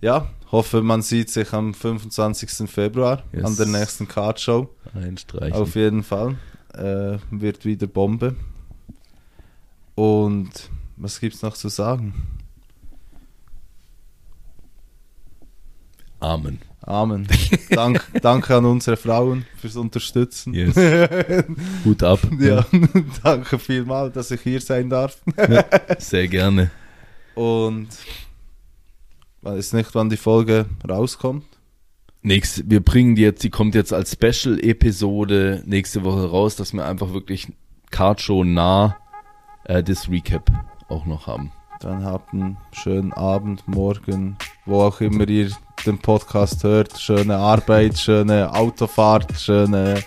ja, 0.00 0.28
hoffe, 0.50 0.80
man 0.82 1.02
sieht 1.02 1.28
sich 1.30 1.52
am 1.52 1.74
25. 1.74 2.70
Februar 2.70 3.24
Yes. 3.32 3.44
an 3.44 3.56
der 3.56 3.66
nächsten 3.66 4.08
Card 4.08 4.40
Show. 4.40 4.70
Auf 5.52 5.74
jeden 5.74 6.02
Fall. 6.02 6.36
Äh, 6.72 7.18
wird 7.30 7.64
wieder 7.66 7.88
Bombe. 7.88 8.36
Und 9.94 10.70
was 10.96 11.20
gibt's 11.20 11.42
noch 11.42 11.54
zu 11.54 11.68
sagen? 11.68 12.14
Amen. 16.20 16.60
Amen. 16.82 17.26
Dank, 17.70 18.04
danke 18.22 18.56
an 18.56 18.64
unsere 18.64 18.96
Frauen 18.96 19.44
fürs 19.56 19.76
Unterstützen. 19.76 20.54
Yes. 20.54 20.76
Hut 21.84 22.02
ab. 22.02 22.20
Ja, 22.38 22.64
danke 23.24 23.58
vielmals, 23.58 24.14
dass 24.14 24.30
ich 24.30 24.40
hier 24.40 24.60
sein 24.60 24.88
darf. 24.88 25.18
Sehr 25.98 26.28
gerne. 26.28 26.70
Und 27.34 27.88
weiß 29.42 29.72
nicht, 29.72 29.94
wann 29.94 30.10
die 30.10 30.16
Folge 30.16 30.66
rauskommt. 30.88 31.44
Nächste, 32.22 32.68
wir 32.68 32.80
bringen 32.80 33.14
die 33.14 33.22
jetzt, 33.22 33.42
die 33.44 33.50
kommt 33.50 33.74
jetzt 33.74 33.92
als 33.92 34.12
Special-Episode 34.12 35.62
nächste 35.66 36.02
Woche 36.04 36.28
raus, 36.28 36.56
dass 36.56 36.72
wir 36.72 36.84
einfach 36.84 37.12
wirklich 37.12 37.48
Cardshow 37.90 38.42
nah 38.42 38.96
äh, 39.64 39.82
das 39.82 40.08
Recap 40.08 40.50
auch 40.88 41.06
noch 41.06 41.26
haben. 41.26 41.52
Dann 41.80 42.04
habt 42.04 42.32
einen 42.32 42.56
schönen 42.72 43.12
Abend, 43.12 43.66
morgen, 43.66 44.36
wo 44.64 44.82
auch 44.82 45.00
immer 45.00 45.28
ihr 45.28 45.50
den 45.84 45.98
Podcast 45.98 46.64
hört. 46.64 46.98
Schöne 46.98 47.36
Arbeit, 47.36 47.98
schöne 47.98 48.52
Autofahrt, 48.52 49.38
schöne 49.38 50.02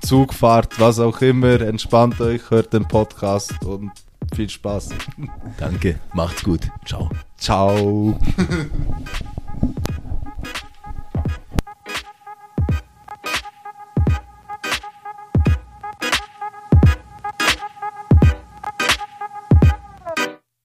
Zugfahrt, 0.00 0.78
was 0.78 0.98
auch 0.98 1.20
immer. 1.20 1.60
Entspannt 1.60 2.20
euch, 2.20 2.50
hört 2.50 2.72
den 2.72 2.86
Podcast 2.86 3.64
und 3.64 3.90
viel 4.34 4.50
Spaß. 4.50 4.90
Danke, 5.58 5.98
macht's 6.12 6.42
gut. 6.42 6.70
Ciao. 6.84 7.10
Ciao. 7.38 8.18